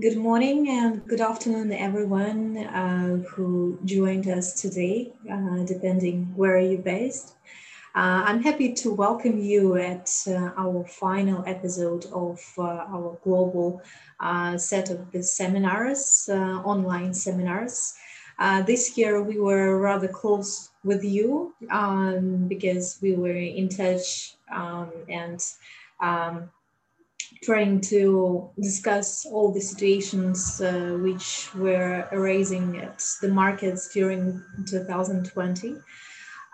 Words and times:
Good 0.00 0.16
morning 0.16 0.68
and 0.70 1.06
good 1.06 1.20
afternoon, 1.20 1.70
everyone 1.72 2.58
uh, 2.58 3.18
who 3.28 3.78
joined 3.84 4.26
us 4.26 4.60
today, 4.60 5.12
uh, 5.30 5.58
depending 5.58 6.32
where 6.34 6.58
you're 6.58 6.82
based. 6.82 7.36
Uh, 7.94 8.26
I'm 8.26 8.42
happy 8.42 8.72
to 8.72 8.92
welcome 8.92 9.38
you 9.38 9.76
at 9.76 10.10
uh, 10.26 10.50
our 10.56 10.84
final 10.84 11.44
episode 11.46 12.06
of 12.06 12.42
uh, 12.58 12.62
our 12.90 13.16
global 13.22 13.82
uh, 14.18 14.58
set 14.58 14.90
of 14.90 15.12
the 15.12 15.22
seminars, 15.22 16.28
online 16.28 17.14
seminars. 17.14 17.94
this 18.66 18.98
year 18.98 19.22
we 19.22 19.38
were 19.38 19.78
rather 19.78 20.08
close 20.08 20.70
with 20.82 21.04
you 21.04 21.54
um, 21.70 22.48
because 22.48 22.98
we 23.00 23.14
were 23.14 23.36
in 23.60 23.68
touch 23.68 24.34
um, 24.52 24.90
and 25.08 25.40
um, 26.00 26.50
trying 27.44 27.80
to 27.80 28.50
discuss 28.60 29.26
all 29.26 29.52
the 29.52 29.60
situations 29.60 30.60
uh, 30.60 30.98
which 31.00 31.54
were 31.54 32.08
arising 32.12 32.78
at 32.78 33.04
the 33.20 33.28
markets 33.28 33.88
during 33.92 34.42
2020. 34.66 35.76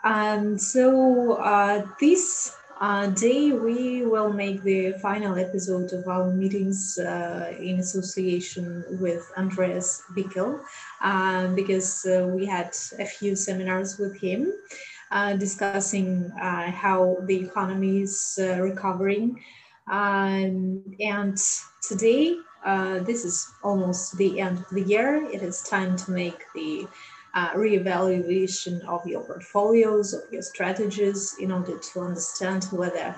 And 0.05 0.61
so 0.61 1.35
uh, 1.35 1.87
this 2.01 2.55
uh, 2.81 3.09
day 3.09 3.53
we 3.53 4.07
will 4.07 4.33
make 4.33 4.63
the 4.63 4.93
final 5.03 5.37
episode 5.37 5.93
of 5.93 6.09
our 6.09 6.33
meetings 6.33 6.99
uh, 6.99 7.53
in 7.61 7.79
association 7.79 8.85
with 9.01 9.31
Andreas 9.37 10.03
Bickel 10.17 10.61
uh, 11.03 11.49
because 11.49 12.07
uh, 12.07 12.27
we 12.27 12.47
had 12.47 12.75
a 12.99 13.05
few 13.05 13.37
seminars 13.37 13.99
with 13.99 14.19
him 14.19 14.53
discussing 15.39 16.31
how 16.39 17.17
the 17.27 17.37
economy 17.37 18.03
is 18.03 18.39
recovering 18.61 19.37
um, 19.89 20.83
and 21.01 21.39
today, 21.87 22.37
uh, 22.65 23.01
this 23.01 23.25
is 23.25 23.51
almost 23.63 24.17
the 24.17 24.41
end 24.41 24.59
of 24.59 24.69
the 24.71 24.83
year. 24.83 25.25
It 25.33 25.43
is 25.43 25.63
time 25.63 25.97
to 25.97 26.11
make 26.11 26.45
the 26.55 26.87
uh, 27.35 27.51
reevaluation 27.53 28.85
of 28.87 29.07
your 29.07 29.23
portfolios, 29.23 30.13
of 30.13 30.23
your 30.33 30.43
strategies, 30.43 31.37
in 31.41 31.53
order 31.53 31.79
to 31.79 32.01
understand 32.01 32.65
whether 32.65 33.15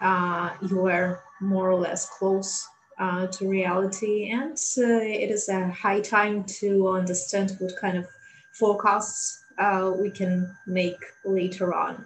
uh, 0.00 0.50
you 0.68 0.86
are 0.86 1.22
more 1.40 1.70
or 1.70 1.78
less 1.78 2.08
close 2.08 2.66
uh, 2.98 3.26
to 3.28 3.48
reality. 3.48 4.30
And 4.30 4.56
uh, 4.78 5.00
it 5.00 5.30
is 5.30 5.48
a 5.48 5.68
high 5.68 6.00
time 6.00 6.44
to 6.60 6.88
understand 6.88 7.56
what 7.58 7.76
kind 7.80 7.98
of 7.98 8.06
forecasts 8.52 9.44
uh, 9.58 9.92
we 9.96 10.10
can 10.10 10.54
make 10.66 10.98
later 11.24 11.74
on. 11.74 12.04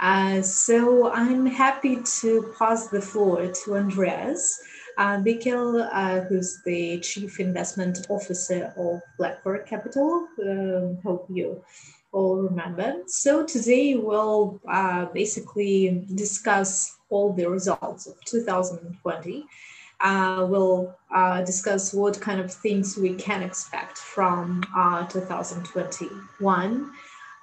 Uh, 0.00 0.42
so 0.42 1.10
I'm 1.12 1.46
happy 1.46 2.02
to 2.20 2.54
pass 2.58 2.88
the 2.88 3.00
floor 3.00 3.46
to 3.46 3.76
Andreas 3.76 4.60
uh, 4.96 5.20
uh, 5.24 6.20
who's 6.20 6.62
the 6.64 7.00
Chief 7.00 7.40
Investment 7.40 8.06
Officer 8.08 8.72
of 8.76 9.00
BlackRock 9.18 9.66
Capital. 9.66 10.26
Um, 10.42 10.98
hope 11.02 11.26
you 11.28 11.64
all 12.12 12.36
remember. 12.36 13.02
So 13.06 13.44
today 13.44 13.96
we'll 13.96 14.60
uh, 14.68 15.06
basically 15.06 16.06
discuss 16.14 16.96
all 17.10 17.32
the 17.32 17.46
results 17.46 18.06
of 18.06 18.14
2020. 18.24 19.46
Uh, 20.00 20.46
we'll 20.48 20.94
uh, 21.14 21.42
discuss 21.42 21.94
what 21.94 22.20
kind 22.20 22.40
of 22.40 22.52
things 22.52 22.96
we 22.96 23.14
can 23.14 23.42
expect 23.42 23.98
from 23.98 24.62
uh, 24.76 25.06
2021 25.06 26.92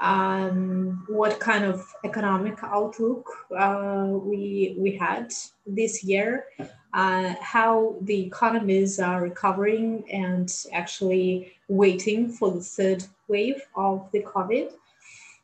um, 0.01 1.05
what 1.07 1.39
kind 1.39 1.63
of 1.63 1.85
economic 2.03 2.57
outlook 2.63 3.29
uh, 3.57 4.07
we 4.09 4.75
we 4.77 4.97
had 4.97 5.31
this 5.65 6.03
year, 6.03 6.45
uh, 6.93 7.35
how 7.39 7.95
the 8.01 8.25
economies 8.25 8.99
are 8.99 9.21
recovering 9.21 10.03
and 10.11 10.51
actually 10.73 11.53
waiting 11.67 12.29
for 12.29 12.51
the 12.51 12.61
third 12.61 13.03
wave 13.27 13.61
of 13.75 14.09
the 14.11 14.23
COVID. 14.23 14.71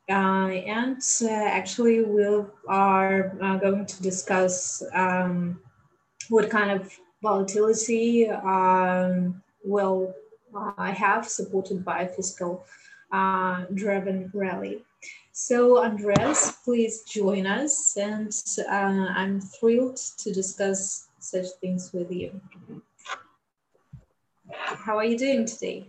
Uh, 0.10 0.50
and 0.66 1.02
uh, 1.22 1.28
actually, 1.30 2.04
we 2.04 2.26
are 2.68 3.38
uh, 3.42 3.58
going 3.58 3.86
to 3.86 4.02
discuss 4.02 4.82
um, 4.94 5.60
what 6.30 6.50
kind 6.50 6.72
of 6.72 6.92
volatility 7.22 8.28
um, 8.30 9.42
will 9.64 10.16
uh, 10.56 10.92
have 10.94 11.28
supported 11.28 11.84
by 11.84 12.08
fiscal 12.08 12.66
uh, 13.12 13.66
driven 13.74 14.30
rally. 14.34 14.84
So 15.32 15.84
Andreas, 15.84 16.58
please 16.66 17.04
join 17.04 17.46
us 17.46 17.96
and 17.98 18.32
uh, 18.60 18.72
I'm 18.72 19.40
thrilled 19.40 19.98
to 20.18 20.34
discuss 20.34 21.08
such 21.20 21.46
things 21.62 21.92
with 21.94 22.12
you. 22.12 22.42
How 24.50 24.98
are 24.98 25.06
you 25.06 25.18
doing 25.18 25.46
today? 25.46 25.88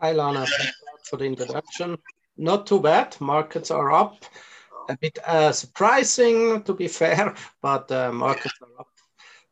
Hi 0.00 0.12
Lana, 0.12 0.46
for 1.04 1.16
the 1.16 1.24
introduction. 1.24 1.96
Not 2.36 2.66
too 2.66 2.80
bad, 2.80 3.16
markets 3.20 3.70
are 3.70 3.92
up. 3.92 4.24
A 4.88 4.96
bit 4.98 5.18
uh, 5.26 5.52
surprising 5.52 6.62
to 6.64 6.74
be 6.74 6.88
fair, 7.00 7.34
but 7.62 7.90
uh, 7.90 8.12
markets 8.12 8.58
are 8.60 8.80
up 8.80 8.88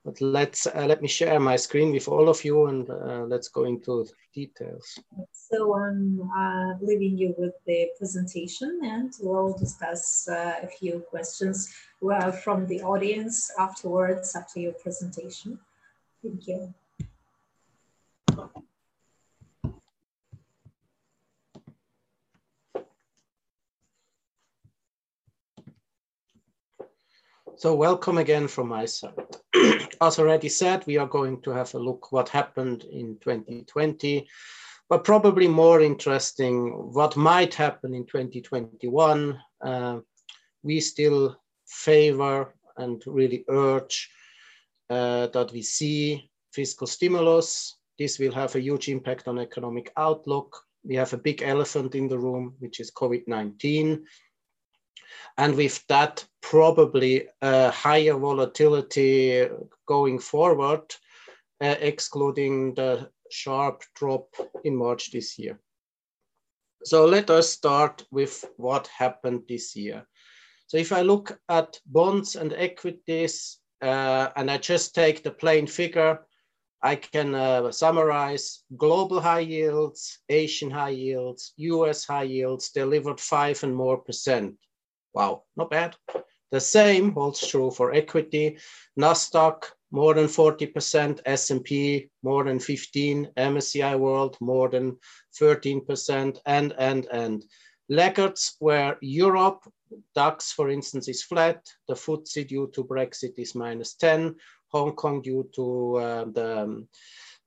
but 0.05 0.21
let's 0.21 0.67
uh, 0.67 0.87
let 0.87 1.01
me 1.01 1.09
share 1.09 1.39
my 1.39 1.57
screen 1.57 1.93
with 1.93 2.09
all 2.09 2.29
of 2.29 2.45
you 2.45 2.67
and 2.67 2.91
uh, 2.91 3.25
let's 3.29 3.49
go 3.49 3.65
into 3.65 4.07
details. 4.35 4.99
So 5.33 5.75
I'm 5.75 6.21
uh, 6.37 6.75
leaving 6.81 7.17
you 7.17 7.35
with 7.39 7.55
the 7.67 7.89
presentation 7.99 8.81
and 8.83 9.13
we'll 9.21 9.57
discuss 9.57 10.29
uh, 10.29 10.55
a 10.63 10.67
few 10.67 11.05
questions 11.11 11.73
uh, 12.11 12.33
from 12.33 12.67
the 12.67 12.83
audience 12.83 13.51
afterwards 13.59 14.35
after 14.35 14.61
your 14.61 14.73
presentation. 14.73 15.59
Thank 16.23 16.49
you. 16.49 16.75
So 27.57 27.77
welcome 27.77 28.19
again 28.19 28.49
from 28.49 28.69
my 28.69 28.87
side. 28.87 29.42
As 30.01 30.19
already 30.19 30.49
said, 30.49 30.85
we 30.87 30.97
are 30.97 31.07
going 31.07 31.41
to 31.43 31.51
have 31.51 31.75
a 31.75 31.79
look 31.79 32.13
what 32.13 32.29
happened 32.29 32.85
in 32.85 33.19
2020, 33.21 34.27
but 34.89 35.05
probably 35.05 35.49
more 35.49 35.81
interesting 35.81 36.71
what 36.93 37.17
might 37.17 37.55
happen 37.55 37.95
in 37.95 38.07
2021. 38.07 39.39
Uh, 39.61 40.01
we 40.63 40.81
still 40.81 41.37
favor 41.67 42.55
and 42.77 43.03
really 43.07 43.45
urge 43.49 44.11
uh, 44.91 45.27
that 45.29 45.53
we 45.53 45.63
see 45.63 46.31
fiscal 46.53 46.87
stimulus. 46.87 47.77
This 47.99 48.19
will 48.19 48.33
have 48.33 48.55
a 48.55 48.61
huge 48.61 48.89
impact 48.89 49.29
on 49.29 49.39
economic 49.39 49.93
outlook. 49.97 50.57
We 50.85 50.97
have 50.97 51.13
a 51.13 51.19
big 51.19 51.43
elephant 51.43 51.95
in 51.95 52.09
the 52.09 52.19
room, 52.19 52.55
which 52.59 52.81
is 52.81 52.91
COVID-19 52.91 54.03
and 55.39 55.57
with 55.57 55.87
that 55.89 56.25
probably 56.41 57.29
a 57.41 57.71
higher 57.71 58.15
volatility 58.15 59.49
going 59.87 60.19
forward, 60.19 60.83
uh, 61.61 61.77
excluding 61.81 62.75
the 62.75 63.09
sharp 63.31 63.83
drop 63.95 64.35
in 64.65 64.77
March 64.77 65.11
this 65.11 65.39
year. 65.39 65.59
So 66.85 67.07
let 67.07 67.31
us 67.31 67.49
start 67.51 68.05
with 68.11 68.45
what 68.57 68.89
happened 68.89 69.43
this 69.49 69.77
year. 69.77 70.07
So 70.67 70.77
if 70.77 70.93
I 70.93 71.03
look 71.03 71.39
at 71.49 71.79
bonds 71.87 72.37
and 72.37 72.53
equities, 72.53 73.59
uh, 73.81 74.31
and 74.37 74.51
I 74.51 74.59
just 74.59 74.95
take 74.95 75.23
the 75.23 75.31
plain 75.31 75.67
figure, 75.67 76.21
I 76.83 76.97
can 76.97 77.35
uh, 77.35 77.71
summarize 77.71 78.65
global 78.77 79.21
high 79.21 79.41
yields, 79.41 80.19
Asian 80.29 80.71
high 80.71 80.91
yields, 80.91 81.53
US 81.57 82.05
high 82.05 82.25
yields 82.25 82.71
delivered 82.71 83.21
five 83.21 83.63
and 83.63 83.75
more 83.75 83.99
percent. 83.99 84.57
Wow, 85.15 85.45
not 85.57 85.71
bad. 85.71 85.97
The 86.51 86.61
same 86.61 87.13
holds 87.13 87.47
true 87.47 87.71
for 87.71 87.93
equity. 87.93 88.59
Nasdaq 88.99 89.65
more 89.91 90.15
than 90.15 90.27
40%, 90.27 91.21
S&P 91.25 92.09
more 92.23 92.45
than 92.45 92.59
15, 92.59 93.29
MSCI 93.37 93.99
World 93.99 94.37
more 94.41 94.69
than 94.69 94.97
13%, 95.41 96.39
and, 96.47 96.75
and, 96.79 97.07
and. 97.07 97.45
Laggards 97.89 98.57
where 98.59 98.97
Europe, 99.03 99.63
DAX 100.15 100.53
for 100.53 100.71
instance 100.71 101.09
is 101.09 101.23
flat, 101.23 101.67
the 101.89 101.95
FTSE 101.95 102.49
due 102.49 102.71
to 102.75 102.85
Brexit 102.85 103.39
is 103.39 103.55
minus 103.55 103.95
10, 103.95 104.35
Hong 104.69 104.93
Kong 104.93 105.21
due 105.21 105.51
to 105.55 105.97
uh, 105.97 106.25
the 106.33 106.63
um, 106.63 106.89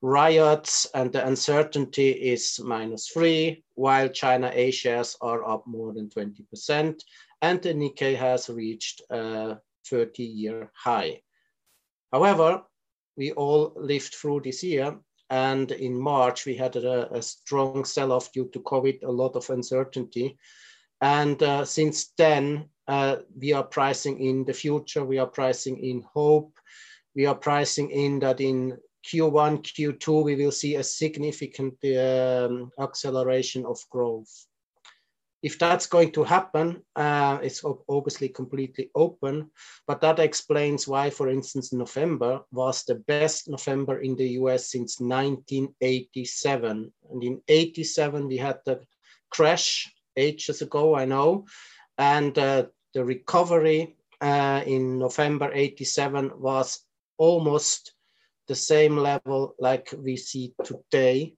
riots 0.02 0.86
and 0.94 1.12
the 1.12 1.26
uncertainty 1.26 2.10
is 2.10 2.60
minus 2.64 3.08
three, 3.08 3.64
while 3.74 4.08
China 4.10 4.52
A 4.54 4.70
shares 4.70 5.18
are 5.22 5.48
up 5.48 5.66
more 5.66 5.94
than 5.94 6.10
20% 6.10 7.02
and 7.46 7.62
the 7.62 7.74
Nikkei 7.74 8.16
has 8.18 8.50
reached 8.50 9.02
a 9.12 9.60
30-year 9.92 10.72
high. 10.74 11.22
However, 12.12 12.64
we 13.16 13.34
all 13.34 13.74
lived 13.76 14.16
through 14.16 14.42
this 14.42 14.64
year 14.64 14.98
and 15.30 15.72
in 15.72 16.00
March, 16.00 16.46
we 16.46 16.56
had 16.56 16.76
a, 16.76 17.14
a 17.14 17.22
strong 17.22 17.86
sell-off 17.86 18.32
due 18.32 18.50
to 18.54 18.60
COVID, 18.60 19.04
a 19.04 19.12
lot 19.12 19.36
of 19.36 19.50
uncertainty. 19.50 20.38
And 21.02 21.42
uh, 21.44 21.66
since 21.66 22.14
then, 22.18 22.70
uh, 22.88 23.18
we 23.40 23.54
are 23.54 23.64
pricing 23.64 24.20
in 24.20 24.46
the 24.46 24.54
future, 24.54 25.06
we 25.06 25.20
are 25.20 25.28
pricing 25.28 25.78
in 25.78 26.04
hope, 26.14 26.54
we 27.16 27.28
are 27.28 27.36
pricing 27.36 27.92
in 27.92 28.20
that 28.20 28.42
in 28.42 28.78
Q1, 29.08 29.62
Q2, 29.62 30.24
we 30.24 30.36
will 30.36 30.52
see 30.52 30.76
a 30.76 30.84
significant 30.84 31.76
um, 31.86 32.72
acceleration 32.80 33.66
of 33.68 33.78
growth. 33.92 34.48
If 35.46 35.60
that's 35.60 35.86
going 35.86 36.12
to 36.14 36.24
happen, 36.24 36.82
uh, 36.96 37.38
it's 37.44 37.64
obviously 37.88 38.30
completely 38.30 38.90
open, 38.96 39.52
but 39.86 40.02
that 40.02 40.18
explains 40.18 40.88
why, 40.88 41.12
for 41.12 41.30
instance, 41.30 41.72
November 41.72 42.42
was 42.52 42.84
the 42.84 42.96
best 42.96 43.48
November 43.48 44.00
in 44.00 44.16
the 44.16 44.30
US 44.42 44.72
since 44.72 45.00
1987. 45.00 46.92
And 47.12 47.24
in 47.24 47.42
87, 47.48 48.28
we 48.28 48.38
had 48.38 48.58
the 48.66 48.80
crash 49.30 49.94
ages 50.18 50.64
ago, 50.64 50.96
I 50.96 51.06
know, 51.06 51.46
and 52.00 52.36
uh, 52.40 52.66
the 52.96 53.06
recovery 53.06 53.98
uh, 54.22 54.64
in 54.66 54.98
November 54.98 55.52
87 55.54 56.32
was 56.40 56.80
almost 57.20 57.94
the 58.48 58.56
same 58.56 58.98
level 58.98 59.54
like 59.60 59.94
we 59.96 60.18
see 60.18 60.56
today. 60.64 61.36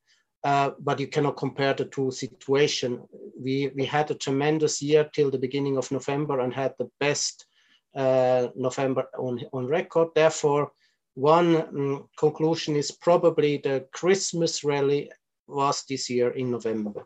Uh, 0.48 0.72
but 0.80 0.98
you 0.98 1.08
cannot 1.08 1.36
compare 1.36 1.74
the 1.74 1.84
two 1.84 2.10
situation. 2.10 3.02
We, 3.38 3.70
we 3.76 3.84
had 3.84 4.10
a 4.10 4.16
tremendous 4.16 4.82
year 4.82 5.10
till 5.14 5.30
the 5.30 5.38
beginning 5.38 5.76
of 5.76 5.92
November 5.92 6.40
and 6.40 6.54
had 6.54 6.74
the 6.80 6.90
best 7.02 7.46
uh, 7.94 8.48
November 8.56 9.10
on, 9.20 9.42
on 9.52 9.68
record. 9.68 10.08
Therefore, 10.16 10.72
one 11.16 11.58
um, 11.58 12.08
conclusion 12.18 12.78
is 12.78 12.92
probably 12.92 13.58
the 13.58 13.88
Christmas 13.92 14.64
rally 14.64 15.12
was 15.48 15.84
this 15.90 16.10
year 16.10 16.30
in 16.30 16.50
November. 16.50 17.06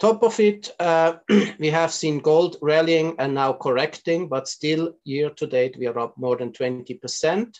Top 0.00 0.24
of 0.24 0.40
it, 0.40 0.74
uh, 0.80 1.18
we 1.60 1.68
have 1.68 1.92
seen 1.92 2.18
gold 2.18 2.56
rallying 2.62 3.14
and 3.20 3.32
now 3.32 3.52
correcting, 3.52 4.26
but 4.26 4.48
still 4.48 4.94
year 5.04 5.30
to 5.30 5.46
date, 5.46 5.76
we 5.78 5.86
are 5.86 6.00
up 6.00 6.18
more 6.18 6.36
than 6.36 6.50
20%. 6.50 7.56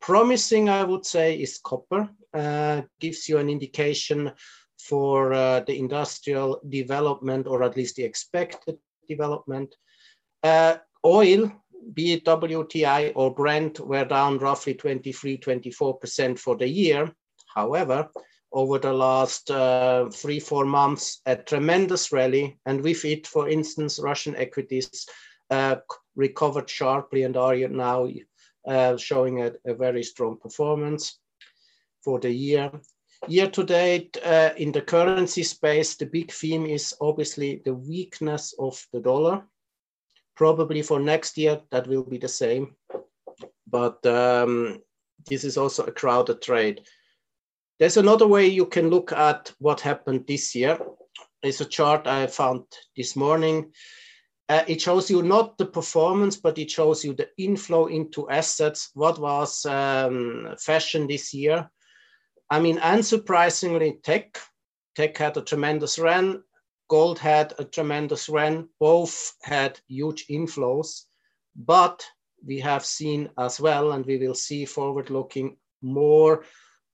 Promising, 0.00 0.70
I 0.70 0.82
would 0.82 1.04
say, 1.04 1.38
is 1.38 1.58
copper. 1.58 2.08
Uh, 2.36 2.82
gives 3.00 3.30
you 3.30 3.38
an 3.38 3.48
indication 3.48 4.30
for 4.78 5.32
uh, 5.32 5.60
the 5.60 5.78
industrial 5.78 6.60
development, 6.68 7.46
or 7.46 7.62
at 7.62 7.76
least 7.76 7.96
the 7.96 8.04
expected 8.04 8.76
development. 9.08 9.74
Uh, 10.42 10.76
oil, 11.04 11.50
be 11.94 12.12
it 12.12 12.26
WTI 12.26 13.12
or 13.14 13.34
Brent, 13.34 13.80
were 13.80 14.04
down 14.04 14.36
roughly 14.36 14.74
23, 14.74 15.38
24% 15.38 16.38
for 16.38 16.56
the 16.56 16.68
year. 16.68 17.10
However, 17.54 18.10
over 18.52 18.78
the 18.78 18.92
last 18.92 19.50
uh, 19.50 20.10
three, 20.12 20.40
four 20.40 20.66
months, 20.66 21.22
a 21.24 21.36
tremendous 21.36 22.12
rally. 22.12 22.58
And 22.66 22.82
with 22.82 23.02
it, 23.06 23.26
for 23.26 23.48
instance, 23.48 23.98
Russian 23.98 24.36
equities 24.36 25.06
uh, 25.50 25.76
recovered 26.16 26.68
sharply 26.68 27.22
and 27.22 27.36
are 27.36 27.56
now 27.68 28.08
uh, 28.68 28.98
showing 28.98 29.40
a, 29.40 29.52
a, 29.64 29.74
very 29.74 30.02
strong 30.02 30.36
performance 30.36 31.18
for 32.06 32.20
the 32.20 32.30
year. 32.30 32.70
Year 33.26 33.50
to 33.50 33.64
date, 33.64 34.16
uh, 34.24 34.50
in 34.56 34.70
the 34.70 34.80
currency 34.80 35.42
space, 35.42 35.96
the 35.96 36.06
big 36.06 36.30
theme 36.30 36.64
is 36.64 36.94
obviously 37.00 37.62
the 37.64 37.74
weakness 37.74 38.54
of 38.60 38.80
the 38.92 39.00
dollar. 39.00 39.42
Probably 40.36 40.82
for 40.82 41.00
next 41.00 41.36
year, 41.36 41.60
that 41.70 41.88
will 41.88 42.04
be 42.04 42.18
the 42.18 42.28
same. 42.28 42.76
But 43.66 44.06
um, 44.06 44.78
this 45.26 45.42
is 45.42 45.56
also 45.56 45.82
a 45.84 45.90
crowded 45.90 46.42
trade. 46.42 46.82
There's 47.80 47.96
another 47.96 48.28
way 48.28 48.46
you 48.46 48.66
can 48.66 48.88
look 48.88 49.10
at 49.10 49.52
what 49.58 49.80
happened 49.80 50.26
this 50.28 50.54
year. 50.54 50.78
It's 51.42 51.60
a 51.60 51.64
chart 51.64 52.06
I 52.06 52.28
found 52.28 52.64
this 52.96 53.16
morning. 53.16 53.72
Uh, 54.48 54.62
it 54.68 54.80
shows 54.80 55.10
you 55.10 55.22
not 55.22 55.58
the 55.58 55.66
performance, 55.66 56.36
but 56.36 56.58
it 56.58 56.70
shows 56.70 57.04
you 57.04 57.14
the 57.14 57.28
inflow 57.36 57.86
into 57.86 58.30
assets. 58.30 58.90
What 58.94 59.18
was 59.18 59.66
um, 59.66 60.54
fashion 60.60 61.08
this 61.08 61.34
year? 61.34 61.68
I 62.50 62.60
mean, 62.60 62.78
unsurprisingly, 62.78 64.02
tech. 64.02 64.38
Tech 64.94 65.16
had 65.16 65.36
a 65.36 65.42
tremendous 65.42 65.98
run. 65.98 66.42
Gold 66.88 67.18
had 67.18 67.54
a 67.58 67.64
tremendous 67.64 68.28
run. 68.28 68.68
Both 68.78 69.34
had 69.42 69.80
huge 69.88 70.26
inflows. 70.28 71.02
But 71.56 72.06
we 72.46 72.60
have 72.60 72.84
seen 72.84 73.30
as 73.38 73.60
well, 73.60 73.92
and 73.92 74.06
we 74.06 74.18
will 74.18 74.34
see 74.34 74.64
forward 74.64 75.10
looking 75.10 75.56
more 75.82 76.44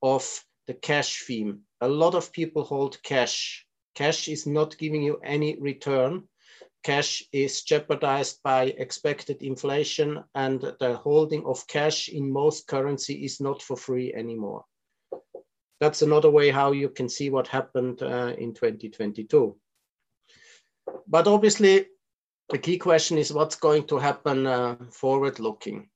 of 0.01 0.43
the 0.67 0.73
cash 0.73 1.23
theme. 1.23 1.61
A 1.81 1.87
lot 1.87 2.15
of 2.15 2.31
people 2.31 2.63
hold 2.63 3.01
cash. 3.03 3.65
Cash 3.95 4.27
is 4.27 4.47
not 4.47 4.77
giving 4.77 5.03
you 5.03 5.17
any 5.23 5.59
return 5.59 6.27
cash 6.83 7.23
is 7.31 7.63
jeopardized 7.63 8.41
by 8.43 8.65
expected 8.77 9.41
inflation 9.41 10.23
and 10.35 10.61
the 10.79 10.99
holding 11.01 11.45
of 11.45 11.65
cash 11.67 12.09
in 12.09 12.31
most 12.31 12.67
currency 12.67 13.23
is 13.23 13.39
not 13.39 13.61
for 13.61 13.77
free 13.77 14.13
anymore. 14.13 14.65
That's 15.83 16.01
another 16.01 16.29
way 16.29 16.49
how 16.49 16.71
you 16.71 16.87
can 16.87 17.09
see 17.09 17.29
what 17.29 17.47
happened 17.49 18.01
uh, 18.01 18.33
in 18.37 18.53
2022. 18.53 19.53
But 21.07 21.27
obviously, 21.27 21.87
the 22.47 22.57
key 22.57 22.77
question 22.77 23.17
is 23.17 23.33
what's 23.33 23.57
going 23.57 23.87
to 23.87 23.97
happen 23.97 24.47
uh, 24.47 24.77
forward 24.91 25.41
looking. 25.41 25.89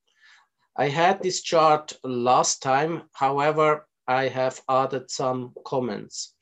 I 0.76 0.88
had 0.88 1.22
this 1.22 1.40
chart 1.40 1.94
last 2.04 2.62
time, 2.62 3.04
however, 3.14 3.88
I 4.06 4.28
have 4.28 4.60
added 4.68 5.10
some 5.10 5.54
comments. 5.64 6.34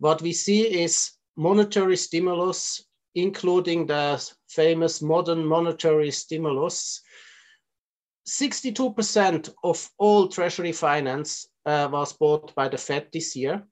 What 0.00 0.20
we 0.20 0.32
see 0.32 0.62
is 0.82 1.12
monetary 1.36 1.96
stimulus 1.96 2.88
including 3.14 3.86
the 3.86 4.22
famous 4.48 5.02
modern 5.02 5.44
monetary 5.44 6.10
stimulus, 6.10 7.00
62% 8.28 9.50
of 9.64 9.88
all 9.98 10.28
treasury 10.28 10.72
finance 10.72 11.46
uh, 11.68 11.88
was 11.92 12.14
bought 12.14 12.54
by 12.54 12.68
the 12.68 12.78
Fed 12.78 13.08
this 13.12 13.36
year. 13.36 13.62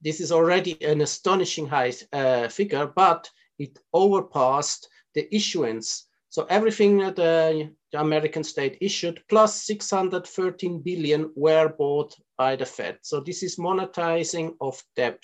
This 0.00 0.20
is 0.20 0.30
already 0.32 0.82
an 0.84 1.00
astonishing 1.00 1.66
high 1.66 1.92
uh, 2.12 2.48
figure, 2.48 2.86
but 2.86 3.28
it 3.58 3.78
overpassed 3.92 4.88
the 5.14 5.34
issuance. 5.34 6.06
So 6.28 6.46
everything 6.48 6.98
that 6.98 7.16
the, 7.16 7.74
the 7.90 8.00
American 8.00 8.44
state 8.44 8.78
issued 8.80 9.22
plus 9.28 9.64
613 9.64 10.80
billion 10.80 11.32
were 11.34 11.68
bought 11.68 12.14
by 12.38 12.54
the 12.54 12.66
Fed. 12.66 12.98
So 13.02 13.18
this 13.20 13.42
is 13.42 13.56
monetizing 13.56 14.54
of 14.60 14.80
debt. 14.94 15.20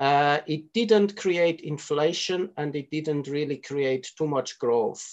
Uh, 0.00 0.38
it 0.46 0.72
didn't 0.72 1.16
create 1.16 1.60
inflation 1.60 2.50
and 2.56 2.74
it 2.74 2.90
didn't 2.90 3.28
really 3.28 3.58
create 3.58 4.10
too 4.16 4.26
much 4.26 4.58
growth. 4.58 5.04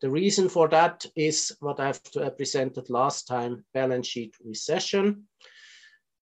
The 0.00 0.10
reason 0.10 0.48
for 0.48 0.66
that 0.68 1.06
is 1.14 1.54
what 1.60 1.78
I've 1.78 2.02
presented 2.36 2.90
last 2.90 3.28
time, 3.28 3.64
balance 3.72 4.08
sheet 4.08 4.34
recession. 4.42 5.28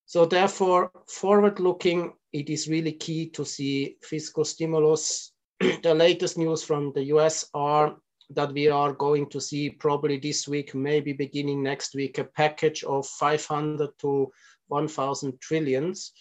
So 0.08 0.24
therefore, 0.24 0.90
forward 1.06 1.60
looking, 1.60 2.14
it 2.32 2.48
is 2.48 2.66
really 2.66 2.92
key 2.92 3.28
to 3.28 3.44
see 3.44 3.98
fiscal 4.02 4.42
stimulus. 4.42 5.32
the 5.60 5.94
latest 5.94 6.38
news 6.38 6.64
from 6.64 6.92
the 6.94 7.04
US 7.14 7.50
are 7.52 7.94
that 8.30 8.50
we 8.54 8.70
are 8.70 8.94
going 8.94 9.28
to 9.28 9.38
see 9.38 9.68
probably 9.68 10.16
this 10.16 10.48
week, 10.48 10.74
maybe 10.74 11.12
beginning 11.12 11.62
next 11.62 11.94
week, 11.94 12.16
a 12.16 12.24
package 12.24 12.84
of 12.84 13.06
500 13.06 13.90
to 14.00 14.32
1,000 14.68 15.38
trillions. 15.42 16.12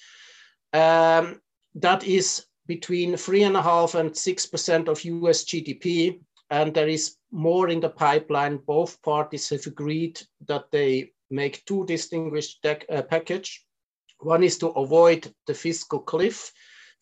Um, 0.73 1.39
that 1.75 2.03
is 2.03 2.45
between 2.67 3.15
three 3.15 3.43
and 3.43 3.55
a 3.55 3.61
half 3.61 3.95
and 3.95 4.13
six 4.13 4.45
percent 4.45 4.89
of 4.89 5.01
US 5.05 5.45
GDP, 5.45 6.19
and 6.49 6.73
there 6.73 6.89
is 6.89 7.15
more 7.31 7.69
in 7.69 7.79
the 7.79 7.89
pipeline. 7.89 8.57
Both 8.57 9.01
parties 9.01 9.47
have 9.47 9.65
agreed 9.65 10.19
that 10.45 10.71
they 10.71 11.13
make 11.29 11.63
two 11.65 11.85
distinguished 11.85 12.65
uh, 12.65 13.01
package. 13.03 13.63
One 14.19 14.43
is 14.43 14.57
to 14.59 14.67
avoid 14.69 15.33
the 15.45 15.53
fiscal 15.53 15.99
cliff. 15.99 16.51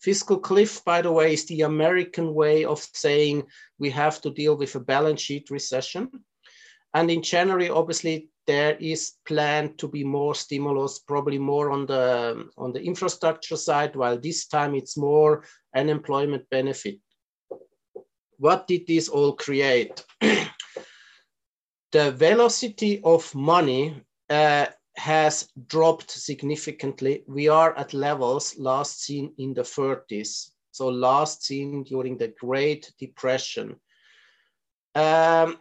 Fiscal 0.00 0.38
cliff, 0.38 0.84
by 0.84 1.00
the 1.02 1.12
way, 1.12 1.32
is 1.32 1.46
the 1.46 1.62
American 1.62 2.34
way 2.34 2.64
of 2.64 2.86
saying 2.92 3.44
we 3.78 3.90
have 3.90 4.20
to 4.22 4.30
deal 4.30 4.56
with 4.56 4.74
a 4.74 4.80
balance 4.80 5.22
sheet 5.22 5.50
recession. 5.50 6.10
And 6.92 7.10
in 7.10 7.22
January, 7.22 7.70
obviously, 7.70 8.30
there 8.46 8.76
is 8.76 9.14
planned 9.26 9.78
to 9.78 9.88
be 9.88 10.04
more 10.04 10.34
stimulus, 10.34 11.00
probably 11.00 11.38
more 11.38 11.70
on 11.70 11.86
the 11.86 12.48
on 12.56 12.72
the 12.72 12.82
infrastructure 12.82 13.56
side, 13.56 13.96
while 13.96 14.18
this 14.18 14.46
time 14.46 14.74
it's 14.74 14.96
more 14.96 15.44
unemployment 15.74 16.48
benefit. 16.50 16.98
What 18.38 18.66
did 18.66 18.86
this 18.86 19.08
all 19.08 19.32
create? 19.32 20.04
the 20.20 22.12
velocity 22.12 23.00
of 23.02 23.34
money 23.34 24.02
uh, 24.28 24.66
has 24.96 25.48
dropped 25.66 26.10
significantly. 26.10 27.22
We 27.26 27.48
are 27.48 27.76
at 27.76 27.92
levels 27.92 28.58
last 28.58 29.02
seen 29.02 29.34
in 29.38 29.54
the 29.54 29.62
30s, 29.62 30.50
so 30.70 30.88
last 30.88 31.44
seen 31.44 31.84
during 31.84 32.16
the 32.16 32.28
Great 32.40 32.92
Depression. 32.98 33.76
Um, 34.94 35.58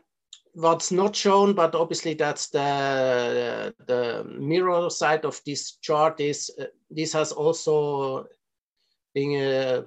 what's 0.53 0.91
not 0.91 1.15
shown, 1.15 1.53
but 1.53 1.75
obviously 1.75 2.13
that's 2.13 2.47
the, 2.47 3.75
the 3.87 4.23
mirror 4.23 4.89
side 4.89 5.25
of 5.25 5.41
this 5.45 5.77
chart 5.81 6.19
is 6.21 6.49
uh, 6.59 6.65
this 6.89 7.11
has 7.11 7.33
also 7.33 8.25
been, 9.13 9.41
uh, 9.41 9.81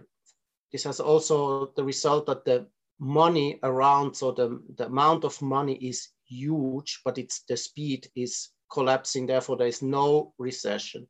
this 0.70 0.84
has 0.84 1.00
also 1.00 1.72
the 1.76 1.84
result 1.84 2.26
that 2.26 2.44
the 2.44 2.66
money 2.98 3.58
around, 3.62 4.14
so 4.14 4.32
the, 4.32 4.60
the 4.76 4.86
amount 4.86 5.24
of 5.24 5.40
money 5.40 5.76
is 5.76 6.08
huge, 6.26 7.00
but 7.04 7.16
it's 7.16 7.40
the 7.48 7.56
speed 7.56 8.06
is 8.14 8.50
collapsing, 8.70 9.26
therefore 9.26 9.56
there 9.56 9.66
is 9.66 9.82
no 9.82 10.32
recession. 10.38 11.06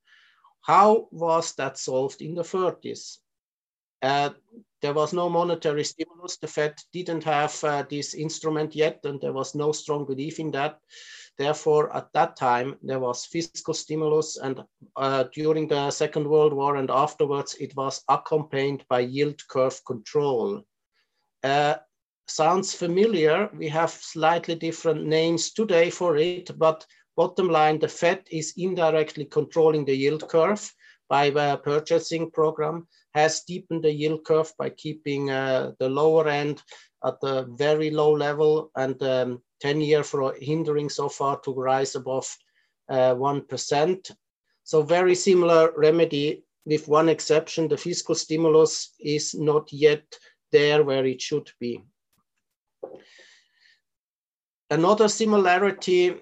How 0.62 1.08
was 1.10 1.54
that 1.54 1.78
solved 1.78 2.20
in 2.22 2.34
the 2.34 2.42
30s? 2.42 3.18
Uh, 4.02 4.30
there 4.80 4.92
was 4.92 5.12
no 5.12 5.28
monetary 5.28 5.84
stimulus. 5.84 6.36
The 6.36 6.46
Fed 6.46 6.74
didn't 6.92 7.24
have 7.24 7.64
uh, 7.64 7.82
this 7.88 8.14
instrument 8.14 8.74
yet, 8.76 9.00
and 9.04 9.20
there 9.20 9.32
was 9.32 9.54
no 9.54 9.72
strong 9.72 10.04
belief 10.06 10.38
in 10.38 10.50
that. 10.52 10.78
Therefore, 11.36 11.94
at 11.96 12.12
that 12.14 12.36
time, 12.36 12.76
there 12.82 12.98
was 12.98 13.26
fiscal 13.26 13.74
stimulus, 13.74 14.36
and 14.36 14.62
uh, 14.96 15.24
during 15.32 15.68
the 15.68 15.90
Second 15.90 16.28
World 16.28 16.52
War 16.52 16.76
and 16.76 16.90
afterwards, 16.90 17.54
it 17.60 17.74
was 17.76 18.02
accompanied 18.08 18.84
by 18.88 19.00
yield 19.00 19.40
curve 19.48 19.80
control. 19.84 20.62
Uh, 21.42 21.76
sounds 22.26 22.74
familiar. 22.74 23.48
We 23.54 23.68
have 23.68 23.90
slightly 23.90 24.56
different 24.56 25.06
names 25.06 25.52
today 25.52 25.90
for 25.90 26.16
it, 26.16 26.50
but 26.58 26.84
bottom 27.18 27.48
line, 27.48 27.80
the 27.80 27.88
Fed 27.88 28.22
is 28.30 28.54
indirectly 28.56 29.24
controlling 29.24 29.84
the 29.84 29.94
yield 29.94 30.28
curve 30.28 30.72
by 31.08 31.30
the 31.30 31.60
purchasing 31.64 32.30
program, 32.30 32.86
has 33.12 33.42
deepened 33.42 33.82
the 33.82 33.92
yield 33.92 34.24
curve 34.24 34.52
by 34.56 34.70
keeping 34.70 35.28
uh, 35.28 35.72
the 35.80 35.88
lower 35.88 36.28
end 36.28 36.62
at 37.04 37.16
a 37.24 37.44
very 37.56 37.90
low 37.90 38.12
level 38.12 38.70
and 38.76 39.02
um, 39.02 39.42
10 39.60 39.80
year 39.80 40.04
for 40.04 40.32
hindering 40.40 40.88
so 40.88 41.08
far 41.08 41.40
to 41.40 41.52
rise 41.52 41.96
above 41.96 42.28
uh, 42.88 43.14
1%. 43.16 44.12
So 44.62 44.82
very 44.82 45.16
similar 45.16 45.72
remedy 45.76 46.44
with 46.66 46.86
one 46.86 47.08
exception, 47.08 47.66
the 47.66 47.76
fiscal 47.76 48.14
stimulus 48.14 48.94
is 49.00 49.34
not 49.34 49.72
yet 49.72 50.04
there 50.52 50.84
where 50.84 51.04
it 51.04 51.20
should 51.20 51.50
be. 51.58 51.82
Another 54.70 55.08
similarity 55.08 56.14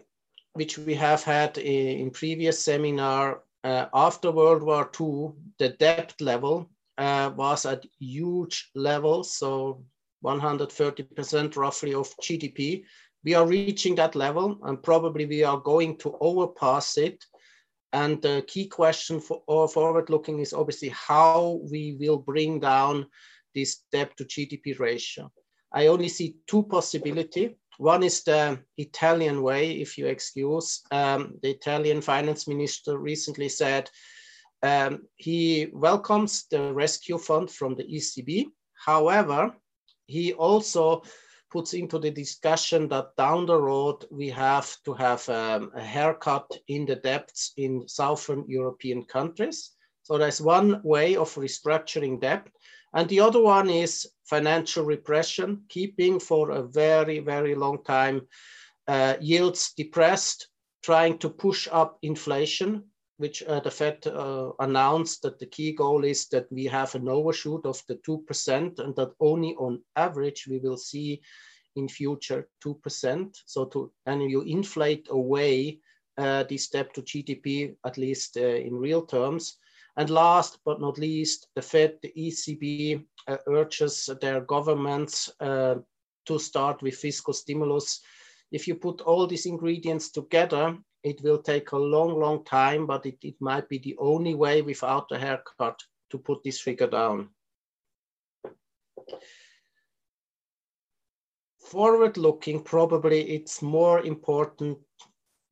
which 0.57 0.79
we 0.79 0.95
have 0.95 1.23
had 1.23 1.59
in, 1.59 2.11
previous 2.11 2.65
seminar, 2.65 3.43
uh, 3.65 3.87
after 3.93 4.31
World 4.31 4.63
War 4.63 4.91
II, 4.99 5.33
the 5.59 5.71
debt 5.71 6.15
level 6.21 6.71
uh, 6.99 7.31
was 7.37 7.67
at 7.67 7.85
huge 7.99 8.71
levels, 8.75 9.37
so 9.37 9.85
130% 10.25 11.57
roughly 11.57 11.95
of 11.95 12.09
GDP. 12.23 12.85
We 13.25 13.35
are 13.35 13.47
reaching 13.47 13.97
that 13.97 14.15
level 14.15 14.59
and 14.65 14.83
probably 14.83 15.27
we 15.27 15.45
are 15.45 15.59
going 15.59 15.99
to 15.99 16.17
overpass 16.21 16.97
it. 16.97 17.25
And 17.93 18.23
the 18.23 18.45
key 18.47 18.69
question 18.69 19.21
for 19.21 19.69
forward 19.69 20.11
looking 20.11 20.41
is 20.41 20.53
obviously 20.53 20.91
how 20.91 21.61
we 21.71 21.97
will 21.99 22.19
bring 22.19 22.61
down 22.61 23.07
this 23.55 23.83
debt 23.91 24.17
to 24.17 24.25
GDP 24.25 24.79
ratio. 24.79 25.31
I 25.73 25.89
only 25.89 26.09
see 26.09 26.37
two 26.47 26.63
possibilities. 26.63 27.51
One 27.79 28.03
is 28.03 28.23
the 28.23 28.59
Italian 28.77 29.43
way, 29.43 29.73
if 29.73 29.99
you 29.99 30.07
excuse. 30.07 30.83
Um, 30.91 31.39
the 31.43 31.51
Italian 31.51 32.01
finance 32.01 32.49
minister 32.49 32.99
recently 32.99 33.49
said 33.49 33.91
um, 34.63 35.07
he 35.17 35.69
welcomes 35.73 36.47
the 36.51 36.73
rescue 36.73 37.19
fund 37.19 37.51
from 37.51 37.75
the 37.75 37.85
ECB. 37.85 38.47
However, 38.85 39.55
he 40.07 40.33
also 40.33 41.03
puts 41.51 41.75
into 41.75 41.99
the 41.99 42.11
discussion 42.11 42.89
that 42.89 43.17
down 43.17 43.47
the 43.47 43.61
road 43.61 44.05
we 44.11 44.29
have 44.31 44.77
to 44.85 44.95
have 44.95 45.29
um, 45.29 45.71
a 45.75 45.83
haircut 45.83 46.51
in 46.69 46.87
the 46.87 46.97
debts 46.97 47.53
in 47.57 47.87
Southern 47.87 48.45
European 48.49 49.05
countries. 49.05 49.73
So 50.03 50.19
there's 50.19 50.41
one 50.41 50.81
way 50.85 51.17
of 51.17 51.35
restructuring 51.35 52.21
debt. 52.21 52.47
And 52.95 53.09
the 53.09 53.21
other 53.21 53.41
one 53.41 53.69
is 53.69 54.07
financial 54.25 54.85
repression, 54.85 55.63
keeping 55.69 56.19
for 56.19 56.51
a 56.51 56.63
very, 56.63 57.19
very 57.19 57.55
long 57.55 57.83
time 57.85 58.23
uh, 58.89 59.17
yields 59.21 59.73
depressed, 59.77 60.49
trying 60.83 61.19
to 61.19 61.29
push 61.29 61.69
up 61.71 61.99
inflation, 62.03 62.85
which 63.19 63.43
uh, 63.43 63.61
the 63.61 63.71
Fed 63.71 64.07
uh, 64.07 64.51
announced 64.61 65.23
that 65.23 65.39
the 65.39 65.47
key 65.47 65.73
goal 65.73 66.05
is 66.05 66.29
that 66.29 66.51
we 66.51 66.65
have 66.65 66.95
an 66.95 67.09
overshoot 67.09 67.65
of 67.65 67.83
the 67.89 67.97
2% 67.97 68.79
and 68.79 68.95
that 68.97 69.13
only 69.21 69.55
on 69.57 69.83
average 69.97 70.47
we 70.49 70.59
will 70.59 70.77
see 70.77 71.21
in 71.77 71.89
future 71.89 72.49
2%. 72.65 73.37
So 73.47 73.65
to, 73.67 73.93
and 74.07 74.31
you 74.31 74.43
inflate 74.43 75.07
away 75.11 75.81
uh, 76.19 76.45
this 76.45 76.69
debt 76.69 76.95
to 76.95 77.03
GDP, 77.03 77.77
at 77.85 77.99
least 77.99 78.37
uh, 78.37 78.41
in 78.41 78.75
real 78.75 79.03
terms, 79.03 79.59
and 79.97 80.11
last 80.11 80.59
but 80.65 80.81
not 80.81 80.99
least, 80.99 81.49
the 81.55 81.63
Fed, 81.63 81.99
the 82.03 82.13
ECB 82.17 83.05
uh, 83.29 83.37
urges 83.49 84.11
their 84.21 84.41
governments 84.43 85.31
uh, 85.41 85.77
to 86.27 86.39
start 86.39 86.83
with 86.83 86.97
fiscal 86.97 87.33
stimulus. 87.33 88.01
If 88.53 88.69
you 88.69 88.75
put 88.75 89.01
all 89.01 89.27
these 89.27 89.47
ingredients 89.47 90.11
together, 90.11 90.77
it 91.03 91.23
will 91.23 91.39
take 91.39 91.73
a 91.73 91.79
long, 91.79 92.19
long 92.19 92.45
time, 92.45 92.87
but 92.87 93.07
it, 93.07 93.17
it 93.23 93.37
might 93.41 93.69
be 93.69 93.79
the 93.79 93.97
only 93.99 94.35
way 94.35 94.61
without 94.61 95.11
a 95.13 95.19
haircut 95.19 95.81
to 96.11 96.19
put 96.19 96.43
this 96.45 96.61
figure 96.61 96.89
down. 96.89 97.31
Forward 101.59 102.17
looking, 102.17 102.63
probably 102.63 103.23
it's 103.31 103.63
more 103.63 104.01
important 104.01 104.79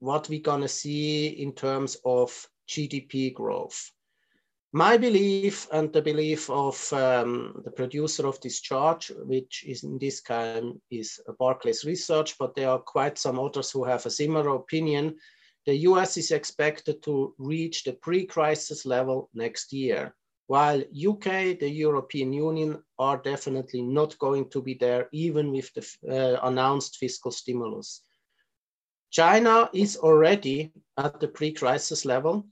what 0.00 0.28
we're 0.28 0.40
gonna 0.40 0.68
see 0.68 1.28
in 1.28 1.52
terms 1.52 1.96
of 2.04 2.48
GDP 2.68 3.32
growth. 3.32 3.90
My 4.76 4.96
belief 4.96 5.68
and 5.70 5.92
the 5.92 6.02
belief 6.02 6.50
of 6.50 6.92
um, 6.92 7.62
the 7.64 7.70
producer 7.70 8.26
of 8.26 8.40
this 8.40 8.60
chart, 8.60 9.08
which 9.22 9.64
is 9.64 9.84
in 9.84 9.98
this 9.98 10.20
kind 10.20 10.80
is 10.90 11.20
Barclays 11.38 11.84
Research, 11.84 12.36
but 12.38 12.56
there 12.56 12.70
are 12.70 12.80
quite 12.80 13.16
some 13.16 13.38
others 13.38 13.70
who 13.70 13.84
have 13.84 14.04
a 14.04 14.10
similar 14.10 14.56
opinion. 14.56 15.14
The 15.64 15.76
US 15.90 16.16
is 16.16 16.32
expected 16.32 17.04
to 17.04 17.36
reach 17.38 17.84
the 17.84 17.92
pre-crisis 17.92 18.84
level 18.84 19.30
next 19.32 19.72
year, 19.72 20.12
while 20.48 20.80
UK, 20.80 21.56
the 21.60 21.70
European 21.70 22.32
Union 22.32 22.82
are 22.98 23.18
definitely 23.18 23.82
not 23.82 24.18
going 24.18 24.50
to 24.50 24.60
be 24.60 24.74
there 24.74 25.08
even 25.12 25.52
with 25.52 25.72
the 25.74 25.86
uh, 26.10 26.48
announced 26.48 26.96
fiscal 26.96 27.30
stimulus. 27.30 28.00
China 29.12 29.70
is 29.72 29.96
already 29.96 30.72
at 30.98 31.20
the 31.20 31.28
pre-crisis 31.28 32.04
level 32.04 32.44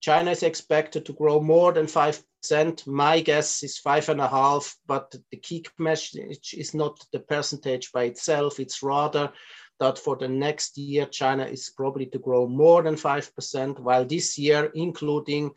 China 0.00 0.30
is 0.30 0.42
expected 0.42 1.04
to 1.04 1.12
grow 1.12 1.40
more 1.40 1.72
than 1.72 1.86
5%. 1.86 2.86
My 2.86 3.20
guess 3.20 3.62
is 3.62 3.80
5.5%, 3.84 4.74
but 4.86 5.14
the 5.30 5.36
key 5.36 5.64
message 5.78 6.54
is 6.56 6.74
not 6.74 7.04
the 7.12 7.20
percentage 7.20 7.92
by 7.92 8.04
itself. 8.04 8.58
It's 8.58 8.82
rather 8.82 9.32
that 9.78 9.98
for 9.98 10.16
the 10.16 10.28
next 10.28 10.78
year, 10.78 11.06
China 11.06 11.44
is 11.44 11.70
probably 11.76 12.06
to 12.06 12.18
grow 12.18 12.46
more 12.46 12.82
than 12.82 12.94
5%, 12.94 13.78
while 13.80 14.04
this 14.06 14.38
year, 14.38 14.70
including 14.74 15.50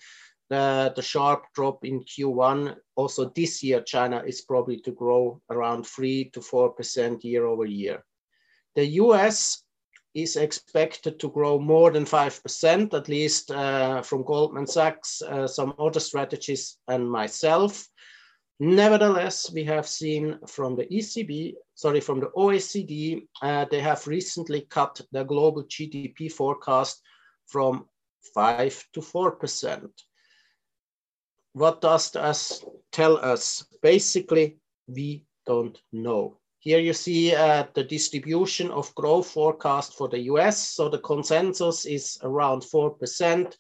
the, 0.50 0.92
the 0.96 1.02
sharp 1.02 1.46
drop 1.56 1.86
in 1.86 2.04
Q1, 2.04 2.76
also 2.96 3.30
this 3.30 3.64
year, 3.64 3.82
China 3.82 4.24
is 4.26 4.42
probably 4.42 4.80
to 4.82 4.92
grow 4.92 5.42
around 5.50 5.86
3 5.86 6.32
to 6.32 6.40
4% 6.42 7.24
year 7.24 7.46
over 7.46 7.66
year. 7.66 8.04
The 8.76 8.86
US 9.04 9.64
is 10.14 10.36
expected 10.36 11.20
to 11.20 11.30
grow 11.30 11.60
more 11.60 11.92
than 11.92 12.06
5%, 12.06 12.94
at 12.94 13.10
least 13.10 13.52
uh, 13.52 14.02
from 14.02 14.24
Goldman 14.24 14.68
Sachs, 14.68 15.22
uh, 15.22 15.48
some 15.48 15.74
other 15.80 16.00
strategies, 16.00 16.78
and 16.88 17.10
myself. 17.10 17.88
Nevertheless, 18.60 19.52
we 19.52 19.64
have 19.64 19.88
seen 19.88 20.40
from 20.48 20.76
the 20.76 20.86
ECB, 20.86 21.54
sorry, 21.74 22.00
from 22.00 22.20
the 22.20 22.30
OECD, 22.38 23.28
uh, 23.42 23.66
they 23.70 23.82
have 23.82 24.08
recently 24.08 24.62
cut 24.70 25.02
their 25.12 25.24
global 25.24 25.64
GDP 25.64 26.32
forecast 26.32 27.02
from 27.48 27.86
5 28.34 28.86
to 28.94 29.02
4%. 29.02 29.90
What 31.54 31.82
does 31.82 32.12
this 32.12 32.64
tell 32.92 33.18
us? 33.18 33.66
Basically, 33.82 34.58
we 34.88 35.26
don't 35.46 35.78
know. 35.92 36.40
Here 36.64 36.80
you 36.80 36.94
see 36.94 37.36
uh, 37.36 37.66
the 37.74 37.84
distribution 37.84 38.72
of 38.72 38.96
growth 38.96 39.28
forecast 39.32 39.96
for 39.96 40.08
the 40.08 40.20
US. 40.32 40.58
So 40.58 40.88
the 40.88 41.00
consensus 41.00 41.86
is 41.86 42.18
around 42.24 42.62
4%. 42.62 43.54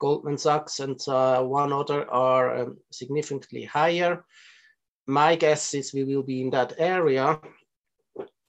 Goldman 0.00 0.38
Sachs 0.38 0.80
and 0.80 0.98
uh, 1.06 1.40
one 1.44 1.72
other 1.72 2.10
are 2.10 2.62
um, 2.62 2.78
significantly 2.90 3.62
higher. 3.62 4.24
My 5.06 5.36
guess 5.36 5.72
is 5.72 5.94
we 5.94 6.02
will 6.02 6.24
be 6.24 6.40
in 6.40 6.50
that 6.50 6.72
area. 6.78 7.38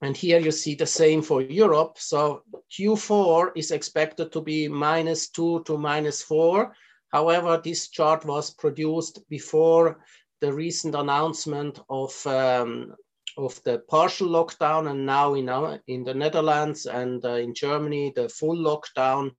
And 0.02 0.18
here 0.18 0.40
you 0.40 0.52
see 0.52 0.74
the 0.74 0.88
same 0.88 1.22
for 1.22 1.44
Europe. 1.44 1.98
So 2.00 2.42
Q4 2.76 3.52
is 3.56 3.70
expected 3.70 4.32
to 4.32 4.42
be 4.42 4.68
minus 4.68 5.30
two 5.30 5.62
to 5.68 5.78
minus 5.78 6.24
four. 6.24 6.76
However, 7.12 7.62
this 7.64 7.90
chart 7.90 8.26
was 8.26 8.50
produced 8.56 9.20
before 9.30 10.00
the 10.42 10.52
recent 10.52 10.96
announcement 10.96 11.80
of 11.90 12.26
um, 12.26 12.96
of 13.38 13.62
the 13.64 13.80
partial 13.90 14.28
lockdown 14.28 14.90
and 14.90 15.06
now 15.06 15.34
in, 15.34 15.50
our, 15.50 15.80
in 15.88 16.04
the 16.04 16.14
Netherlands 16.14 16.86
and 16.86 17.24
uh, 17.26 17.36
in 17.36 17.54
Germany, 17.54 18.14
the 18.16 18.30
full 18.30 18.56
lockdown. 18.56 19.32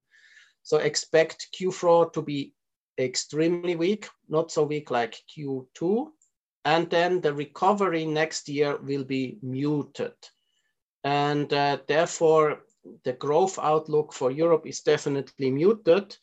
So 0.63 0.79
expect 0.79 1.49
Q4 1.59 2.13
to 2.15 2.23
be 2.23 2.55
extremely 2.99 3.77
weak, 3.77 4.09
not 4.29 4.51
so 4.51 4.65
weak 4.65 4.91
like 4.91 5.21
Q2. 5.37 6.09
And 6.65 6.89
then 6.89 7.21
the 7.21 7.35
recovery 7.35 8.07
next 8.07 8.49
year 8.49 8.79
will 8.79 9.05
be 9.05 9.39
muted. 9.43 10.15
And 11.05 11.53
uh, 11.53 11.79
therefore, 11.87 12.61
the 13.05 13.13
growth 13.13 13.59
outlook 13.59 14.13
for 14.13 14.31
Europe 14.31 14.67
is 14.67 14.81
definitely 14.81 15.51
muted 15.51 16.17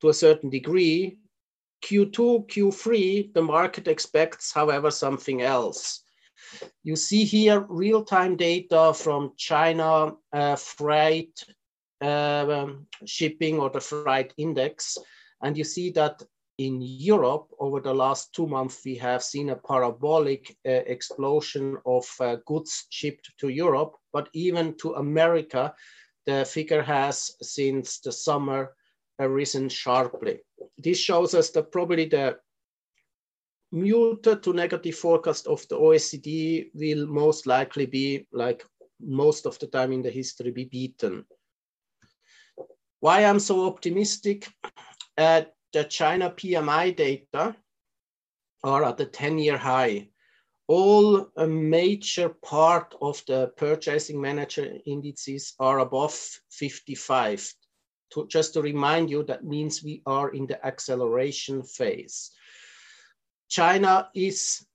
to 0.00 0.08
a 0.08 0.14
certain 0.14 0.50
degree. 0.50 1.18
Q2, 1.84 2.48
Q3, 2.48 3.34
the 3.34 3.42
market 3.42 3.88
expects, 3.88 4.52
however, 4.52 4.90
something 4.90 5.42
else. 5.42 6.03
You 6.82 6.96
see 6.96 7.24
here 7.24 7.66
real-time 7.68 8.36
data 8.36 8.92
from 8.94 9.32
China 9.36 10.14
uh, 10.32 10.56
freight 10.56 11.44
uh, 12.00 12.66
shipping 13.06 13.58
or 13.58 13.70
the 13.70 13.80
freight 13.80 14.34
index. 14.36 14.98
And 15.42 15.56
you 15.56 15.64
see 15.64 15.90
that 15.92 16.22
in 16.58 16.80
Europe, 16.80 17.48
over 17.58 17.80
the 17.80 17.94
last 17.94 18.32
two 18.32 18.46
months, 18.46 18.80
we 18.84 18.94
have 18.96 19.22
seen 19.22 19.50
a 19.50 19.56
parabolic 19.56 20.56
uh, 20.66 20.70
explosion 20.70 21.76
of 21.84 22.06
uh, 22.20 22.36
goods 22.46 22.86
shipped 22.90 23.32
to 23.38 23.48
Europe, 23.48 23.96
but 24.12 24.28
even 24.32 24.74
to 24.78 24.94
America, 24.94 25.74
the 26.26 26.44
figure 26.44 26.82
has 26.82 27.32
since 27.42 27.98
the 28.00 28.12
summer 28.12 28.74
risen 29.18 29.68
sharply. 29.68 30.40
This 30.78 30.98
shows 30.98 31.34
us 31.34 31.50
that 31.50 31.72
probably 31.72 32.06
the 32.06 32.38
muted 33.74 34.42
to 34.44 34.52
negative 34.52 34.94
forecast 34.94 35.48
of 35.48 35.66
the 35.68 35.76
OECD 35.76 36.70
will 36.74 37.06
most 37.06 37.46
likely 37.46 37.86
be 37.86 38.26
like 38.32 38.64
most 39.00 39.46
of 39.46 39.58
the 39.58 39.66
time 39.66 39.92
in 39.92 40.00
the 40.00 40.10
history 40.10 40.52
be 40.52 40.64
beaten. 40.64 41.24
Why 43.00 43.24
I'm 43.24 43.40
so 43.40 43.66
optimistic? 43.66 44.48
Uh, 45.18 45.42
the 45.72 45.84
China 45.84 46.30
PMI 46.30 46.94
data 46.96 47.56
are 48.62 48.84
at 48.84 48.96
the 48.96 49.06
10-year 49.06 49.58
high. 49.58 50.08
All 50.68 51.28
a 51.36 51.46
major 51.46 52.30
part 52.30 52.94
of 53.02 53.22
the 53.26 53.52
purchasing 53.56 54.20
manager 54.20 54.78
indices 54.86 55.54
are 55.58 55.80
above 55.80 56.16
55. 56.50 57.52
To, 58.12 58.26
just 58.28 58.54
to 58.54 58.62
remind 58.62 59.10
you, 59.10 59.24
that 59.24 59.44
means 59.44 59.82
we 59.82 60.00
are 60.06 60.30
in 60.30 60.46
the 60.46 60.64
acceleration 60.64 61.64
phase. 61.64 62.30
China 63.54 64.10
is 64.16 64.66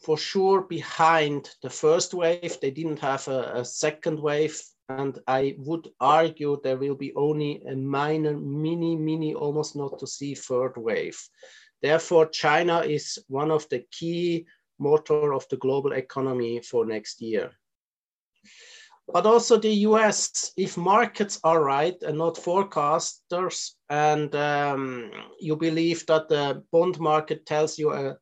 for 0.00 0.16
sure 0.16 0.62
behind 0.62 1.50
the 1.62 1.68
first 1.68 2.14
wave. 2.14 2.58
They 2.62 2.70
didn't 2.70 3.00
have 3.00 3.28
a, 3.28 3.60
a, 3.60 3.64
second 3.64 4.18
wave. 4.18 4.58
And 4.88 5.18
I 5.26 5.56
would 5.58 5.90
argue 6.00 6.58
there 6.64 6.78
will 6.78 6.94
be 6.94 7.12
only 7.14 7.62
a 7.68 7.76
minor, 7.76 8.34
mini, 8.38 8.96
mini, 8.96 9.34
almost 9.34 9.76
not 9.76 9.98
to 9.98 10.06
see 10.06 10.34
third 10.34 10.78
wave. 10.78 11.18
Therefore, 11.82 12.24
China 12.30 12.80
is 12.80 13.18
one 13.28 13.50
of 13.50 13.68
the 13.68 13.84
key 13.90 14.46
motor 14.78 15.34
of 15.34 15.46
the 15.50 15.58
global 15.58 15.92
economy 15.92 16.62
for 16.62 16.86
next 16.86 17.20
year. 17.20 17.50
But 19.08 19.24
also 19.24 19.56
the 19.56 19.72
US, 19.88 20.52
if 20.56 20.76
markets 20.76 21.38
are 21.44 21.62
right 21.62 21.96
and 22.02 22.18
not 22.18 22.34
forecasters, 22.34 23.72
and 23.88 24.34
um, 24.34 25.10
you 25.38 25.56
believe 25.56 26.04
that 26.06 26.28
the 26.28 26.64
bond 26.72 26.98
market 26.98 27.46
tells 27.46 27.78
you 27.78 27.92
a, 27.92 28.16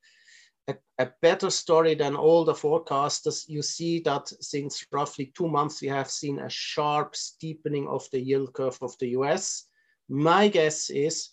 a, 0.68 0.74
a, 0.98 1.10
better 1.22 1.48
story 1.48 1.94
than 1.94 2.14
all 2.14 2.44
the 2.44 2.52
forecasters, 2.52 3.48
you 3.48 3.62
see 3.62 4.00
that 4.00 4.28
since 4.40 4.86
roughly 4.92 5.32
two 5.34 5.48
months, 5.48 5.80
we 5.80 5.88
have 5.88 6.10
seen 6.10 6.38
a 6.38 6.50
sharp 6.50 7.16
steepening 7.16 7.88
of 7.88 8.06
the 8.10 8.20
yield 8.20 8.52
curve 8.52 8.78
of 8.82 8.96
the 8.98 9.08
US. 9.08 9.64
My 10.10 10.48
guess 10.48 10.90
is 10.90 11.30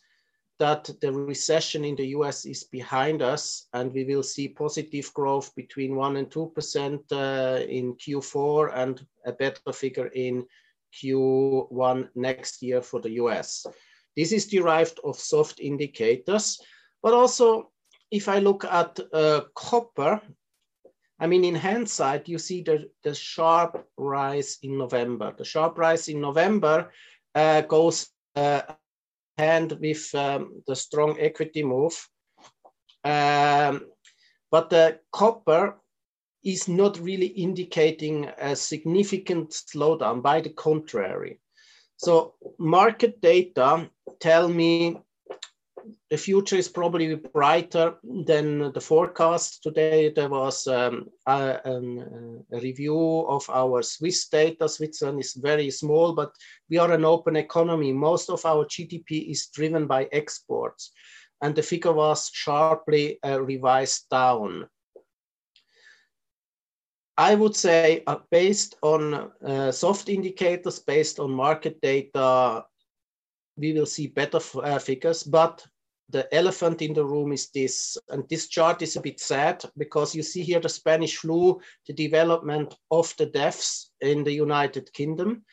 that 0.62 0.88
the 1.02 1.12
recession 1.12 1.84
in 1.84 1.96
the 1.96 2.10
US 2.18 2.46
is 2.46 2.64
behind 2.64 3.24
us 3.24 3.68
and 3.74 3.92
we 3.92 4.04
will 4.04 4.22
see 4.22 4.48
positive 4.48 5.12
growth 5.16 5.56
between 5.56 5.96
1 5.96 6.18
and 6.18 6.30
2% 6.30 7.12
uh, 7.12 7.66
in 7.66 7.96
Q4 7.96 8.72
and 8.76 9.04
a 9.26 9.32
better 9.32 9.74
figure 9.74 10.12
in 10.14 10.46
Q1 10.94 12.10
next 12.14 12.62
year 12.62 12.84
for 12.84 13.02
the 13.02 13.10
US. 13.22 13.66
This 14.16 14.32
is 14.32 14.46
derived 14.46 15.00
of 15.04 15.18
soft 15.18 15.60
indicators, 15.60 16.62
but 17.02 17.16
also 17.16 17.72
if 18.12 18.30
I 18.30 18.38
look 18.38 18.64
at 18.64 19.00
uh, 19.12 19.42
copper, 19.56 20.22
I 21.20 21.26
mean, 21.26 21.44
in 21.44 21.56
hindsight, 21.56 22.30
you 22.30 22.38
see 22.38 22.62
the, 22.62 22.88
the 23.04 23.16
sharp 23.16 23.88
rise 23.98 24.60
in 24.62 24.78
November. 24.78 25.34
The 25.36 25.46
sharp 25.46 25.80
rise 25.80 26.08
in 26.08 26.22
November 26.22 26.92
uh, 27.34 27.62
goes 27.62 28.10
uh, 28.36 28.62
hand 29.46 29.70
with 29.86 30.04
um, 30.16 30.42
the 30.68 30.76
strong 30.76 31.12
equity 31.20 31.64
move. 31.64 31.96
Um, 33.04 33.74
but 34.54 34.70
the 34.70 35.00
copper 35.12 35.64
is 36.44 36.68
not 36.68 37.00
really 37.00 37.32
indicating 37.48 38.30
a 38.50 38.56
significant 38.56 39.50
slowdown, 39.52 40.22
by 40.22 40.42
the 40.42 40.54
contrary. 40.68 41.40
So 41.98 42.34
market 42.58 43.22
data 43.22 43.90
tell 44.20 44.48
me 44.48 44.98
the 46.10 46.18
future 46.18 46.56
is 46.56 46.68
probably 46.68 47.16
brighter 47.16 47.96
than 48.04 48.72
the 48.74 48.82
forecast. 48.82 49.64
Today 49.64 50.10
there 50.10 50.30
was 50.30 50.68
um, 50.68 51.08
a, 51.28 51.60
um, 51.66 52.44
a, 52.52 52.60
review 52.60 53.26
of 53.28 53.50
our 53.50 53.82
Swiss 53.82 54.28
data. 54.28 54.68
Switzerland 54.68 55.20
is 55.20 55.34
very 55.34 55.72
small, 55.72 56.14
but 56.14 56.32
we 56.70 56.78
are 56.78 56.92
an 56.92 57.06
open 57.06 57.36
economy. 57.36 57.92
Most 57.94 58.30
of 58.30 58.46
our 58.46 58.66
GDP 58.66 59.32
is 59.32 59.48
driven 59.48 59.88
by 59.88 60.08
exports, 60.12 60.92
and 61.42 61.56
the 61.56 61.64
figure 61.64 61.94
was 61.94 62.30
sharply 62.34 63.20
uh, 63.24 63.42
revised 63.42 64.10
down. 64.10 64.68
I 67.18 67.36
would 67.36 67.56
say, 67.56 68.04
uh, 68.08 68.18
based 68.32 68.76
on 68.82 69.32
uh, 69.46 69.72
soft 69.72 70.10
indicators, 70.10 70.80
based 70.80 71.20
on 71.20 71.32
market 71.32 71.80
data, 71.82 72.64
we 73.62 73.74
will 73.74 73.86
see 73.86 74.08
better 74.08 74.40
uh, 74.64 74.80
figures. 74.80 75.24
But 75.24 75.66
the 76.10 76.28
elephant 76.36 76.82
in 76.82 76.94
the 76.94 77.06
room 77.06 77.32
is 77.32 77.50
this, 77.52 77.98
and 78.10 78.28
this 78.28 78.48
chart 78.48 78.82
is 78.82 78.96
a 78.96 79.02
bit 79.02 79.20
sad 79.20 79.64
because 79.78 80.14
you 80.14 80.24
see 80.24 80.44
here 80.44 80.60
the 80.60 80.68
Spanish 80.68 81.18
flu, 81.18 81.62
the 81.88 81.94
development 81.94 82.76
of 82.90 83.14
the 83.18 83.28
deaths 83.28 83.92
in 84.02 84.24
the 84.24 84.34
United 84.34 84.92
Kingdom. 84.94 85.46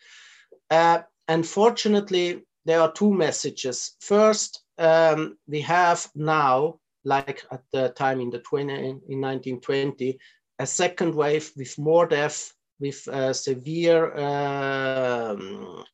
Uh, 0.71 1.01
unfortunately, 1.29 2.42
there 2.64 2.81
are 2.81 2.92
two 2.92 3.12
messages. 3.12 3.97
First, 4.01 4.62
um, 4.79 5.38
we 5.47 5.61
have 5.61 6.09
now, 6.14 6.81
like 7.05 7.44
at 7.53 7.62
the 7.73 7.90
time 7.90 8.21
in 8.21 8.31
the 8.31 8.40
20, 8.40 8.73
in 8.73 9.21
1920, 9.21 10.18
a 10.59 10.66
second 10.66 11.14
wave 11.14 11.53
with 11.57 11.79
more 11.79 12.07
death, 12.07 12.53
with 12.81 13.07
uh, 13.09 13.33
severe 13.33 14.16
um, 14.16 15.85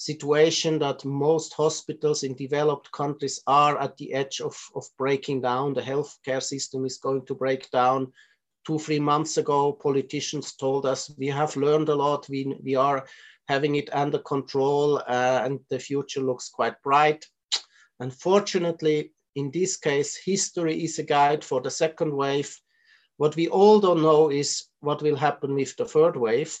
situation 0.00 0.78
that 0.78 1.04
most 1.04 1.52
hospitals 1.52 2.22
in 2.22 2.34
developed 2.34 2.90
countries 2.92 3.42
are 3.46 3.78
at 3.78 3.96
the 3.98 4.14
edge 4.14 4.40
of, 4.40 4.56
of 4.74 4.84
breaking 4.96 5.42
down. 5.42 5.74
The 5.74 5.82
healthcare 5.82 6.42
system 6.42 6.86
is 6.86 6.96
going 6.96 7.26
to 7.26 7.34
break 7.34 7.70
down. 7.70 8.12
Two, 8.66 8.78
three 8.78 9.00
months 9.00 9.36
ago, 9.36 9.72
politicians 9.72 10.54
told 10.56 10.86
us 10.86 11.12
we 11.18 11.26
have 11.26 11.54
learned 11.56 11.90
a 11.90 11.94
lot. 11.94 12.28
We, 12.28 12.56
we 12.62 12.76
are 12.76 13.06
having 13.48 13.74
it 13.74 13.90
under 13.92 14.18
control 14.18 14.98
uh, 14.98 15.42
and 15.44 15.60
the 15.68 15.78
future 15.78 16.20
looks 16.20 16.48
quite 16.48 16.80
bright. 16.82 17.26
Unfortunately, 17.98 19.12
in 19.34 19.50
this 19.50 19.76
case, 19.76 20.16
history 20.16 20.82
is 20.82 20.98
a 20.98 21.02
guide 21.02 21.44
for 21.44 21.60
the 21.60 21.70
second 21.70 22.14
wave 22.14 22.56
what 23.20 23.36
we 23.36 23.48
all 23.48 23.80
don't 23.80 24.00
know 24.00 24.30
is 24.30 24.64
what 24.80 25.02
will 25.02 25.14
happen 25.14 25.54
with 25.54 25.76
the 25.76 25.84
third 25.84 26.16
wave. 26.16 26.58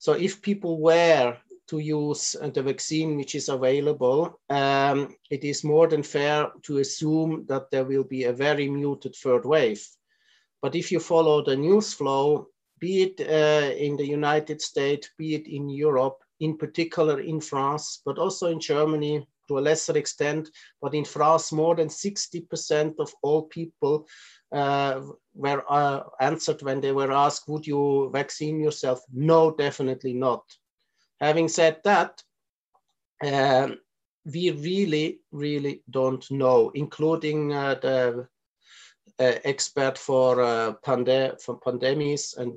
So 0.00 0.14
if 0.14 0.42
people 0.42 0.80
were 0.80 1.36
to 1.72 1.78
use 1.78 2.36
the 2.52 2.62
vaccine 2.62 3.16
which 3.16 3.34
is 3.34 3.48
available, 3.48 4.38
um, 4.50 5.16
it 5.30 5.42
is 5.42 5.64
more 5.64 5.88
than 5.88 6.02
fair 6.02 6.50
to 6.62 6.78
assume 6.78 7.46
that 7.48 7.70
there 7.70 7.86
will 7.86 8.04
be 8.04 8.24
a 8.24 8.32
very 8.32 8.68
muted 8.68 9.16
third 9.16 9.46
wave. 9.46 9.82
But 10.60 10.74
if 10.74 10.92
you 10.92 11.00
follow 11.00 11.42
the 11.42 11.56
news 11.56 11.94
flow, 11.94 12.48
be 12.78 13.04
it 13.04 13.20
uh, 13.20 13.74
in 13.74 13.96
the 13.96 14.06
United 14.06 14.60
States, 14.60 15.08
be 15.16 15.34
it 15.34 15.46
in 15.46 15.70
Europe, 15.70 16.18
in 16.40 16.58
particular 16.58 17.20
in 17.20 17.40
France, 17.40 18.02
but 18.04 18.18
also 18.18 18.48
in 18.48 18.60
Germany 18.60 19.26
to 19.48 19.58
a 19.58 19.64
lesser 19.68 19.96
extent, 19.96 20.50
but 20.82 20.94
in 20.94 21.06
France, 21.06 21.52
more 21.52 21.74
than 21.74 21.88
60% 21.88 22.94
of 22.98 23.10
all 23.22 23.44
people 23.44 24.06
uh, 24.52 25.00
were 25.34 25.64
uh, 25.70 26.02
answered 26.20 26.60
when 26.60 26.82
they 26.82 26.92
were 26.92 27.12
asked, 27.12 27.48
would 27.48 27.66
you 27.66 28.10
vaccine 28.12 28.60
yourself? 28.60 29.00
No, 29.10 29.52
definitely 29.52 30.12
not. 30.12 30.44
Having 31.22 31.48
said 31.48 31.76
that, 31.84 32.20
um, 33.24 33.78
we 34.24 34.50
really, 34.50 35.20
really 35.30 35.82
don't 35.88 36.28
know, 36.32 36.72
including 36.74 37.52
uh, 37.52 37.76
the 37.76 38.26
uh, 39.20 39.38
expert 39.44 39.96
for, 39.96 40.42
uh, 40.42 40.72
pande 40.84 41.36
pandemics 41.64 42.36
and 42.36 42.52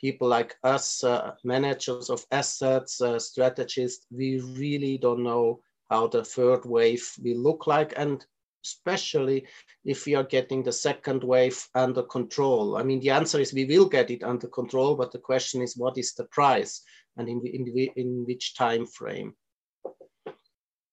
people 0.00 0.26
like 0.26 0.56
us, 0.64 1.04
uh, 1.04 1.32
managers 1.44 2.10
of 2.10 2.26
assets, 2.32 3.00
strategists, 3.18 4.06
we 4.10 4.40
really 4.40 4.98
don't 4.98 5.22
know 5.22 5.60
how 5.88 6.08
the 6.08 6.24
third 6.24 6.64
wave 6.64 7.08
will 7.22 7.38
look 7.38 7.68
like. 7.68 7.92
And 7.96 8.26
especially 8.64 9.46
if 9.84 10.06
we 10.06 10.14
are 10.14 10.24
getting 10.24 10.62
the 10.62 10.72
second 10.72 11.24
wave 11.24 11.68
under 11.74 12.02
control. 12.02 12.76
I 12.76 12.82
mean, 12.82 13.00
the 13.00 13.10
answer 13.10 13.40
is 13.40 13.52
we 13.52 13.64
will 13.64 13.88
get 13.88 14.10
it 14.10 14.22
under 14.22 14.48
control, 14.48 14.94
but 14.96 15.12
the 15.12 15.18
question 15.18 15.62
is 15.62 15.76
what 15.76 15.98
is 15.98 16.14
the 16.14 16.24
price 16.24 16.82
and 17.16 17.28
in, 17.28 17.40
in, 17.46 17.88
in 17.96 18.24
which 18.26 18.54
time 18.54 18.86
frame? 18.86 19.34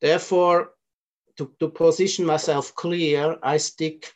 Therefore, 0.01 0.71
to, 1.38 1.54
to 1.60 1.69
position 1.69 2.25
myself 2.25 2.73
clear, 2.75 3.38
I 3.43 3.58
stick 3.58 4.12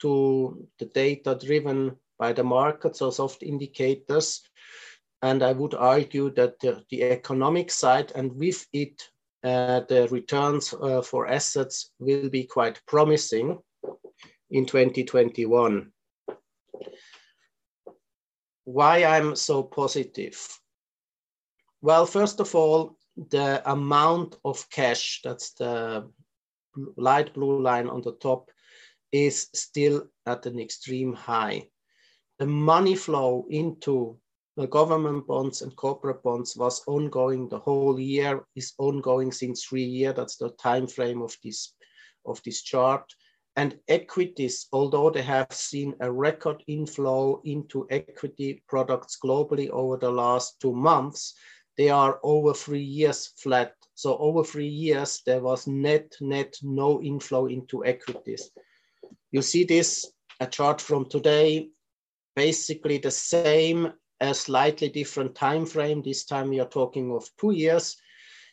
to 0.00 0.66
the 0.78 0.86
data 0.86 1.38
driven 1.40 1.96
by 2.18 2.32
the 2.32 2.44
markets 2.44 3.02
or 3.02 3.12
soft 3.12 3.42
indicators. 3.42 4.42
And 5.22 5.42
I 5.42 5.52
would 5.52 5.74
argue 5.74 6.30
that 6.34 6.60
the, 6.60 6.82
the 6.90 7.04
economic 7.04 7.70
side 7.70 8.12
and 8.14 8.36
with 8.36 8.66
it, 8.72 9.02
the 9.46 10.08
returns 10.10 10.74
uh, 10.74 11.02
for 11.02 11.26
assets 11.26 11.92
will 11.98 12.28
be 12.28 12.44
quite 12.44 12.80
promising 12.86 13.58
in 14.50 14.66
2021. 14.66 15.92
Why 18.64 19.04
I'm 19.04 19.36
so 19.36 19.62
positive? 19.62 20.36
Well, 21.80 22.06
first 22.06 22.40
of 22.40 22.54
all, 22.54 22.96
the 23.30 23.62
amount 23.70 24.36
of 24.44 24.68
cash, 24.70 25.20
that's 25.22 25.52
the 25.52 26.10
light 26.96 27.32
blue 27.32 27.62
line 27.62 27.88
on 27.88 28.02
the 28.02 28.12
top, 28.12 28.50
is 29.12 29.48
still 29.54 30.08
at 30.26 30.46
an 30.46 30.58
extreme 30.58 31.14
high. 31.14 31.68
The 32.38 32.46
money 32.46 32.96
flow 32.96 33.46
into 33.48 34.18
government 34.64 35.26
bonds 35.26 35.60
and 35.60 35.76
corporate 35.76 36.22
bonds 36.22 36.56
was 36.56 36.82
ongoing 36.86 37.46
the 37.48 37.58
whole 37.58 38.00
year, 38.00 38.46
is 38.54 38.72
ongoing 38.78 39.30
since 39.30 39.64
three 39.64 39.84
years. 39.84 40.14
That's 40.14 40.36
the 40.36 40.48
time 40.52 40.86
frame 40.86 41.20
of 41.20 41.36
this, 41.44 41.74
of 42.24 42.40
this 42.42 42.62
chart. 42.62 43.04
And 43.56 43.78
equities, 43.88 44.66
although 44.72 45.10
they 45.10 45.22
have 45.22 45.52
seen 45.52 45.94
a 46.00 46.10
record 46.10 46.62
inflow 46.66 47.42
into 47.44 47.86
equity 47.90 48.62
products 48.66 49.18
globally 49.22 49.68
over 49.68 49.98
the 49.98 50.10
last 50.10 50.58
two 50.60 50.74
months, 50.74 51.34
they 51.76 51.90
are 51.90 52.18
over 52.22 52.54
three 52.54 52.82
years 52.82 53.32
flat. 53.36 53.74
So 53.94 54.16
over 54.16 54.42
three 54.42 54.68
years, 54.68 55.22
there 55.26 55.40
was 55.40 55.66
net, 55.66 56.16
net, 56.20 56.56
no 56.62 57.02
inflow 57.02 57.46
into 57.46 57.84
equities. 57.84 58.50
You 59.32 59.42
see 59.42 59.64
this, 59.64 60.10
a 60.40 60.46
chart 60.46 60.80
from 60.80 61.06
today, 61.08 61.68
basically 62.34 62.98
the 62.98 63.10
same, 63.10 63.92
a 64.20 64.34
slightly 64.34 64.88
different 64.88 65.34
time 65.34 65.66
frame. 65.66 66.02
This 66.02 66.24
time 66.24 66.50
we 66.50 66.60
are 66.60 66.68
talking 66.68 67.12
of 67.12 67.30
two 67.38 67.52
years. 67.52 67.96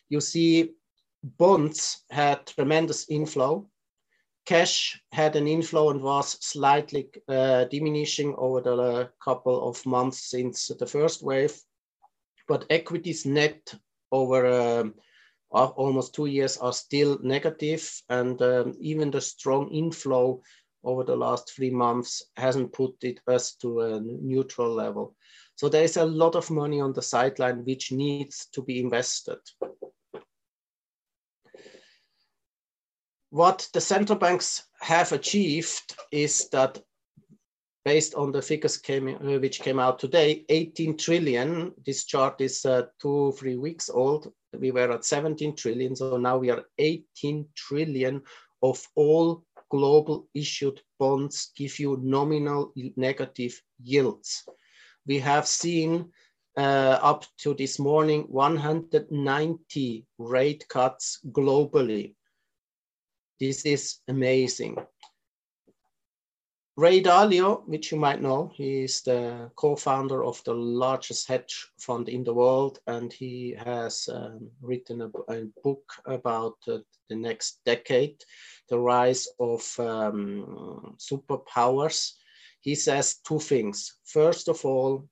You 0.08 0.20
see 0.20 0.72
bonds 1.22 2.02
had 2.10 2.46
tremendous 2.46 3.08
inflow. 3.08 3.68
Cash 4.46 5.00
had 5.12 5.36
an 5.36 5.46
inflow 5.46 5.90
and 5.90 6.02
was 6.02 6.32
slightly 6.44 7.08
uh, 7.28 7.64
diminishing 7.64 8.34
over 8.36 8.60
the 8.60 9.10
couple 9.22 9.68
of 9.68 9.84
months 9.86 10.30
since 10.30 10.68
the 10.68 10.86
first 10.86 11.22
wave. 11.22 11.58
But 12.46 12.66
equities 12.68 13.24
net 13.24 13.74
over 14.12 14.46
um, 14.46 14.94
almost 15.50 16.14
two 16.14 16.26
years 16.26 16.58
are 16.58 16.74
still 16.74 17.18
negative, 17.22 17.90
and 18.10 18.40
um, 18.42 18.74
even 18.80 19.10
the 19.10 19.20
strong 19.20 19.70
inflow 19.70 20.42
over 20.82 21.04
the 21.04 21.16
last 21.16 21.50
three 21.50 21.70
months 21.70 22.22
hasn't 22.36 22.72
put 22.72 22.92
it 23.02 23.20
us 23.26 23.54
to 23.54 23.80
a 23.80 24.00
neutral 24.00 24.74
level. 24.74 25.16
So 25.56 25.68
there 25.68 25.84
is 25.84 25.96
a 25.96 26.04
lot 26.04 26.34
of 26.34 26.50
money 26.50 26.80
on 26.80 26.92
the 26.92 27.02
sideline 27.02 27.64
which 27.64 27.92
needs 27.92 28.46
to 28.52 28.62
be 28.62 28.80
invested. 28.80 29.38
What 33.30 33.68
the 33.72 33.80
central 33.80 34.18
banks 34.18 34.64
have 34.80 35.12
achieved 35.12 35.96
is 36.12 36.48
that 36.50 36.80
based 37.84 38.14
on 38.14 38.32
the 38.32 38.40
figures 38.40 38.76
came, 38.76 39.08
uh, 39.08 39.38
which 39.38 39.60
came 39.60 39.78
out 39.78 39.98
today, 39.98 40.44
18 40.48 40.96
trillion, 40.96 41.72
this 41.84 42.04
chart 42.04 42.40
is 42.40 42.64
uh, 42.64 42.82
two, 43.00 43.32
three 43.38 43.56
weeks 43.56 43.90
old. 43.90 44.32
We 44.58 44.70
were 44.70 44.90
at 44.90 45.04
17 45.04 45.56
trillion, 45.56 45.94
so 45.94 46.16
now 46.16 46.38
we 46.38 46.50
are 46.50 46.64
18 46.78 47.46
trillion 47.54 48.22
of 48.62 48.86
all 48.94 49.44
global 49.70 50.28
issued 50.34 50.80
bonds 50.98 51.50
give 51.56 51.78
you 51.78 51.98
nominal 52.02 52.72
negative 52.96 53.60
yields. 53.82 54.44
We 55.06 55.18
have 55.20 55.46
seen 55.46 56.12
uh, 56.56 56.98
up 57.02 57.24
to 57.38 57.54
this 57.54 57.78
morning 57.78 58.22
190 58.28 60.06
rate 60.18 60.68
cuts 60.68 61.20
globally. 61.30 62.14
This 63.40 63.66
is 63.66 63.98
amazing. 64.08 64.78
Ray 66.76 67.00
Dalio, 67.00 67.62
which 67.68 67.92
you 67.92 67.98
might 67.98 68.20
know, 68.20 68.50
he 68.52 68.82
is 68.82 69.02
the 69.02 69.48
co-founder 69.54 70.24
of 70.24 70.42
the 70.42 70.54
largest 70.54 71.28
hedge 71.28 71.68
fund 71.78 72.08
in 72.08 72.24
the 72.24 72.34
world, 72.34 72.80
and 72.88 73.12
he 73.12 73.54
has 73.64 74.08
um, 74.12 74.50
written 74.60 75.02
a, 75.02 75.10
a, 75.28 75.44
book 75.62 75.92
about 76.04 76.56
uh, 76.66 76.78
the 77.08 77.14
next 77.14 77.60
decade, 77.64 78.24
the 78.68 78.78
rise 78.78 79.28
of 79.38 79.62
um, 79.78 80.96
superpowers. 80.98 82.14
He 82.64 82.74
says 82.74 83.16
two 83.16 83.40
things. 83.40 83.98
First 84.04 84.48
of 84.48 84.64
all, 84.64 85.06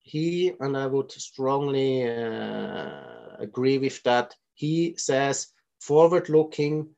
he, 0.00 0.52
and 0.60 0.76
I 0.76 0.86
would 0.86 1.10
strongly 1.10 2.06
uh, 2.06 3.36
agree 3.38 3.78
with 3.78 4.02
that, 4.02 4.34
he 4.54 4.94
says 4.98 5.46
forward-looking 5.80 6.90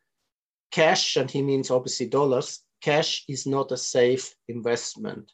cash, 0.73 1.17
and 1.17 1.31
he 1.31 1.43
means 1.43 1.71
obviously 1.71 2.07
dollars, 2.07 2.61
cash 2.81 3.25
is 3.29 3.47
not 3.47 3.71
a 3.71 3.77
safe 3.77 4.35
investment 4.49 5.31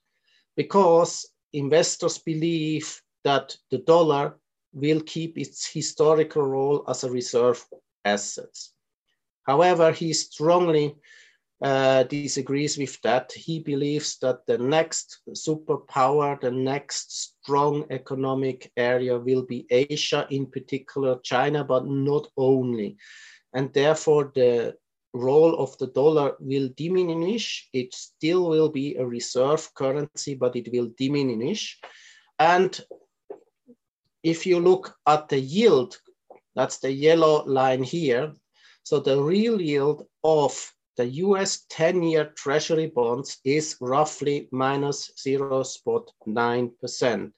because 0.57 1.27
investors 1.55 2.19
believe 2.19 3.01
that 3.25 3.57
the 3.71 3.79
dollar 3.79 4.37
will 4.75 5.01
keep 5.01 5.39
its 5.39 5.67
historical 5.67 6.43
role 6.43 6.85
as 6.87 7.03
a 7.03 7.11
reserve 7.11 7.65
asset. 8.05 8.55
However, 9.45 9.91
he 9.91 10.13
strongly 10.13 10.97
uh, 11.63 12.03
disagrees 12.05 12.77
with 12.77 13.01
that. 13.03 13.33
He 13.33 13.61
believes 13.61 14.19
that 14.19 14.47
the 14.47 14.59
next 14.59 15.21
superpower, 15.31 16.39
the 16.41 16.51
next 16.51 17.35
strong 17.43 17.87
economic 17.91 18.71
area 18.77 19.19
will 19.19 19.43
be 19.43 19.67
Asia, 19.71 20.27
in 20.31 20.47
particular 20.47 21.19
China, 21.23 21.65
but 21.65 21.87
not 21.87 22.29
only. 22.37 22.97
And 23.55 23.73
therefore, 23.73 24.33
the 24.35 24.77
role 25.15 25.57
of 25.59 25.77
the 25.79 25.87
dollar 25.87 26.35
will 26.41 26.69
diminish. 26.77 27.69
It 27.73 27.95
still 27.95 28.49
will 28.49 28.69
be 28.69 28.97
a 28.97 29.07
reserve 29.07 29.73
currency, 29.75 30.35
but 30.35 30.57
it 30.57 30.71
will 30.73 30.91
diminish. 30.99 31.79
And 32.39 32.79
if 34.23 34.45
you 34.45 34.61
look 34.61 34.95
at 35.07 35.29
the 35.29 35.41
yield, 35.41 35.99
that's 36.55 36.79
the 36.79 36.93
yellow 36.93 37.45
line 37.47 37.83
here. 37.83 38.35
So 38.83 39.01
the 39.01 39.23
real 39.23 39.61
yield 39.61 40.07
of 40.23 40.73
the 40.97 41.07
US 41.25 41.65
10 41.71 42.03
year 42.03 42.33
treasury 42.37 42.87
bonds 42.87 43.39
is 43.45 43.77
roughly 43.81 44.49
minus 44.51 45.13
0.9%. 45.27 47.33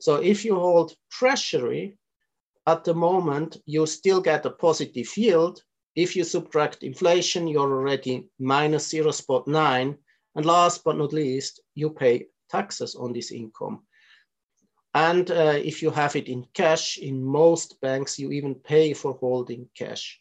So 0.00 0.14
if 0.16 0.44
you 0.44 0.54
hold 0.54 0.94
treasury 1.10 1.98
at 2.66 2.84
the 2.84 2.94
moment, 2.94 3.56
you 3.66 3.86
still 3.86 4.20
get 4.20 4.46
a 4.46 4.50
positive 4.50 5.16
yield, 5.16 5.62
if 5.98 6.14
you 6.14 6.22
subtract 6.22 6.84
inflation, 6.84 7.48
you're 7.48 7.72
already 7.72 8.28
minus 8.38 8.92
0.9. 8.92 9.98
And 10.36 10.46
last 10.46 10.84
but 10.84 10.96
not 10.96 11.12
least, 11.12 11.60
you 11.74 11.90
pay 11.90 12.26
taxes 12.48 12.94
on 12.94 13.12
this 13.12 13.32
income. 13.32 13.80
And 14.94 15.28
uh, 15.30 15.56
if 15.56 15.82
you 15.82 15.90
have 15.90 16.14
it 16.14 16.28
in 16.28 16.46
cash, 16.54 16.98
in 16.98 17.24
most 17.24 17.80
banks, 17.80 18.16
you 18.16 18.30
even 18.30 18.54
pay 18.54 18.94
for 18.94 19.14
holding 19.14 19.68
cash. 19.76 20.20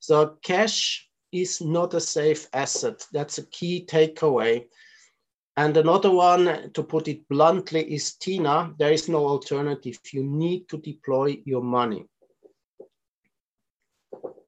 So 0.00 0.38
cash 0.42 1.08
is 1.32 1.60
not 1.60 1.94
a 1.94 2.00
safe 2.00 2.46
asset. 2.52 3.06
That's 3.12 3.38
a 3.38 3.46
key 3.46 3.86
takeaway. 3.86 4.66
And 5.56 5.76
another 5.76 6.10
one, 6.10 6.70
to 6.72 6.82
put 6.82 7.08
it 7.08 7.28
bluntly, 7.28 7.82
is 7.92 8.14
Tina. 8.14 8.74
There 8.78 8.92
is 8.92 9.08
no 9.08 9.26
alternative. 9.26 9.98
You 10.12 10.24
need 10.24 10.68
to 10.68 10.78
deploy 10.78 11.42
your 11.44 11.62
money. 11.62 12.06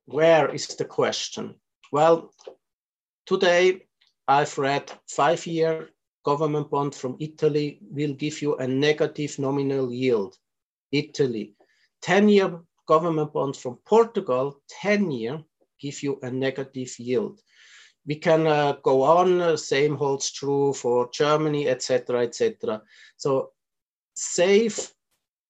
Where 0.06 0.54
is 0.54 0.68
the 0.68 0.84
question? 0.84 1.56
Well, 1.92 2.32
today 3.26 3.86
I've 4.28 4.56
read 4.58 4.92
five-year 5.08 5.90
government 6.24 6.70
bond 6.70 6.94
from 6.94 7.16
Italy 7.20 7.78
will 7.90 8.14
give 8.14 8.40
you 8.40 8.56
a 8.56 8.66
negative 8.66 9.38
nominal 9.38 9.92
yield. 9.92 10.36
Italy. 10.92 11.54
10-year 12.02 12.60
government 12.86 13.32
bond 13.32 13.56
from 13.56 13.78
Portugal, 13.84 14.60
10-year, 14.82 15.42
give 15.84 16.02
you 16.02 16.18
a 16.22 16.30
negative 16.30 16.92
yield. 16.98 17.40
We 18.06 18.16
can 18.16 18.46
uh, 18.46 18.72
go 18.82 19.02
on, 19.02 19.56
same 19.58 19.96
holds 19.96 20.30
true 20.32 20.72
for 20.72 21.10
Germany, 21.12 21.68
etc., 21.68 22.22
etc. 22.22 22.82
So 23.16 23.50
safe 24.14 24.92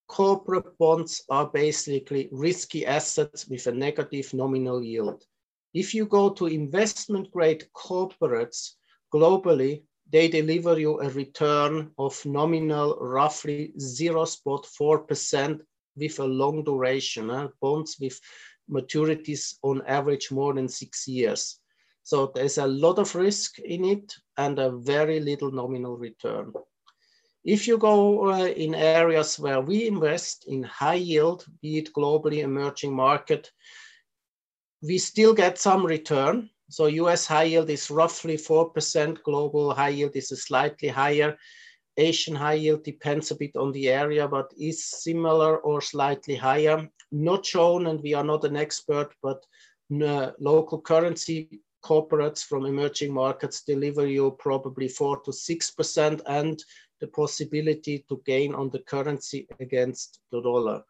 corporate 0.09 0.79
bonds 0.79 1.23
are 1.31 1.47
basically 1.47 2.29
risky 2.31 2.87
assets 2.87 3.49
with 3.49 3.67
a 3.67 3.73
negative 3.73 4.33
nominal 4.35 4.83
yield. 4.83 5.25
If 5.73 5.95
you 5.95 6.07
go 6.07 6.31
to 6.31 6.47
investment 6.47 7.31
grade 7.33 7.65
corporates 7.75 8.75
globally, 9.13 9.83
they 10.13 10.29
deliver 10.29 10.79
you 10.79 11.01
a 11.01 11.09
return 11.09 11.91
of 11.99 12.25
nominal 12.25 12.97
roughly 13.01 13.73
0.4% 13.79 15.61
with 15.97 16.19
a 16.19 16.25
long 16.25 16.65
duration, 16.65 17.31
uh, 17.31 17.49
bonds 17.61 17.97
with 18.01 18.21
maturities 18.71 19.55
on 19.63 19.83
average 19.87 20.31
more 20.31 20.55
than 20.55 20.69
six 20.69 21.07
years. 21.07 21.59
So 22.03 22.33
there's 22.35 22.59
a 22.59 22.67
lot 22.67 22.99
of 22.99 23.15
risk 23.15 23.59
in 23.59 23.85
it 23.85 24.15
and 24.37 24.59
a 24.59 24.71
very 24.71 25.21
little 25.21 25.51
nominal 25.51 25.97
return. 25.97 26.53
If 27.45 27.67
you 27.69 27.79
go 27.79 28.31
uh, 28.33 28.47
in 28.47 28.75
areas 28.75 29.39
where 29.39 29.61
we 29.61 29.87
invest 29.87 30.45
in 30.49 30.63
high 30.63 30.95
yield, 30.95 31.45
be 31.61 31.79
it 31.79 31.93
globally 31.93 32.43
emerging 32.43 32.95
market, 32.95 33.51
we 34.83 34.99
still 34.99 35.35
get 35.35 35.59
some 35.59 35.85
return. 35.85 36.51
So 36.69 36.87
US 36.87 37.27
high 37.27 37.45
yield 37.45 37.71
is 37.71 37.91
roughly 37.91 38.37
4%, 38.37 39.23
global 39.23 39.75
high 39.75 39.91
yield 39.91 40.17
is 40.17 40.29
slightly 40.29 40.89
higher. 40.89 41.37
Asian 41.97 42.35
high 42.35 42.55
yield 42.55 42.83
depends 42.83 43.31
a 43.31 43.37
bit 43.37 43.57
on 43.57 43.73
the 43.73 43.89
area, 43.89 44.27
but 44.27 44.53
is 44.59 44.85
similar 44.85 45.59
or 45.59 45.81
slightly 45.81 46.35
higher. 46.35 46.89
Not 47.15 47.47
shown, 47.47 47.87
and 47.87 48.01
we 48.03 48.13
are 48.15 48.25
not 48.25 48.45
an 48.45 48.57
expert, 48.57 49.15
but 49.23 49.45
uh, 50.03 50.33
local 50.41 50.81
currency 50.81 51.61
corporates 51.85 52.43
from 52.43 52.67
emerging 52.67 53.13
markets 53.13 53.63
deliver 53.63 54.07
you 54.07 54.37
probably 54.39 54.89
four 54.89 55.21
to 55.21 55.31
6% 55.31 56.21
and 56.27 56.65
the 57.01 57.07
possibility 57.09 58.05
to 58.09 58.21
gain 58.25 58.55
on 58.55 58.71
the 58.71 58.81
currency 58.81 59.47
against 59.61 60.21
the 60.33 60.41
dollar. 60.41 60.83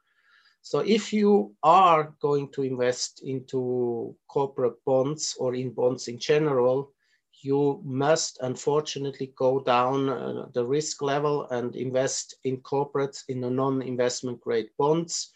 So 0.62 0.78
if 0.78 1.12
you 1.12 1.54
are 1.62 2.14
going 2.20 2.50
to 2.52 2.62
invest 2.62 3.22
into 3.22 4.16
corporate 4.28 4.82
bonds 4.86 5.36
or 5.38 5.54
in 5.54 5.70
bonds 5.70 6.08
in 6.08 6.18
general, 6.18 6.94
you 7.42 7.82
must 7.84 8.38
unfortunately 8.40 9.34
go 9.36 9.60
down 9.60 10.08
uh, 10.08 10.46
the 10.54 10.64
risk 10.64 11.02
level 11.02 11.46
and 11.50 11.76
invest 11.76 12.36
in 12.44 12.56
corporates 12.62 13.24
in 13.28 13.42
the 13.42 13.50
non-investment 13.50 14.40
grade 14.40 14.70
bonds. 14.78 15.33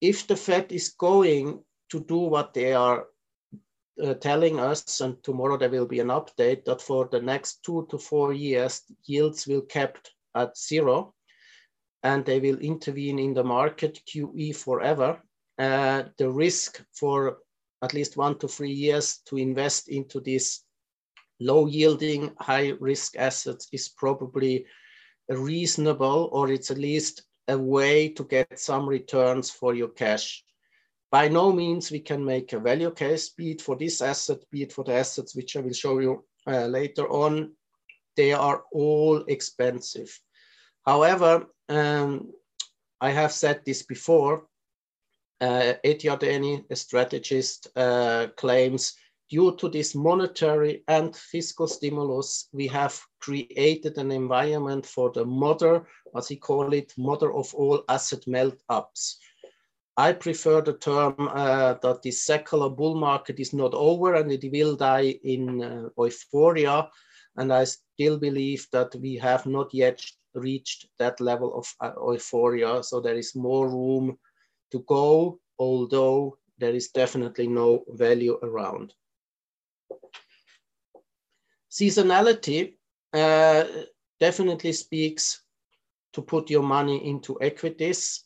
If 0.00 0.26
the 0.26 0.36
Fed 0.36 0.72
is 0.72 0.90
going 0.90 1.62
to 1.90 2.00
do 2.00 2.18
what 2.18 2.54
they 2.54 2.72
are 2.72 3.06
uh, 4.02 4.14
telling 4.14 4.58
us, 4.58 5.00
and 5.00 5.22
tomorrow 5.22 5.58
there 5.58 5.70
will 5.70 5.86
be 5.86 6.00
an 6.00 6.08
update, 6.08 6.64
that 6.64 6.80
for 6.80 7.08
the 7.10 7.20
next 7.20 7.62
two 7.62 7.86
to 7.90 7.98
four 7.98 8.32
years, 8.32 8.82
yields 9.04 9.46
will 9.46 9.62
kept 9.62 10.12
at 10.34 10.56
zero 10.56 11.14
and 12.02 12.24
they 12.24 12.40
will 12.40 12.58
intervene 12.58 13.18
in 13.18 13.34
the 13.34 13.44
market 13.44 14.00
QE 14.06 14.56
forever. 14.56 15.20
Uh, 15.58 16.04
the 16.16 16.30
risk 16.30 16.82
for 16.94 17.38
at 17.82 17.92
least 17.92 18.16
one 18.16 18.38
to 18.38 18.48
three 18.48 18.72
years 18.72 19.18
to 19.26 19.36
invest 19.36 19.88
into 19.88 20.20
these 20.20 20.64
low 21.40 21.66
yielding, 21.66 22.32
high 22.38 22.72
risk 22.80 23.16
assets 23.18 23.68
is 23.72 23.88
probably 23.88 24.64
reasonable, 25.28 26.30
or 26.32 26.50
it's 26.50 26.70
at 26.70 26.78
least 26.78 27.22
a 27.48 27.58
way 27.58 28.08
to 28.10 28.24
get 28.24 28.58
some 28.58 28.88
returns 28.88 29.50
for 29.50 29.74
your 29.74 29.88
cash. 29.88 30.44
By 31.10 31.28
no 31.28 31.52
means 31.52 31.90
we 31.90 32.00
can 32.00 32.24
make 32.24 32.52
a 32.52 32.60
value 32.60 32.92
case, 32.92 33.30
be 33.30 33.52
it 33.52 33.62
for 33.62 33.76
this 33.76 34.00
asset, 34.00 34.38
be 34.50 34.62
it 34.62 34.72
for 34.72 34.84
the 34.84 34.94
assets 34.94 35.34
which 35.34 35.56
I 35.56 35.60
will 35.60 35.72
show 35.72 35.98
you 35.98 36.24
uh, 36.46 36.66
later 36.66 37.08
on. 37.08 37.52
They 38.16 38.32
are 38.32 38.62
all 38.72 39.24
expensive. 39.26 40.16
However, 40.86 41.46
um, 41.68 42.32
I 43.00 43.10
have 43.10 43.32
said 43.32 43.62
this 43.64 43.82
before, 43.82 44.46
uh, 45.40 45.74
Ed 45.82 46.00
Yardeni, 46.00 46.64
a 46.70 46.76
strategist, 46.76 47.68
uh, 47.74 48.28
claims 48.36 48.94
due 49.30 49.54
to 49.56 49.68
this 49.68 49.94
monetary 49.94 50.82
and 50.88 51.14
fiscal 51.14 51.68
stimulus, 51.68 52.48
we 52.52 52.66
have 52.66 53.00
created 53.20 53.96
an 53.96 54.10
environment 54.10 54.84
for 54.84 55.12
the 55.12 55.24
mother, 55.24 55.86
as 56.16 56.26
he 56.26 56.36
call 56.36 56.72
it, 56.72 56.92
mother 56.98 57.32
of 57.32 57.54
all 57.54 57.84
asset 57.88 58.26
melt-ups. 58.26 59.18
I 59.96 60.12
prefer 60.14 60.62
the 60.62 60.78
term 60.78 61.14
uh, 61.18 61.74
that 61.74 62.02
this 62.02 62.22
secular 62.22 62.70
bull 62.70 62.96
market 62.96 63.38
is 63.38 63.52
not 63.52 63.72
over 63.74 64.14
and 64.14 64.32
it 64.32 64.50
will 64.50 64.74
die 64.74 65.14
in 65.22 65.62
uh, 65.62 65.88
euphoria. 65.96 66.88
And 67.36 67.52
I 67.52 67.64
still 67.64 68.18
believe 68.18 68.66
that 68.72 68.94
we 68.96 69.16
have 69.16 69.46
not 69.46 69.72
yet 69.72 70.02
reached 70.34 70.88
that 70.98 71.20
level 71.20 71.54
of 71.54 71.72
uh, 71.80 71.92
euphoria. 72.12 72.82
So 72.82 73.00
there 73.00 73.16
is 73.16 73.36
more 73.36 73.68
room 73.68 74.18
to 74.72 74.80
go, 74.88 75.38
although 75.58 76.38
there 76.58 76.74
is 76.74 76.88
definitely 76.88 77.46
no 77.46 77.84
value 77.88 78.38
around. 78.42 78.94
Seasonality 81.70 82.74
uh, 83.12 83.64
definitely 84.18 84.72
speaks 84.72 85.42
to 86.12 86.22
put 86.22 86.50
your 86.50 86.62
money 86.62 87.06
into 87.08 87.40
equities. 87.40 88.24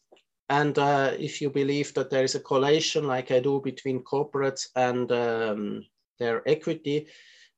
And 0.48 0.78
uh, 0.78 1.12
if 1.18 1.40
you 1.40 1.50
believe 1.50 1.94
that 1.94 2.11
there 2.11 2.24
is 2.24 2.35
a 2.35 2.40
correlation, 2.40 3.07
like 3.07 3.30
I 3.30 3.40
do, 3.40 3.61
between 3.61 4.02
corporates 4.02 4.68
and 4.76 5.11
um, 5.12 5.85
their 6.18 6.46
equity, 6.48 7.09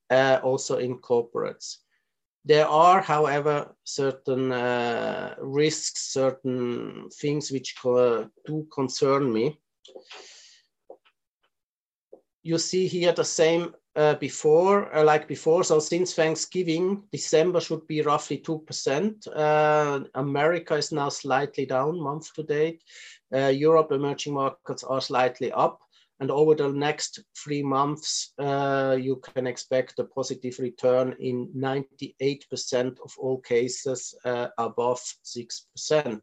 uh, 0.09 0.39
also 0.43 0.77
in 0.77 0.99
corporates. 0.99 1.77
There 2.45 2.67
are, 2.67 3.01
however, 3.01 3.75
certain 3.83 4.51
uh, 4.53 5.35
risks, 5.41 6.13
certain 6.13 7.09
things 7.09 7.51
which 7.51 7.75
co 7.81 8.29
do 8.45 8.67
concern 8.73 9.33
me. 9.33 9.59
You 12.43 12.57
see 12.57 12.87
here 12.87 13.11
the 13.11 13.25
same 13.25 13.73
uh, 13.97 14.13
before, 14.15 14.95
uh, 14.95 15.03
like 15.03 15.27
before. 15.27 15.63
So 15.63 15.79
since 15.79 16.13
Thanksgiving, 16.13 17.03
December 17.11 17.59
should 17.59 17.85
be 17.87 18.01
roughly 18.03 18.37
2%. 18.37 19.27
Uh, 19.35 20.05
America 20.13 20.75
is 20.75 20.91
now 20.91 21.09
slightly 21.09 21.65
down 21.65 21.99
month 21.99 22.31
to 22.35 22.43
date. 22.43 22.83
Uh, 23.33 23.47
Europe 23.47 23.91
emerging 23.91 24.35
markets 24.35 24.83
are 24.83 25.01
slightly 25.01 25.51
up. 25.51 25.79
And 26.19 26.31
over 26.31 26.55
the 26.55 26.69
next 26.69 27.23
three 27.35 27.61
months, 27.61 28.33
uh, 28.39 28.97
you 28.99 29.17
can 29.17 29.45
expect 29.45 29.99
a 29.99 30.03
positive 30.03 30.57
return 30.59 31.15
in 31.19 31.47
98% 31.55 32.97
of 33.03 33.13
all 33.19 33.39
cases 33.39 34.15
uh, 34.25 34.47
above 34.57 34.99
6%. 35.25 36.21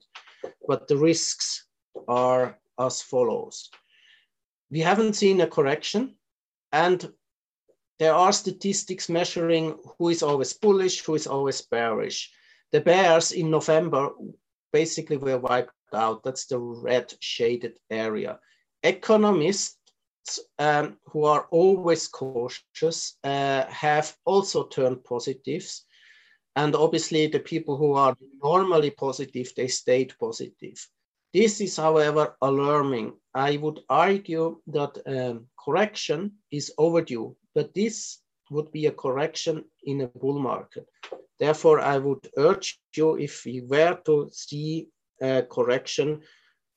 But 0.67 0.89
the 0.89 0.97
risks 0.97 1.67
are 2.09 2.59
as 2.79 3.03
follows. 3.03 3.71
We 4.71 4.81
haven't 4.81 5.15
seen 5.15 5.41
a 5.41 5.47
correction, 5.47 6.17
and 6.73 7.09
there 8.05 8.13
are 8.15 8.33
statistics 8.33 9.09
measuring 9.09 9.79
who 9.97 10.11
is 10.11 10.23
always 10.23 10.53
bullish, 10.53 11.03
who 11.03 11.15
is 11.15 11.27
always 11.27 11.63
bearish. 11.63 12.31
The 12.71 12.83
bears 12.83 13.33
in 13.33 13.51
November 13.51 14.11
basically 14.75 15.17
were 15.17 15.39
wiped 15.39 15.73
out. 15.95 16.23
That's 16.23 16.45
the 16.45 16.59
red 16.59 17.15
shaded 17.21 17.79
area. 17.89 18.41
Economists 18.83 19.79
um, 20.59 20.99
who 21.07 21.25
are 21.25 21.47
always 21.51 22.07
cautious 22.09 23.17
uh, 23.25 23.65
have 23.69 24.15
also 24.27 24.67
turned 24.67 25.03
positives. 25.03 25.87
And 26.57 26.77
obviously, 26.77 27.29
the 27.29 27.41
people 27.41 27.79
who 27.79 27.95
are 27.95 28.15
normally 28.43 28.91
positive, 28.91 29.51
they 29.57 29.69
stayed 29.69 30.13
positive. 30.21 30.79
This 31.33 31.59
is, 31.63 31.79
however, 31.79 32.37
alarming. 32.43 33.15
I 33.33 33.57
would 33.57 33.81
argue 33.89 34.61
that 34.67 34.93
um, 35.07 35.47
correction 35.59 36.33
is 36.51 36.71
overdue, 36.77 37.35
but 37.55 37.75
this 37.75 38.19
would 38.51 38.71
be 38.73 38.87
a 38.87 38.93
correction 38.93 39.65
in 39.85 40.03
a 40.03 40.09
bull 40.09 40.39
market. 40.39 40.87
Therefore, 41.39 41.81
I 41.81 41.99
would 41.99 42.29
urge 42.37 42.81
you, 42.97 43.17
if 43.17 43.47
you 43.47 43.67
were 43.67 43.99
to 44.07 44.29
see 44.33 44.89
a 45.21 45.43
correction, 45.43 46.23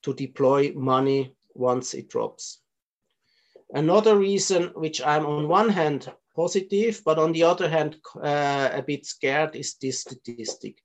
to 0.02 0.14
deploy 0.14 0.72
money 0.74 1.34
once 1.54 1.94
it 1.94 2.08
drops. 2.08 2.60
Another 3.72 4.16
reason 4.16 4.70
which 4.74 5.02
I'm 5.02 5.26
on 5.26 5.48
one 5.48 5.68
hand 5.68 6.10
positive, 6.34 7.02
but 7.04 7.18
on 7.18 7.32
the 7.32 7.42
other 7.42 7.68
hand 7.68 7.96
uh, 8.16 8.70
a 8.72 8.82
bit 8.82 9.04
scared 9.04 9.56
is 9.56 9.74
this 9.74 10.00
statistic. 10.00 10.78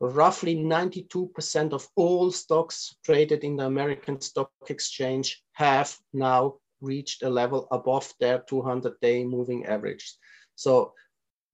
Roughly 0.00 0.54
92% 0.56 1.72
of 1.72 1.88
all 1.96 2.30
stocks 2.30 2.96
traded 3.04 3.44
in 3.44 3.56
the 3.56 3.64
American 3.64 4.20
Stock 4.20 4.50
Exchange 4.68 5.42
have 5.52 5.96
now 6.12 6.54
reached 6.80 7.22
a 7.22 7.30
level 7.30 7.68
above 7.70 8.12
their 8.20 8.40
200-day 8.40 9.24
moving 9.24 9.66
average. 9.66 10.16
So 10.54 10.92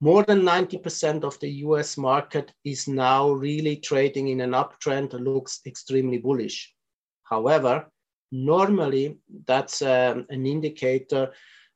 more 0.01 0.23
than 0.25 0.43
90% 0.43 1.25
of 1.25 1.39
the 1.41 1.51
US 1.67 1.97
market 1.97 2.53
is 2.65 2.89
now 2.89 3.31
really 3.31 3.77
trading 3.77 4.29
in 4.29 4.41
an 4.41 4.51
uptrend 4.51 5.13
looks 5.13 5.61
extremely 5.67 6.19
bullish. 6.19 6.75
However, 7.23 7.91
normally 8.31 9.19
that's 9.47 9.81
um, 9.83 10.27
an 10.29 10.47
indicator 10.47 11.33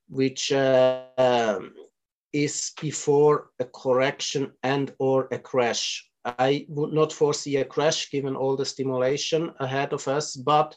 which 0.09 0.53
uh, 0.53 1.05
um, 1.17 1.75
is 2.33 2.73
before 2.81 3.51
a 3.59 3.65
correction 3.65 4.53
and 4.63 4.93
or 4.99 5.29
a 5.31 5.39
crash. 5.39 6.09
I 6.25 6.67
would 6.69 6.93
not 6.93 7.13
foresee 7.13 7.57
a 7.57 7.65
crash 7.65 8.11
given 8.11 8.37
all 8.37 8.57
the 8.57 8.65
stimulation 8.65 9.53
ahead 9.61 9.93
of 9.93 10.07
us, 10.09 10.37
but 10.37 10.77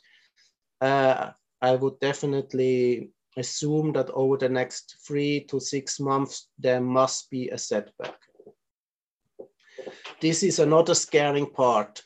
uh, 0.80 1.32
I 1.62 1.76
would 1.76 2.00
definitely 2.00 3.12
assume 3.38 3.94
that 3.94 4.10
over 4.12 4.38
the 4.38 4.50
next 4.50 4.98
three 5.08 5.46
to 5.46 5.60
six 5.60 6.00
months, 6.00 6.50
there 6.58 6.82
must 6.82 7.30
be 7.30 7.50
a 7.50 7.58
setback. 7.58 8.18
This 10.20 10.44
is 10.44 10.60
another 10.60 10.96
scaring 10.96 11.48
part. 11.48 12.04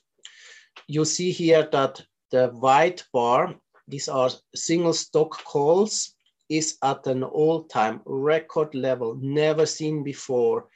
You 0.87 1.05
see 1.05 1.31
here 1.31 1.67
that 1.71 2.01
the 2.31 2.47
white 2.47 3.03
bar, 3.11 3.55
these 3.87 4.07
are 4.07 4.29
single 4.55 4.93
stock 4.93 5.43
calls, 5.43 6.15
is 6.49 6.77
at 6.83 7.07
an 7.07 7.23
all-time 7.23 8.01
record 8.05 8.75
level, 8.75 9.17
never 9.21 9.65
seen 9.65 10.03
before. 10.03 10.67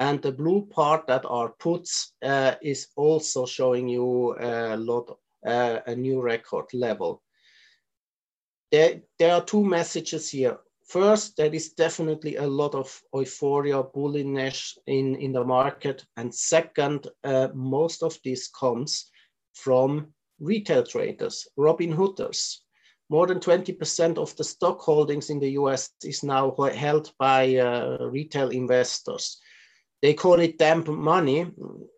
And 0.00 0.20
the 0.20 0.32
blue 0.32 0.66
part 0.66 1.06
that 1.06 1.24
are 1.24 1.50
puts 1.58 2.12
uh, 2.22 2.56
is 2.60 2.88
also 2.96 3.46
showing 3.46 3.88
you 3.88 4.36
a 4.38 4.76
lot, 4.76 5.18
uh, 5.46 5.78
a 5.86 5.94
new 5.94 6.20
record 6.20 6.66
level. 6.74 7.22
There, 8.70 9.00
there 9.18 9.34
are 9.34 9.44
two 9.44 9.64
messages 9.64 10.30
here. 10.30 10.58
First, 10.86 11.36
there 11.36 11.52
is 11.54 11.72
definitely 11.72 12.36
a 12.36 12.46
lot 12.46 12.74
of 12.74 13.02
euphoria, 13.14 13.82
bullishness 13.82 14.76
in, 14.86 15.16
in 15.16 15.32
the 15.32 15.44
market. 15.44 16.04
And 16.16 16.34
second, 16.34 17.08
uh, 17.24 17.48
most 17.54 18.02
of 18.02 18.18
this 18.24 18.48
comes 18.48 19.10
from 19.54 20.12
retail 20.40 20.84
traders, 20.84 21.46
Robin 21.56 21.92
Hooders. 21.92 22.58
More 23.10 23.26
than 23.26 23.38
20% 23.38 24.18
of 24.18 24.34
the 24.36 24.44
stock 24.44 24.80
holdings 24.80 25.30
in 25.30 25.38
the 25.38 25.50
US 25.52 25.90
is 26.02 26.22
now 26.22 26.54
held 26.74 27.12
by 27.18 27.56
uh, 27.56 27.98
retail 28.06 28.50
investors. 28.50 29.38
They 30.02 30.14
call 30.14 30.40
it 30.40 30.58
damp 30.58 30.88
money. 30.88 31.50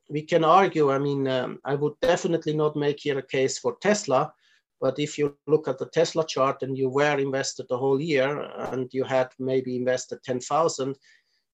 We 0.09 0.23
can 0.23 0.45
argue, 0.45 0.93
I 0.93 0.99
mean, 0.99 1.27
um, 1.27 1.59
I 1.65 1.75
would 1.75 1.95
definitely 2.01 2.55
not 2.55 2.77
make 2.77 3.01
here 3.01 3.19
a 3.19 3.27
case 3.27 3.59
for 3.59 3.77
Tesla, 3.81 4.33
but 4.81 4.99
if 4.99 5.17
you 5.17 5.37
look 5.47 5.69
at 5.69 5.79
the 5.79 5.87
Tesla 5.87 6.27
chart 6.27 6.63
and 6.63 6.77
you 6.77 6.89
were 6.89 7.19
invested 7.19 7.67
the 7.69 7.79
whole 7.79 8.01
year 8.01 8.51
and 8.73 8.89
you 8.93 9.05
had 9.05 9.29
maybe 9.39 9.77
invested 9.77 10.23
10,000, 10.23 10.97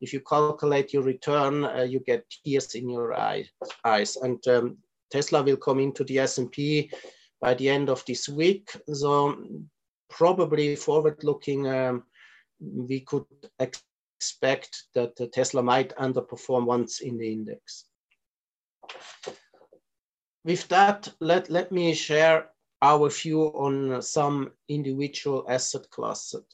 if 0.00 0.12
you 0.12 0.20
calculate 0.20 0.92
your 0.92 1.02
return, 1.02 1.64
uh, 1.64 1.82
you 1.82 2.00
get 2.00 2.24
tears 2.44 2.74
in 2.74 2.88
your 2.88 3.14
eye, 3.14 3.44
eyes. 3.84 4.16
And 4.16 4.44
um, 4.48 4.78
Tesla 5.10 5.42
will 5.42 5.56
come 5.56 5.78
into 5.78 6.02
the 6.04 6.18
S&P 6.18 6.90
by 7.40 7.54
the 7.54 7.68
end 7.68 7.88
of 7.88 8.04
this 8.06 8.28
week. 8.28 8.70
So 8.92 9.38
probably 10.10 10.74
forward 10.74 11.22
looking, 11.22 11.68
um, 11.68 12.02
we 12.60 13.00
could 13.00 13.24
expect 13.60 14.84
that 14.94 15.16
Tesla 15.32 15.62
might 15.62 15.94
underperform 15.96 16.66
once 16.66 17.00
in 17.00 17.18
the 17.18 17.32
index. 17.32 17.84
With 20.44 20.66
that, 20.68 21.08
let, 21.20 21.48
let 21.48 21.70
me 21.70 21.94
share 21.94 22.48
our 22.82 23.08
view 23.08 23.44
on 23.54 24.02
some 24.02 24.50
individual 24.68 25.46
asset 25.48 25.88
classes. 25.90 26.44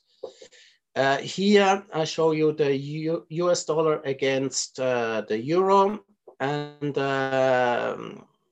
Uh, 0.95 1.19
here 1.19 1.85
I 1.93 2.05
show 2.05 2.33
you 2.33 2.53
the 2.53 2.77
U 2.77 3.27
US 3.29 3.65
dollar 3.65 4.01
against 4.05 4.79
uh, 4.79 5.23
the 5.29 5.39
euro 5.39 6.01
and 6.41 6.97
uh, 6.99 7.97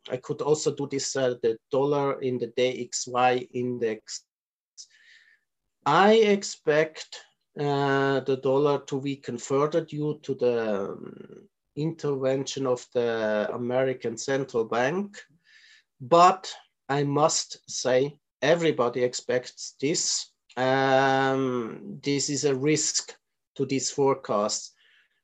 I 0.08 0.16
could 0.16 0.40
also 0.42 0.74
do 0.74 0.88
this, 0.90 1.16
uh, 1.16 1.34
the 1.42 1.58
dollar 1.70 2.20
in 2.20 2.38
the 2.38 2.48
DXY 2.48 3.48
index. 3.52 4.22
I 5.84 6.14
expect 6.14 7.20
uh, 7.58 8.20
the 8.20 8.38
dollar 8.42 8.80
to 8.86 8.96
weaken 8.96 9.38
further 9.38 9.84
due 9.84 10.18
to 10.22 10.34
the 10.34 10.90
um, 10.92 11.48
intervention 11.76 12.66
of 12.66 12.86
the 12.94 13.48
American 13.52 14.16
Central 14.16 14.64
Bank. 14.64 15.18
But 16.00 16.52
I 16.88 17.02
must 17.02 17.58
say, 17.68 18.16
everybody 18.42 19.02
expects 19.02 19.74
this. 19.80 20.30
Um, 20.56 22.00
this 22.02 22.30
is 22.30 22.44
a 22.44 22.54
risk 22.54 23.14
to 23.56 23.66
this 23.66 23.90
forecast. 23.90 24.72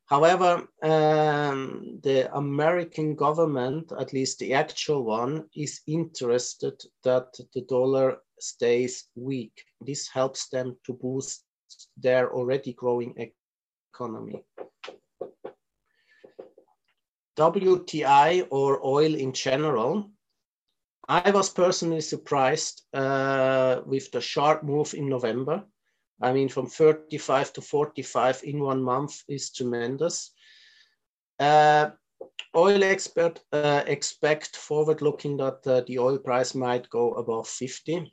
However, 0.06 0.68
um, 0.82 2.00
the 2.02 2.28
American 2.36 3.14
government, 3.14 3.92
at 3.98 4.12
least 4.12 4.38
the 4.38 4.52
actual 4.52 5.04
one, 5.04 5.48
is 5.56 5.80
interested 5.86 6.82
that 7.04 7.32
the 7.54 7.62
dollar 7.62 8.18
stays 8.38 9.08
weak. 9.14 9.64
This 9.80 10.08
helps 10.08 10.48
them 10.48 10.76
to 10.84 10.92
boost 10.92 11.44
their 11.96 12.34
already 12.34 12.74
growing 12.74 13.32
economy. 13.94 14.44
WTI 17.38 18.48
or 18.50 18.84
oil 18.84 19.14
in 19.14 19.32
general, 19.32 20.10
I 21.08 21.30
was 21.30 21.50
personally 21.50 22.00
surprised 22.00 22.82
uh, 22.94 23.82
with 23.84 24.10
the 24.12 24.20
sharp 24.20 24.62
move 24.62 24.94
in 24.94 25.08
November. 25.08 25.64
I 26.20 26.32
mean, 26.32 26.48
from 26.48 26.66
35 26.66 27.52
to 27.54 27.60
45 27.60 28.42
in 28.44 28.60
one 28.60 28.82
month 28.82 29.22
is 29.28 29.50
tremendous. 29.50 30.32
Uh, 31.40 31.90
oil 32.54 32.84
expert 32.84 33.40
uh, 33.52 33.82
expect 33.86 34.56
forward 34.56 35.02
looking 35.02 35.36
that 35.38 35.66
uh, 35.66 35.80
the 35.86 35.98
oil 35.98 36.18
price 36.18 36.54
might 36.54 36.88
go 36.90 37.14
above 37.14 37.48
50. 37.48 38.12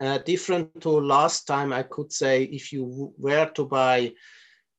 Uh, 0.00 0.18
different 0.18 0.80
to 0.80 0.90
last 0.90 1.46
time, 1.46 1.72
I 1.72 1.84
could 1.84 2.12
say 2.12 2.42
if 2.42 2.72
you 2.72 3.14
were 3.16 3.46
to 3.54 3.64
buy 3.64 4.12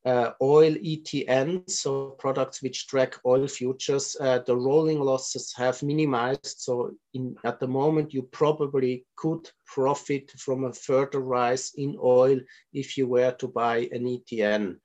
uh, 0.05 0.31
oil 0.39 0.73
ETN, 0.75 1.67
so 1.69 2.11
products 2.19 2.61
which 2.61 2.87
track 2.87 3.15
oil 3.25 3.47
futures, 3.47 4.15
uh, 4.19 4.39
the 4.45 4.55
rolling 4.55 4.99
losses 4.99 5.51
have 5.57 5.81
minimized. 5.81 6.59
So 6.59 6.91
in, 7.15 7.35
at 7.43 7.59
the 7.59 7.67
moment, 7.67 8.13
you 8.13 8.21
probably 8.21 9.05
could 9.15 9.49
profit 9.65 10.31
from 10.37 10.65
a 10.65 10.73
further 10.73 11.19
rise 11.19 11.71
in 11.75 11.97
oil 12.01 12.39
if 12.71 12.97
you 12.97 13.07
were 13.07 13.31
to 13.31 13.47
buy 13.47 13.89
an 13.91 14.05
ETN. 14.05 14.77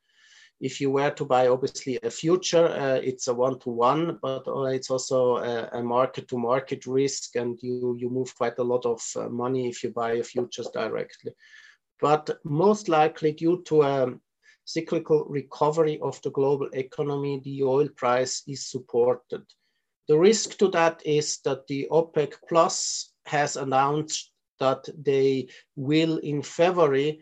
If 0.59 0.81
you 0.81 0.91
were 0.91 1.11
to 1.11 1.25
buy 1.25 1.49
obviously 1.49 1.99
a 2.03 2.11
future, 2.11 2.67
uh, 2.67 3.01
it's 3.03 3.29
a 3.29 3.35
one-to-one, 3.35 4.07
-one, 4.07 4.19
but 4.21 4.49
uh, 4.49 4.65
it's 4.65 4.91
also 4.91 5.37
a 5.37 5.83
market-to-market 5.83 6.81
-market 6.81 6.95
risk 6.95 7.37
and 7.37 7.59
you, 7.63 7.97
you 7.99 8.11
move 8.11 8.35
quite 8.37 8.59
a 8.59 8.65
lot 8.65 8.87
of 8.87 9.03
uh, 9.17 9.29
money 9.29 9.69
if 9.69 9.83
you 9.83 9.91
buy 9.91 10.13
a 10.13 10.23
futures 10.23 10.71
directly. 10.73 11.33
But 12.01 12.31
most 12.45 12.89
likely 12.89 13.33
due 13.33 13.63
to 13.63 13.83
um, 13.83 14.21
cyclical 14.73 15.25
recovery 15.29 15.99
of 16.01 16.21
the 16.23 16.31
global 16.31 16.69
economy, 16.73 17.41
the 17.45 17.63
oil 17.63 17.89
price 17.97 18.43
is 18.47 18.71
supported. 18.71 19.43
The 20.09 20.19
risk 20.19 20.59
to 20.59 20.69
that 20.69 21.03
is 21.05 21.39
that 21.45 21.67
the 21.67 21.89
OPEC 21.91 22.35
Plus 22.49 23.13
has 23.27 23.57
announced 23.57 24.33
that 24.59 24.89
they 24.97 25.49
will 25.77 26.19
in 26.19 26.43
February 26.43 27.21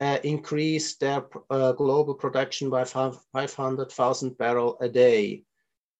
uh, 0.00 0.18
increase 0.24 0.96
their 0.96 1.26
uh, 1.50 1.72
global 1.72 2.14
production 2.14 2.70
by 2.70 2.84
500,000 2.84 4.38
barrel 4.38 4.78
a 4.80 4.88
day. 4.88 5.44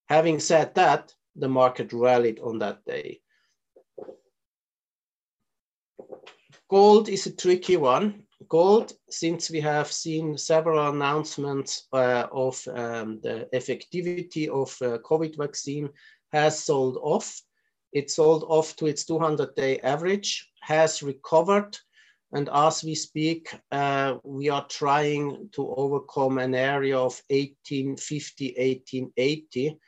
Having 0.09 0.41
said 0.41 0.75
that, 0.75 1.15
the 1.37 1.49
market 1.49 1.93
rallied 1.93 2.41
on 2.41 2.59
that 2.59 2.85
day. 2.85 3.21
Gold 6.69 7.09
is 7.09 7.27
a 7.27 7.37
tricky 7.37 7.77
one 7.77 8.25
gold, 8.51 8.93
since 9.09 9.49
we 9.49 9.61
have 9.61 9.91
seen 9.91 10.37
several 10.37 10.91
announcements 10.91 11.87
uh, 11.93 12.27
of 12.33 12.63
um, 12.75 13.21
the 13.23 13.49
effectivity 13.55 14.49
of 14.49 14.77
uh, 14.83 14.99
COVID 14.99 15.39
vaccine, 15.39 15.89
has 16.33 16.63
sold 16.63 16.99
off. 17.01 17.41
It 17.93 18.11
sold 18.11 18.45
off 18.49 18.77
to 18.77 18.87
its 18.87 19.05
200-day 19.05 19.79
average, 19.79 20.51
has 20.61 21.03
recovered, 21.03 21.77
and 22.33 22.49
as 22.53 22.85
we 22.85 22.95
speak, 22.95 23.55
uh, 23.73 24.17
we 24.23 24.51
are 24.51 24.67
trying 24.69 25.49
to 25.53 25.75
overcome 25.75 26.39
an 26.39 26.55
area 26.55 26.97
of 26.97 27.21
1850, 27.29 28.55
1880, 28.57 29.79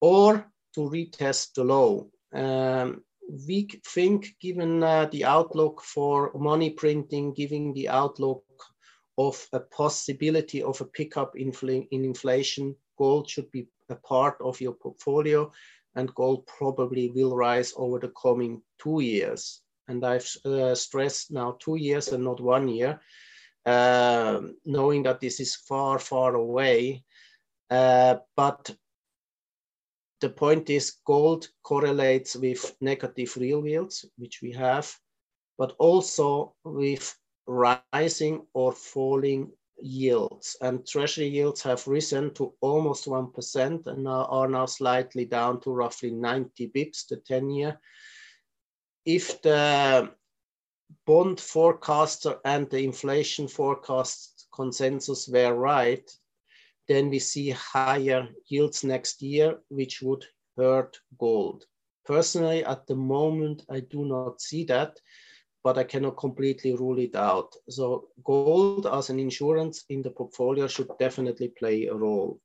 or 0.00 0.46
to 0.74 0.80
retest 0.80 1.54
the 1.54 1.64
low. 1.64 2.10
Um, 2.32 3.02
we 3.28 3.68
think, 3.86 4.36
given 4.40 4.82
uh, 4.82 5.06
the 5.06 5.24
outlook 5.24 5.82
for 5.82 6.32
money 6.34 6.70
printing, 6.70 7.32
giving 7.34 7.72
the 7.74 7.88
outlook 7.88 8.44
of 9.18 9.46
a 9.52 9.60
possibility 9.60 10.62
of 10.62 10.80
a 10.80 10.84
pickup 10.84 11.36
in, 11.36 11.52
in 11.90 12.04
inflation, 12.04 12.74
gold 12.98 13.28
should 13.28 13.50
be 13.50 13.66
a 13.88 13.94
part 13.96 14.36
of 14.40 14.60
your 14.60 14.72
portfolio, 14.72 15.50
and 15.94 16.14
gold 16.14 16.46
probably 16.46 17.10
will 17.10 17.36
rise 17.36 17.72
over 17.76 17.98
the 17.98 18.12
coming 18.20 18.62
two 18.78 19.00
years. 19.00 19.60
And 19.88 20.04
I've 20.04 20.28
uh, 20.44 20.74
stressed 20.74 21.30
now 21.30 21.56
two 21.60 21.76
years 21.76 22.08
and 22.08 22.24
not 22.24 22.40
one 22.40 22.68
year, 22.68 23.00
uh, 23.66 24.40
knowing 24.64 25.02
that 25.04 25.20
this 25.20 25.40
is 25.40 25.54
far, 25.54 25.98
far 25.98 26.34
away. 26.34 27.04
Uh, 27.70 28.16
but 28.36 28.74
the 30.24 30.30
point 30.30 30.70
is 30.70 31.00
gold 31.04 31.46
correlates 31.62 32.34
with 32.34 32.74
negative 32.80 33.36
real 33.36 33.66
yields, 33.66 34.06
which 34.16 34.40
we 34.40 34.50
have, 34.52 34.90
but 35.58 35.74
also 35.78 36.54
with 36.64 37.14
rising 37.46 38.46
or 38.54 38.72
falling 38.72 39.52
yields. 39.76 40.56
And 40.62 40.86
treasury 40.86 41.26
yields 41.26 41.60
have 41.60 41.86
risen 41.86 42.32
to 42.34 42.54
almost 42.62 43.04
1% 43.04 43.86
and 43.86 44.08
are 44.08 44.48
now 44.48 44.64
slightly 44.64 45.26
down 45.26 45.60
to 45.60 45.70
roughly 45.70 46.10
90 46.10 46.68
bips, 46.68 47.06
the 47.06 47.16
10 47.16 47.50
year. 47.50 47.78
If 49.04 49.42
the 49.42 50.10
bond 51.06 51.38
forecaster 51.38 52.38
and 52.46 52.70
the 52.70 52.82
inflation 52.82 53.46
forecast 53.46 54.46
consensus 54.54 55.28
were 55.28 55.52
right, 55.52 56.10
then 56.88 57.10
we 57.10 57.18
see 57.18 57.50
higher 57.50 58.28
yields 58.46 58.84
next 58.84 59.22
year, 59.22 59.58
which 59.68 60.02
would 60.02 60.24
hurt 60.56 60.98
gold. 61.18 61.64
Personally, 62.04 62.64
at 62.64 62.86
the 62.86 62.94
moment, 62.94 63.64
I 63.70 63.80
do 63.80 64.04
not 64.04 64.40
see 64.40 64.64
that, 64.64 64.98
but 65.62 65.78
I 65.78 65.84
cannot 65.84 66.18
completely 66.18 66.74
rule 66.74 66.98
it 66.98 67.16
out. 67.16 67.54
So 67.70 68.08
gold 68.22 68.86
as 68.86 69.08
an 69.08 69.18
insurance 69.18 69.84
in 69.88 70.02
the 70.02 70.10
portfolio 70.10 70.68
should 70.68 70.90
definitely 70.98 71.48
play 71.48 71.86
a 71.86 71.94
role. 71.94 72.38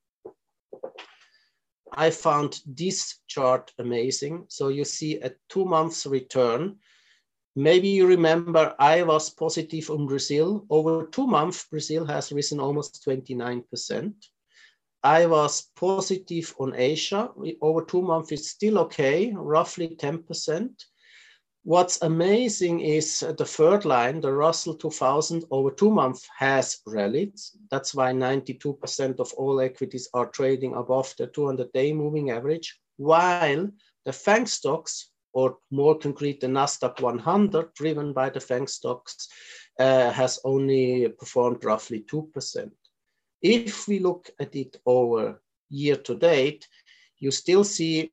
I 1.92 2.12
found 2.12 2.62
this 2.66 3.20
chart 3.28 3.74
amazing. 3.80 4.46
So 4.48 4.70
you 4.70 4.86
see 4.86 5.20
a 5.20 5.32
two 5.50 5.66
months 5.66 6.06
return. 6.06 6.78
Maybe 7.60 7.89
you 7.89 8.07
remember 8.07 8.74
I 8.80 9.03
was 9.03 9.30
positive 9.30 9.89
on 9.89 10.07
Brazil. 10.07 10.66
Over 10.70 11.07
two 11.07 11.28
months, 11.28 11.68
Brazil 11.70 12.05
has 12.05 12.32
risen 12.32 12.57
almost 12.57 13.05
29%. 13.05 14.14
I 15.03 15.26
was 15.26 15.68
positive 15.76 16.55
on 16.57 16.74
Asia. 16.74 17.30
Over 17.60 17.84
two 17.84 18.01
months, 18.01 18.32
it's 18.32 18.49
still 18.49 18.80
okay, 18.80 19.34
roughly 19.36 19.89
10%. 19.89 20.70
What's 21.64 22.01
amazing 22.01 22.80
is 22.80 23.20
the 23.20 23.45
third 23.45 23.84
line, 23.84 24.22
the 24.22 24.32
Russell 24.32 24.76
2000 24.76 25.43
over 25.51 25.70
two 25.70 25.91
months 25.91 26.26
has 26.38 26.78
rallied. 26.88 27.34
That's 27.72 27.93
why 27.93 28.14
92% 28.14 29.20
of 29.20 29.34
all 29.34 29.60
equities 29.60 30.07
are 30.14 30.28
trading 30.28 30.76
above 30.76 31.14
the 31.18 31.28
200 31.28 31.74
day 31.74 31.91
moving 31.91 32.30
average, 32.30 32.80
while 32.95 33.70
the 34.05 34.14
FANG 34.14 34.45
stocks, 34.45 35.10
or 35.34 35.57
more 35.71 35.97
concrete, 35.97 36.41
the 36.41 36.47
NASDAQ 36.47 37.01
100, 37.01 37.73
driven 37.73 38.13
by 38.13 38.30
the 38.30 38.39
FANG 38.39 38.67
stocks, 38.67 39.27
uh, 39.80 40.11
has 40.11 40.39
only 40.43 41.07
performed 41.09 41.63
roughly 41.63 42.05
2%. 42.11 42.71
If 43.41 43.88
we 43.88 43.99
look 43.99 44.30
at 44.39 44.55
it 44.55 44.77
over 44.86 45.41
year 45.69 45.95
to 45.95 46.15
date, 46.15 46.67
you 47.19 47.32
still 47.32 47.63
see 47.63 48.11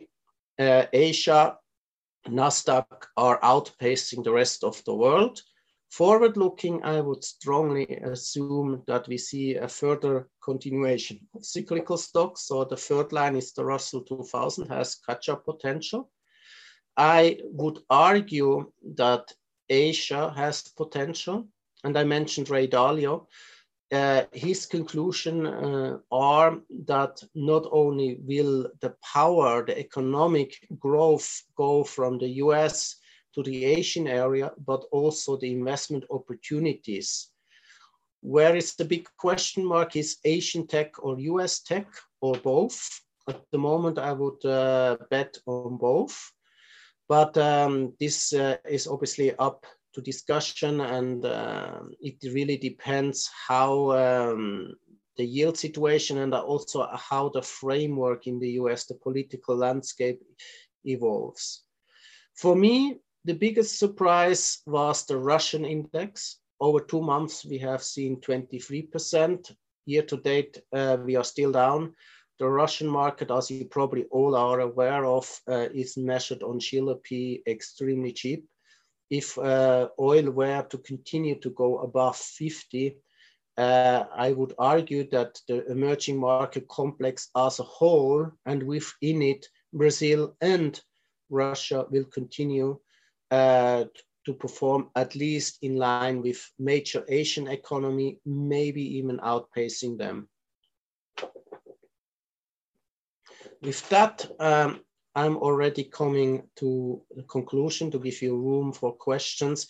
uh, 0.58 0.84
Asia, 0.92 1.58
Nasdaq 2.28 2.86
are 3.16 3.40
outpacing 3.40 4.24
the 4.24 4.32
rest 4.32 4.64
of 4.64 4.82
the 4.84 4.94
world. 4.94 5.40
Forward 5.90 6.36
looking, 6.36 6.82
I 6.82 7.00
would 7.00 7.24
strongly 7.24 7.86
assume 7.96 8.82
that 8.86 9.06
we 9.08 9.18
see 9.18 9.54
a 9.54 9.68
further 9.68 10.28
continuation 10.42 11.20
of 11.34 11.44
cyclical 11.44 11.96
stocks. 11.96 12.42
So 12.46 12.64
the 12.64 12.76
third 12.76 13.12
line 13.12 13.36
is 13.36 13.52
the 13.52 13.64
Russell 13.64 14.02
2000 14.02 14.68
has 14.68 14.96
catch 14.96 15.28
up 15.28 15.44
potential. 15.44 16.10
I 16.96 17.38
would 17.44 17.80
argue 17.90 18.72
that 18.96 19.32
Asia 19.68 20.32
has 20.36 20.62
potential. 20.62 21.46
And 21.84 21.96
I 21.96 22.04
mentioned 22.04 22.50
Ray 22.50 22.68
Dalio 22.68 23.26
uh, 23.92 24.24
his 24.32 24.66
conclusion 24.66 25.46
uh, 25.46 25.98
are 26.10 26.58
that 26.86 27.22
not 27.34 27.66
only 27.70 28.18
will 28.24 28.68
the 28.80 28.94
power, 29.14 29.64
the 29.64 29.78
economic 29.78 30.66
growth 30.78 31.42
go 31.56 31.84
from 31.84 32.18
the 32.18 32.28
US 32.44 32.96
to 33.34 33.42
the 33.42 33.64
Asian 33.64 34.08
area, 34.08 34.50
but 34.66 34.84
also 34.90 35.36
the 35.36 35.52
investment 35.52 36.04
opportunities. 36.10 37.28
Where 38.22 38.56
is 38.56 38.74
the 38.74 38.84
big 38.84 39.06
question 39.18 39.64
mark 39.64 39.94
is 39.94 40.18
Asian 40.24 40.66
tech 40.66 40.94
or 40.98 41.18
US 41.20 41.60
tech 41.60 41.86
or 42.20 42.34
both? 42.34 42.80
At 43.28 43.40
the 43.52 43.58
moment, 43.58 43.98
I 43.98 44.12
would 44.12 44.44
uh, 44.44 44.96
bet 45.10 45.38
on 45.46 45.76
both. 45.76 46.32
But 47.08 47.36
um, 47.38 47.94
this 48.00 48.32
uh, 48.32 48.56
is 48.68 48.86
obviously 48.86 49.34
up 49.36 49.64
to 49.94 50.00
discussion 50.00 50.80
and 50.80 51.24
uh, 51.24 51.80
it 52.00 52.16
really 52.32 52.56
depends 52.56 53.30
how 53.48 53.92
um, 53.92 54.74
the 55.16 55.24
yield 55.24 55.56
situation 55.56 56.18
and 56.18 56.34
also 56.34 56.86
how 56.92 57.30
the 57.30 57.42
framework 57.42 58.26
in 58.26 58.38
the 58.38 58.50
US, 58.60 58.86
the 58.86 58.94
political 58.94 59.56
landscape 59.56 60.20
evolves. 60.84 61.62
For 62.34 62.54
me, 62.54 62.98
the 63.24 63.34
biggest 63.34 63.78
surprise 63.78 64.58
was 64.66 65.06
the 65.06 65.16
Russian 65.16 65.64
index. 65.64 66.38
Over 66.60 66.80
two 66.80 67.00
months, 67.00 67.44
we 67.44 67.58
have 67.58 67.82
seen 67.82 68.20
23%. 68.20 69.52
Year 69.86 70.02
to 70.02 70.16
date, 70.16 70.60
uh, 70.72 70.98
we 71.04 71.16
are 71.16 71.24
still 71.24 71.52
down. 71.52 71.94
The 72.38 72.48
Russian 72.48 72.88
market, 72.88 73.30
as 73.30 73.50
you 73.50 73.64
probably 73.64 74.04
all 74.10 74.34
are 74.36 74.60
aware 74.60 75.06
of, 75.06 75.40
uh, 75.48 75.68
is 75.72 75.96
measured 75.96 76.42
on 76.42 76.60
Shiller 76.60 76.98
extremely 77.46 78.12
cheap 78.12 78.46
if 79.10 79.38
uh, 79.38 79.88
oil 80.00 80.30
were 80.30 80.62
to 80.62 80.78
continue 80.78 81.38
to 81.40 81.50
go 81.50 81.78
above 81.78 82.16
50, 82.16 82.96
uh, 83.56 84.04
I 84.14 84.32
would 84.32 84.54
argue 84.58 85.08
that 85.10 85.40
the 85.48 85.64
emerging 85.70 86.18
market 86.18 86.68
complex 86.68 87.30
as 87.36 87.58
a 87.58 87.62
whole 87.62 88.30
and 88.44 88.62
within 88.62 89.22
it, 89.22 89.46
Brazil 89.72 90.36
and 90.40 90.80
Russia 91.30 91.86
will 91.90 92.04
continue 92.04 92.78
uh, 93.30 93.84
to 94.24 94.34
perform 94.34 94.90
at 94.96 95.14
least 95.14 95.58
in 95.62 95.76
line 95.76 96.20
with 96.20 96.44
major 96.58 97.04
Asian 97.08 97.48
economy, 97.48 98.18
maybe 98.26 98.82
even 98.98 99.18
outpacing 99.18 99.96
them. 99.96 100.28
With 103.62 103.88
that, 103.88 104.26
um, 104.38 104.80
I'm 105.14 105.36
already 105.38 105.84
coming 105.84 106.42
to 106.56 107.02
the 107.14 107.22
conclusion 107.22 107.90
to 107.90 107.98
give 107.98 108.20
you 108.20 108.36
room 108.36 108.72
for 108.72 108.92
questions. 108.92 109.66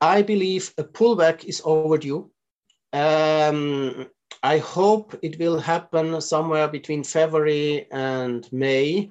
I 0.00 0.22
believe 0.22 0.74
a 0.78 0.84
pullback 0.84 1.44
is 1.44 1.62
overdue. 1.64 2.30
Um, 2.92 4.08
I 4.42 4.58
hope 4.58 5.18
it 5.22 5.38
will 5.38 5.58
happen 5.58 6.20
somewhere 6.20 6.68
between 6.68 7.04
February 7.04 7.86
and 7.90 8.46
May, 8.52 9.10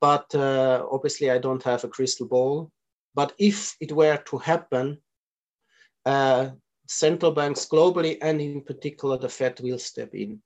but 0.00 0.34
uh, 0.34 0.86
obviously 0.90 1.30
I 1.30 1.38
don't 1.38 1.62
have 1.62 1.84
a 1.84 1.88
crystal 1.88 2.26
ball. 2.26 2.72
But 3.14 3.34
if 3.38 3.76
it 3.80 3.92
were 3.92 4.16
to 4.16 4.38
happen, 4.38 4.98
uh, 6.06 6.50
central 6.88 7.32
banks 7.32 7.66
globally 7.66 8.16
and 8.22 8.40
in 8.40 8.62
particular 8.62 9.18
the 9.18 9.28
Fed 9.28 9.60
will 9.60 9.78
step 9.78 10.14
in. 10.14 10.40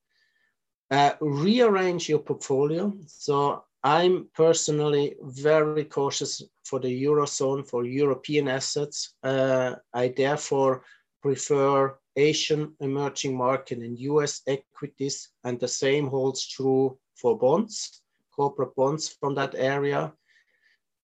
Uh, 0.92 1.14
rearrange 1.22 2.06
your 2.10 2.18
portfolio. 2.18 2.92
So 3.06 3.64
I'm 3.82 4.28
personally 4.34 5.16
very 5.22 5.86
cautious 5.86 6.42
for 6.64 6.80
the 6.80 7.04
Eurozone, 7.04 7.66
for 7.66 7.86
European 7.86 8.46
assets. 8.46 9.14
Uh, 9.22 9.76
I 9.94 10.08
therefore 10.08 10.84
prefer 11.22 11.96
Asian 12.14 12.74
emerging 12.80 13.34
market 13.34 13.78
and 13.78 13.98
US 14.00 14.42
equities, 14.46 15.30
and 15.44 15.58
the 15.58 15.66
same 15.66 16.08
holds 16.08 16.46
true 16.46 16.98
for 17.14 17.38
bonds, 17.38 18.02
corporate 18.30 18.76
bonds 18.76 19.08
from 19.08 19.34
that 19.36 19.54
area. 19.54 20.12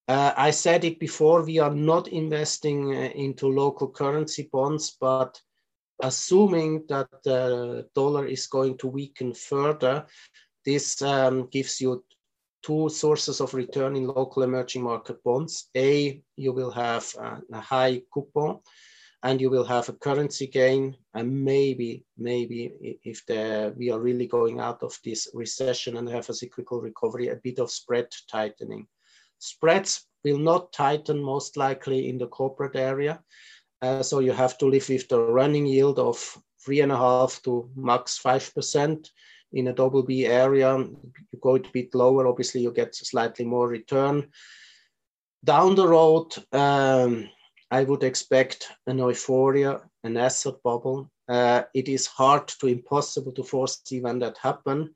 Uh, 0.07 0.35
I 0.37 0.51
said 0.51 0.85
it 0.85 1.01
before, 1.01 1.43
we 1.43 1.61
are 1.61 1.75
not 1.75 2.09
investing 2.09 2.95
uh, 2.95 3.11
into 3.15 3.47
local 3.49 3.89
currency 3.89 4.51
bonds, 4.53 4.99
but 5.01 5.41
assuming 6.03 6.85
that 6.89 7.09
the 7.25 7.87
dollar 7.95 8.27
is 8.27 8.47
going 8.47 8.79
to 8.79 8.87
weaken 8.87 9.35
further, 9.35 10.07
this 10.65 11.01
um, 11.03 11.49
gives 11.51 11.81
you 11.81 12.05
two 12.63 12.89
sources 12.89 13.41
of 13.41 13.55
return 13.55 13.97
in 13.97 14.07
local 14.07 14.43
emerging 14.43 14.83
market 14.83 15.23
bonds. 15.23 15.71
A, 15.77 16.23
you 16.37 16.53
will 16.53 16.71
have 16.71 17.07
a, 17.19 17.41
a 17.53 17.61
high 17.61 18.03
coupon 18.13 18.61
and 19.23 19.41
you 19.41 19.51
will 19.51 19.65
have 19.65 19.89
a 19.89 19.95
currency 19.95 20.47
gain 20.47 20.97
and 21.15 21.45
maybe, 21.45 22.05
maybe 22.17 22.99
if 23.05 23.25
the, 23.27 23.75
we 23.77 23.91
are 23.91 24.01
really 24.01 24.27
going 24.27 24.61
out 24.61 24.83
of 24.83 24.97
this 25.05 25.29
recession 25.35 25.97
and 25.97 26.09
have 26.09 26.29
a 26.29 26.35
cyclical 26.35 26.81
recovery, 26.81 27.29
a 27.29 27.37
bit 27.37 27.59
of 27.59 27.71
spread 27.71 28.07
tightening. 28.31 28.87
Spreads 29.39 30.07
will 30.25 30.39
not 30.39 30.73
tighten 30.73 31.23
most 31.23 31.57
likely 31.57 32.09
in 32.09 32.19
the 32.19 32.27
corporate 32.27 32.77
area 32.77 33.21
uh, 33.83 34.03
so 34.03 34.19
you 34.19 34.33
have 34.33 34.59
to 34.59 34.67
live 34.67 34.89
with 34.89 35.09
the 35.09 35.21
running 35.21 35.67
yield 35.67 35.99
of 35.99 36.39
three 36.65 36.81
and 36.81 36.93
a 36.93 36.97
half 36.97 37.41
to 37.43 37.71
max 37.77 38.21
5% 38.23 39.09
in 39.53 39.69
a 39.69 39.73
double 39.73 40.03
B 40.03 40.27
area. 40.27 40.77
You 40.77 41.39
go 41.41 41.57
a 41.57 41.61
bit 41.61 41.95
lower, 41.95 42.27
obviously 42.27 42.61
you 42.61 42.73
get 42.73 42.95
slightly 42.95 43.45
more 43.45 43.69
return. 43.69 44.29
Down 45.45 45.75
the 45.75 45.87
road, 45.87 46.33
um, 46.53 47.29
I 47.71 47.85
would 47.85 48.03
expect 48.03 48.69
an 48.87 48.99
euphoria, 48.99 49.81
an 50.03 50.17
asset 50.17 50.55
bubble. 50.65 51.11
Uh, 51.29 51.63
it 51.75 51.89
is 51.89 52.07
hard 52.07 52.49
to 52.49 52.67
impossible 52.67 53.33
to 53.33 53.45
foresee 53.45 54.01
when 54.01 54.19
that 54.21 54.39
happen. 54.39 54.95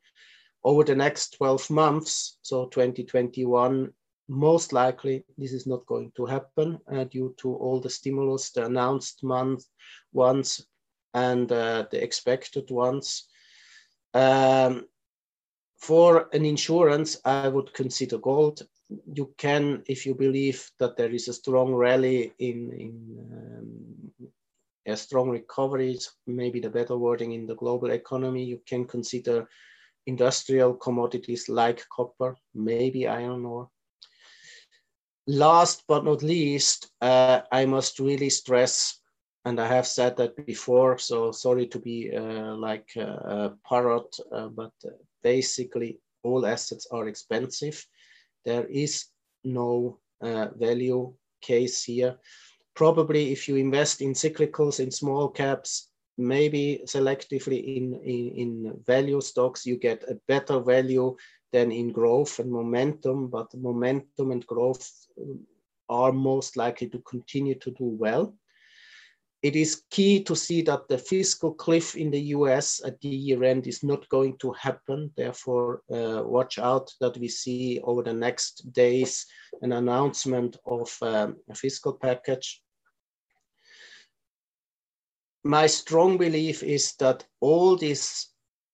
Over 0.64 0.84
the 0.84 0.94
next 0.94 1.36
12 1.36 1.70
months, 1.70 2.38
so 2.42 2.66
2021, 2.66 3.92
most 4.32 4.72
likely 4.72 5.24
this 5.36 5.52
is 5.52 5.66
not 5.66 5.84
going 5.86 6.10
to 6.16 6.24
happen 6.24 6.78
uh, 6.90 7.04
due 7.04 7.34
to 7.36 7.54
all 7.54 7.80
the 7.80 7.90
stimulus, 7.90 8.50
the 8.50 8.64
announced 8.64 9.22
month 9.22 9.64
ones 10.12 10.66
and 11.12 11.52
uh, 11.52 11.84
the 11.90 12.02
expected 12.02 12.70
ones. 12.70 13.28
Um, 14.14 14.86
for 15.76 16.28
an 16.32 16.46
insurance, 16.46 17.20
I 17.24 17.48
would 17.48 17.74
consider 17.74 18.18
gold. 18.18 18.62
you 19.12 19.34
can, 19.36 19.82
if 19.86 20.06
you 20.06 20.14
believe 20.14 20.70
that 20.78 20.96
there 20.96 21.10
is 21.10 21.28
a 21.28 21.32
strong 21.32 21.74
rally 21.74 22.32
in, 22.38 22.72
in 22.72 22.94
um, 23.32 24.30
a 24.86 24.96
strong 24.96 25.28
recovery, 25.28 25.98
maybe 26.26 26.60
the 26.60 26.70
better 26.70 26.96
wording 26.96 27.32
in 27.32 27.46
the 27.46 27.56
global 27.56 27.90
economy, 27.90 28.44
you 28.44 28.60
can 28.66 28.86
consider 28.86 29.48
industrial 30.06 30.74
commodities 30.74 31.48
like 31.48 31.84
copper, 31.90 32.36
maybe 32.54 33.06
iron 33.06 33.44
ore. 33.44 33.68
Last 35.26 35.84
but 35.86 36.04
not 36.04 36.22
least, 36.22 36.90
uh, 37.00 37.42
I 37.52 37.64
must 37.66 38.00
really 38.00 38.30
stress, 38.30 39.00
and 39.44 39.60
I 39.60 39.68
have 39.68 39.86
said 39.86 40.16
that 40.16 40.46
before, 40.46 40.98
so 40.98 41.30
sorry 41.30 41.66
to 41.68 41.78
be 41.78 42.10
uh, 42.14 42.56
like 42.56 42.90
a, 42.96 43.00
a 43.00 43.54
parrot, 43.68 44.16
uh, 44.32 44.48
but 44.48 44.72
basically 45.22 46.00
all 46.24 46.44
assets 46.44 46.86
are 46.90 47.06
expensive. 47.06 47.86
There 48.44 48.66
is 48.66 49.06
no 49.44 49.98
uh, 50.20 50.48
value 50.56 51.12
case 51.40 51.84
here. 51.84 52.16
Probably 52.74 53.32
if 53.32 53.48
you 53.48 53.56
invest 53.56 54.00
in 54.00 54.14
cyclicals, 54.14 54.80
in 54.80 54.90
small 54.90 55.28
caps, 55.28 55.88
maybe 56.18 56.80
selectively 56.86 57.76
in, 57.76 57.94
in, 58.04 58.32
in 58.36 58.80
value 58.86 59.20
stocks, 59.20 59.66
you 59.66 59.76
get 59.76 60.02
a 60.08 60.18
better 60.26 60.60
value 60.60 61.16
than 61.53 61.70
in 61.70 61.92
growth 61.92 62.38
and 62.38 62.50
momentum, 62.50 63.28
but 63.28 63.55
momentum 63.55 64.30
and 64.30 64.46
growth 64.46 64.90
are 65.88 66.12
most 66.12 66.57
likely 66.57 66.88
to 66.88 66.98
continue 67.00 67.55
to 67.57 67.70
do 67.72 67.84
well 67.84 68.34
it 69.42 69.57
is 69.57 69.82
key 69.90 70.22
to 70.22 70.36
see 70.36 70.62
that 70.62 70.88
the 70.88 70.96
fiscal 70.96 71.53
cliff 71.53 71.96
in 71.96 72.11
the 72.11 72.20
US 72.36 72.80
at 72.84 73.00
the 73.00 73.09
year 73.09 73.42
end 73.42 73.66
is 73.66 73.82
not 73.82 74.09
going 74.09 74.38
to 74.38 74.53
happen. 74.53 75.11
Therefore, 75.16 75.82
uh, 75.90 76.22
watch 76.24 76.59
out 76.59 76.92
that 77.00 77.16
we 77.18 77.26
see 77.28 77.80
over 77.82 78.05
the 78.05 78.12
next 78.12 78.72
days 78.72 79.26
an 79.61 79.72
announcement 79.72 80.57
of 80.64 80.96
um, 81.03 81.36
a 81.50 81.55
fiscal 81.55 81.92
package. 81.92 82.62
My 85.44 85.66
strong 85.66 86.18
belief 86.18 86.62
is 86.62 86.94
that 87.00 87.26
all 87.40 87.76
this 87.76 88.28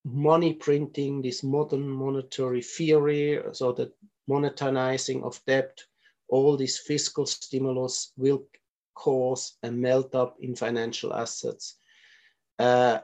money 0.05 0.55
printing, 0.55 1.23
this 1.23 1.43
modern 1.43 1.89
monetary 1.89 2.63
theory, 2.63 3.41
so 3.53 3.73
the 3.73 3.93
monetizing 4.29 5.23
of 5.23 5.41
debt, 5.47 5.79
all 6.29 6.57
this 6.57 6.79
fiscal 6.79 7.27
stimulus 7.27 8.13
will 8.17 8.45
cause 8.95 9.57
a 9.63 9.71
melt 9.71 10.15
up 10.15 10.37
in 10.41 10.55
financial 10.55 11.15
assets. 11.15 11.77
Uh, 12.59 12.99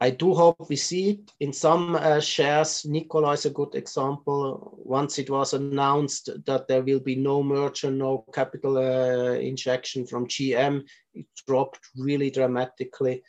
I 0.00 0.10
do 0.10 0.34
hope 0.34 0.68
we 0.68 0.74
see 0.74 1.10
it 1.10 1.30
in 1.38 1.52
some 1.52 1.94
uh, 1.94 2.18
shares. 2.18 2.84
Nikola 2.84 3.34
is 3.34 3.46
a 3.46 3.50
good 3.50 3.76
example. 3.76 4.80
Once 4.84 5.20
it 5.20 5.30
was 5.30 5.54
announced 5.54 6.28
that 6.44 6.66
there 6.66 6.82
will 6.82 6.98
be 6.98 7.14
no 7.14 7.40
merger, 7.40 7.88
no 7.88 8.24
capital 8.34 8.78
uh, 8.78 9.34
injection 9.34 10.04
from 10.04 10.26
GM, 10.26 10.82
it 11.14 11.26
dropped 11.46 11.78
really 11.96 12.30
dramatically. 12.30 13.22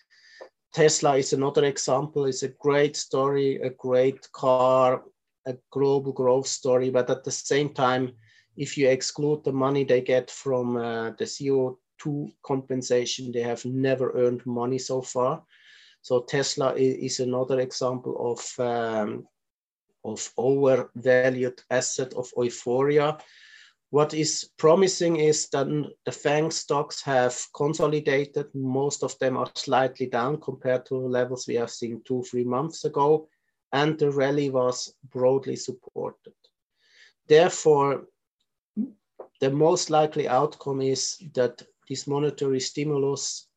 Tesla 0.74 1.18
is 1.18 1.34
another 1.34 1.66
example. 1.66 2.26
It's 2.26 2.44
a 2.44 2.48
great 2.48 2.96
story, 2.96 3.62
a 3.62 3.70
great 3.70 4.32
car, 4.32 5.04
a 5.46 5.56
global 5.72 6.12
growth 6.12 6.48
story, 6.48 6.90
but 6.90 7.10
at 7.10 7.24
the 7.24 7.32
same 7.32 7.74
time, 7.74 8.14
if 8.58 8.78
you 8.78 8.90
exclude 8.90 9.44
the 9.44 9.52
money 9.52 9.84
they 9.84 10.02
get 10.02 10.32
from 10.32 10.78
uh, 10.78 11.12
the 11.12 11.26
CO2 11.26 12.32
compensation, 12.44 13.32
they 13.32 13.42
have 13.42 13.64
never 13.66 14.12
earned 14.14 14.46
money 14.46 14.80
so 14.80 15.02
far. 15.02 15.44
So 16.02 16.22
Tesla 16.22 16.74
is, 16.76 17.20
another 17.20 17.60
example 17.60 18.32
of 18.32 18.66
um, 18.66 19.28
of 20.04 20.32
overvalued 20.38 21.62
asset 21.70 22.14
of 22.14 22.30
euphoria. 22.36 23.18
What 23.94 24.16
is 24.16 24.50
promising 24.58 25.18
is 25.18 25.50
that 25.50 25.68
the 26.04 26.12
FANG 26.12 26.50
stocks 26.50 27.04
have 27.04 27.40
consolidated. 27.56 28.48
Most 28.56 29.04
of 29.04 29.16
them 29.20 29.38
are 29.38 29.52
slightly 29.54 30.08
down 30.08 30.42
compared 30.42 30.88
to 30.88 30.96
levels 30.96 31.48
we 31.48 31.54
have 31.58 31.70
seen 31.70 32.02
two, 32.04 32.24
three 32.24 32.44
months 32.44 32.86
ago, 32.86 33.30
and 33.72 34.00
the 34.00 34.10
rally 34.10 34.50
was 34.50 34.96
broadly 35.12 35.56
supported. 35.56 36.34
Therefore, 37.28 38.08
the 39.40 39.52
most 39.52 39.92
likely 39.92 40.28
outcome 40.28 40.82
is 40.82 41.20
that 41.36 41.62
this 41.88 42.08
monetary 42.08 42.62
stimulus 42.62 43.48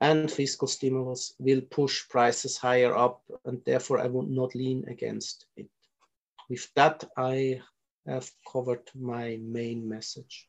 and 0.00 0.30
fiscal 0.30 0.68
stimulus 0.68 1.34
will 1.40 1.62
push 1.62 2.08
prices 2.08 2.56
higher 2.56 2.94
up, 2.94 3.24
and 3.44 3.60
therefore 3.66 3.98
I 3.98 4.06
would 4.06 4.30
not 4.30 4.54
lean 4.54 4.84
against 4.86 5.46
it. 5.56 5.66
With 6.48 6.72
that, 6.76 7.02
I 7.16 7.60
have 8.06 8.30
covered 8.50 8.90
my 8.94 9.38
main 9.40 9.88
message. 9.88 10.48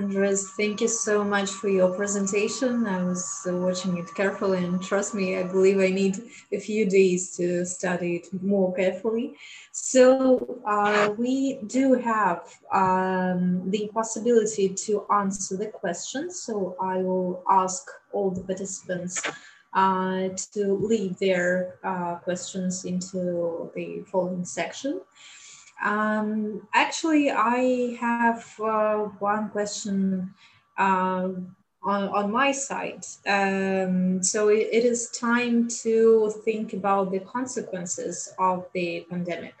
Andres, 0.00 0.52
thank 0.56 0.80
you 0.80 0.88
so 0.88 1.22
much 1.22 1.50
for 1.50 1.68
your 1.68 1.94
presentation. 1.94 2.86
I 2.86 3.02
was 3.02 3.42
watching 3.44 3.98
it 3.98 4.14
carefully, 4.14 4.64
and 4.64 4.82
trust 4.82 5.14
me, 5.14 5.36
I 5.36 5.42
believe 5.42 5.78
I 5.78 5.90
need 5.90 6.16
a 6.50 6.58
few 6.58 6.88
days 6.88 7.36
to 7.36 7.66
study 7.66 8.16
it 8.16 8.42
more 8.42 8.72
carefully. 8.74 9.34
So, 9.72 10.62
uh, 10.66 11.12
we 11.18 11.58
do 11.66 11.94
have 11.94 12.48
um, 12.72 13.70
the 13.70 13.90
possibility 13.92 14.70
to 14.86 15.04
answer 15.12 15.58
the 15.58 15.66
questions. 15.66 16.44
So, 16.44 16.76
I 16.80 16.98
will 16.98 17.42
ask 17.50 17.86
all 18.12 18.30
the 18.30 18.42
participants 18.42 19.20
uh, 19.72 20.28
to 20.52 20.74
leave 20.74 21.18
their 21.18 21.78
uh, 21.84 22.16
questions 22.16 22.84
into 22.84 23.70
the 23.74 24.04
following 24.10 24.44
section. 24.44 25.00
Um, 25.82 26.68
actually, 26.74 27.30
I 27.30 27.96
have 28.00 28.44
uh, 28.60 28.96
one 29.18 29.48
question 29.50 30.34
uh, 30.76 31.28
on, 31.82 32.08
on 32.08 32.30
my 32.30 32.52
side. 32.52 33.04
Um, 33.26 34.22
so 34.22 34.48
it, 34.48 34.68
it 34.72 34.84
is 34.84 35.10
time 35.10 35.68
to 35.82 36.32
think 36.44 36.74
about 36.74 37.10
the 37.10 37.20
consequences 37.20 38.32
of 38.38 38.66
the 38.74 39.06
pandemic. 39.08 39.54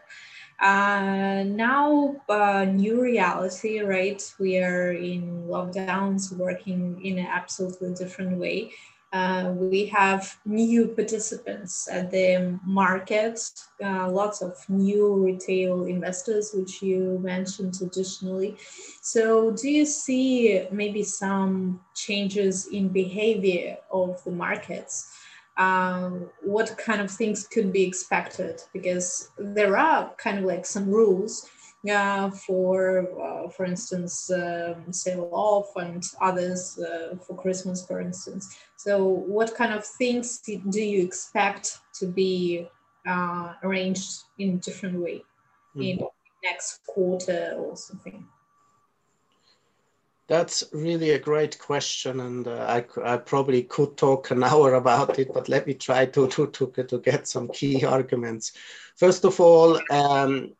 Uh, 0.60 1.42
now, 1.46 2.14
uh, 2.28 2.66
new 2.66 3.00
reality, 3.00 3.80
right? 3.80 4.22
We 4.38 4.58
are 4.58 4.92
in 4.92 5.46
lockdowns, 5.48 6.36
working 6.36 7.00
in 7.02 7.18
an 7.18 7.26
absolutely 7.26 7.94
different 7.94 8.36
way. 8.36 8.72
Uh, 9.12 9.52
we 9.56 9.86
have 9.86 10.38
new 10.44 10.86
participants 10.86 11.88
at 11.90 12.12
the 12.12 12.58
market, 12.64 13.40
uh, 13.84 14.08
lots 14.08 14.40
of 14.40 14.56
new 14.68 15.14
retail 15.14 15.86
investors, 15.86 16.52
which 16.54 16.80
you 16.80 17.18
mentioned 17.20 17.76
additionally. 17.82 18.56
So, 19.02 19.50
do 19.50 19.68
you 19.68 19.84
see 19.84 20.64
maybe 20.70 21.02
some 21.02 21.80
changes 21.94 22.68
in 22.68 22.88
behavior 22.88 23.78
of 23.90 24.22
the 24.22 24.30
markets? 24.30 25.12
Um, 25.56 26.30
what 26.42 26.78
kind 26.78 27.00
of 27.00 27.10
things 27.10 27.48
could 27.48 27.72
be 27.72 27.82
expected? 27.82 28.62
Because 28.72 29.30
there 29.36 29.76
are 29.76 30.12
kind 30.18 30.38
of 30.38 30.44
like 30.44 30.64
some 30.64 30.88
rules 30.88 31.48
uh, 31.88 32.30
for, 32.30 33.08
uh, 33.20 33.48
for 33.48 33.64
instance, 33.64 34.30
um, 34.30 34.92
sale 34.92 35.30
off 35.32 35.74
and 35.76 36.04
others 36.20 36.78
uh, 36.78 37.16
for 37.16 37.36
Christmas, 37.36 37.86
for 37.86 38.00
instance. 38.00 38.58
So, 38.76 39.04
what 39.04 39.54
kind 39.54 39.72
of 39.72 39.84
things 39.84 40.38
do 40.38 40.80
you 40.80 41.02
expect 41.02 41.78
to 41.94 42.06
be 42.06 42.68
uh, 43.06 43.54
arranged 43.62 44.24
in 44.38 44.58
different 44.58 45.00
way 45.00 45.22
mm-hmm. 45.74 45.82
in 45.82 46.08
next 46.44 46.80
quarter 46.86 47.54
or 47.58 47.76
something? 47.76 48.26
That's 50.28 50.62
really 50.72 51.10
a 51.10 51.18
great 51.18 51.58
question, 51.58 52.20
and 52.20 52.46
uh, 52.46 52.64
I, 52.68 52.84
I, 53.02 53.16
probably 53.16 53.64
could 53.64 53.96
talk 53.96 54.30
an 54.30 54.44
hour 54.50 54.74
about 54.74 55.18
it, 55.18 55.34
but 55.34 55.48
let 55.48 55.66
me 55.66 55.74
try 55.74 56.06
to, 56.06 56.28
to, 56.28 56.46
to, 56.46 56.66
to 56.84 56.98
get 57.00 57.26
some 57.26 57.48
key 57.48 57.84
arguments. 57.84 58.52
First 58.96 59.24
of 59.24 59.40
all, 59.40 59.80
um, 59.90 60.52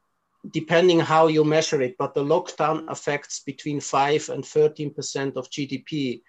depending 0.48 1.00
how 1.00 1.26
you 1.26 1.44
measure 1.44 1.82
it, 1.82 1.96
but 1.98 2.14
the 2.14 2.24
lockdown 2.24 2.84
affects 2.88 3.40
between 3.40 3.80
5 3.80 4.30
and 4.30 4.44
13% 4.44 5.36
of 5.36 5.50
GDP. 5.50 6.22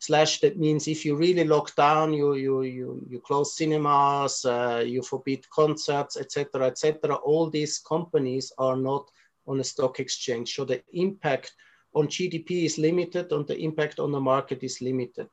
Slash, 0.00 0.40
that 0.40 0.56
means 0.56 0.86
if 0.86 1.04
you 1.04 1.16
really 1.16 1.44
lock 1.44 1.74
down, 1.74 2.14
you, 2.14 2.34
you, 2.34 2.62
you, 2.62 3.04
you 3.08 3.20
close 3.20 3.56
cinemas, 3.56 4.44
uh, 4.44 4.82
you 4.86 5.02
forbid 5.02 5.48
concerts, 5.50 6.16
etc., 6.16 6.66
etc. 6.66 7.16
All 7.16 7.50
these 7.50 7.80
companies 7.80 8.52
are 8.58 8.76
not 8.76 9.10
on 9.46 9.58
a 9.58 9.64
stock 9.64 9.98
exchange. 9.98 10.54
So 10.54 10.64
the 10.64 10.82
impact 10.92 11.52
on 11.94 12.06
GDP 12.06 12.64
is 12.64 12.78
limited 12.78 13.32
and 13.32 13.46
the 13.46 13.58
impact 13.58 13.98
on 13.98 14.12
the 14.12 14.20
market 14.20 14.62
is 14.62 14.80
limited. 14.80 15.28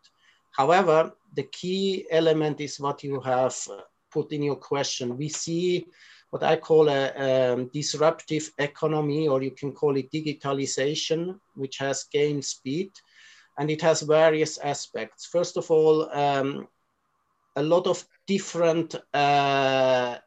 However, 0.51 1.11
the 1.35 1.43
key 1.43 2.07
element 2.09 2.59
is 2.59 2.79
what 2.79 3.03
you 3.03 3.19
have 3.19 3.55
put 4.11 4.31
in 4.31 4.41
your 4.41 4.55
question. 4.55 5.17
We 5.17 5.29
see 5.29 5.85
what 6.29 6.43
I 6.43 6.55
call 6.57 6.89
a 6.89 7.53
um, 7.53 7.69
disruptive 7.73 8.51
economy, 8.57 9.27
or 9.27 9.41
you 9.41 9.51
can 9.51 9.71
call 9.71 9.95
it 9.95 10.11
digitalization, 10.11 11.39
which 11.55 11.77
has 11.77 12.05
gained 12.11 12.43
speed. 12.43 12.91
And 13.57 13.71
it 13.71 13.81
has 13.81 14.01
various 14.01 14.57
aspects. 14.57 15.25
First 15.25 15.55
of 15.57 15.71
all, 15.71 16.09
um, 16.11 16.67
a 17.55 17.63
lot 17.63 17.87
of 17.87 18.05
different 18.27 18.95
uh, 19.13 20.17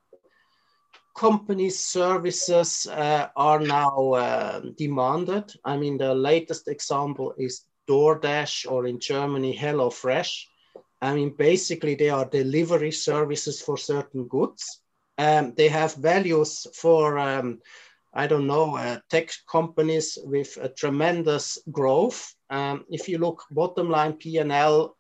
companies' 1.14 1.84
services 1.84 2.86
uh, 2.86 3.28
are 3.36 3.60
now 3.60 4.12
uh, 4.12 4.60
demanded. 4.78 5.52
I 5.64 5.76
mean, 5.76 5.98
the 5.98 6.14
latest 6.14 6.68
example 6.68 7.34
is 7.36 7.64
DoorDash 7.88 8.70
or 8.70 8.86
in 8.86 9.00
Germany, 9.00 9.56
HelloFresh. 9.56 10.44
I 11.02 11.14
mean, 11.14 11.34
basically, 11.36 11.94
they 11.96 12.10
are 12.10 12.24
delivery 12.24 12.92
services 12.92 13.60
for 13.60 13.76
certain 13.76 14.26
goods. 14.26 14.80
Um, 15.18 15.52
they 15.56 15.68
have 15.68 15.94
values 15.96 16.66
for, 16.74 17.18
um, 17.18 17.58
I 18.14 18.26
don't 18.26 18.46
know, 18.46 18.76
uh, 18.76 19.00
tech 19.10 19.30
companies 19.50 20.16
with 20.22 20.56
a 20.60 20.68
tremendous 20.68 21.58
growth. 21.70 22.34
Um, 22.50 22.84
if 22.88 23.08
you 23.08 23.18
look 23.18 23.42
bottom 23.50 23.90
line 23.90 24.14
P&L, 24.14 24.96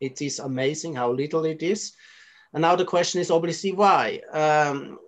it 0.00 0.22
is 0.22 0.38
amazing 0.38 0.94
how 0.94 1.10
little 1.12 1.44
it 1.44 1.62
is. 1.62 1.92
And 2.54 2.62
now 2.62 2.76
the 2.76 2.84
question 2.84 3.20
is 3.20 3.30
obviously 3.30 3.72
why. 3.72 4.20
Um, 4.32 4.98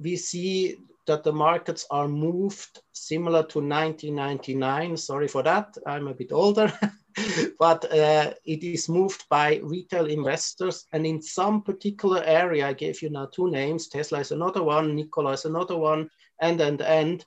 we 0.00 0.16
see 0.16 0.78
that 1.06 1.22
the 1.22 1.32
markets 1.32 1.86
are 1.90 2.08
moved 2.08 2.80
similar 2.92 3.42
to 3.42 3.58
1999. 3.58 4.96
Sorry 4.96 5.28
for 5.28 5.42
that, 5.42 5.76
I'm 5.86 6.08
a 6.08 6.14
bit 6.14 6.32
older. 6.32 6.72
but 7.58 7.84
uh, 7.92 8.32
it 8.44 8.62
is 8.62 8.88
moved 8.88 9.24
by 9.28 9.60
retail 9.62 10.06
investors. 10.06 10.86
And 10.92 11.06
in 11.06 11.20
some 11.22 11.62
particular 11.62 12.22
area, 12.24 12.68
I 12.68 12.72
gave 12.72 13.02
you 13.02 13.10
now 13.10 13.26
two 13.26 13.50
names 13.50 13.88
Tesla 13.88 14.20
is 14.20 14.32
another 14.32 14.62
one, 14.62 14.94
Nikola 14.94 15.32
is 15.32 15.44
another 15.44 15.76
one, 15.76 16.10
and, 16.40 16.60
and, 16.60 16.80
and. 16.82 17.24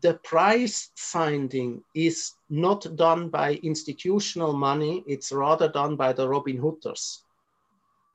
The 0.00 0.14
price 0.24 0.90
finding 0.96 1.84
is 1.94 2.32
not 2.48 2.96
done 2.96 3.28
by 3.28 3.56
institutional 3.62 4.54
money, 4.54 5.04
it's 5.06 5.32
rather 5.32 5.68
done 5.68 5.96
by 5.96 6.14
the 6.14 6.26
Robin 6.26 6.56
Hooders. 6.56 7.18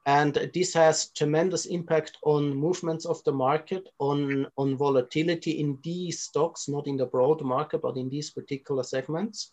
And 0.08 0.34
this 0.56 0.74
has 0.74 1.10
tremendous 1.10 1.66
impact 1.66 2.18
on 2.24 2.56
movements 2.56 3.06
of 3.06 3.24
the 3.26 3.32
market, 3.32 3.90
on, 4.00 4.48
on 4.58 4.76
volatility 4.76 5.60
in 5.60 5.78
these 5.84 6.22
stocks, 6.22 6.68
not 6.68 6.88
in 6.88 6.98
the 6.98 7.06
broad 7.06 7.42
market, 7.42 7.82
but 7.84 7.98
in 7.98 8.10
these 8.10 8.32
particular 8.32 8.82
segments. 8.84 9.52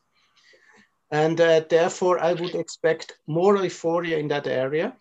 And 1.15 1.41
uh, 1.41 1.61
therefore, 1.71 2.19
I 2.19 2.33
would 2.33 2.57
expect 2.57 3.21
more 3.29 3.57
euphoria 3.63 4.19
in 4.19 4.27
that 4.29 4.49
area. 4.49 4.97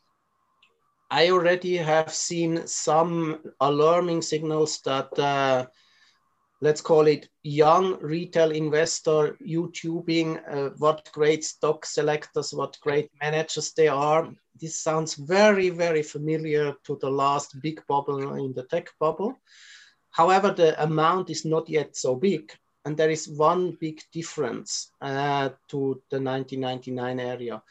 I 1.09 1.31
already 1.31 1.75
have 1.77 2.13
seen 2.13 2.67
some 2.67 3.39
alarming 3.59 4.21
signals 4.21 4.79
that 4.85 5.17
uh, 5.17 5.65
let's 6.61 6.81
call 6.81 7.07
it 7.07 7.29
young 7.41 7.99
retail 7.99 8.51
investor 8.51 9.35
YouTubing, 9.43 10.29
uh, 10.47 10.69
what 10.77 11.09
great 11.13 11.43
stock 11.43 11.83
selectors, 11.83 12.53
what 12.53 12.77
great 12.81 13.09
managers 13.19 13.73
they 13.73 13.87
are. 13.87 14.29
This 14.61 14.79
sounds 14.79 15.15
very, 15.15 15.69
very 15.69 16.03
familiar 16.03 16.75
to 16.83 16.95
the 17.01 17.09
last 17.09 17.59
big 17.63 17.81
bubble 17.87 18.35
in 18.35 18.53
the 18.53 18.67
tech 18.67 18.91
bubble. 18.99 19.33
However, 20.11 20.51
the 20.51 20.79
amount 20.83 21.31
is 21.31 21.43
not 21.43 21.67
yet 21.69 21.95
so 21.95 22.15
big. 22.15 22.53
And 22.85 22.97
there 22.97 23.09
is 23.09 23.29
one 23.29 23.77
big 23.79 24.01
difference 24.11 24.91
uh, 25.01 25.49
to 25.69 26.01
the 26.09 26.19
1999 26.19 27.19
area. 27.19 27.63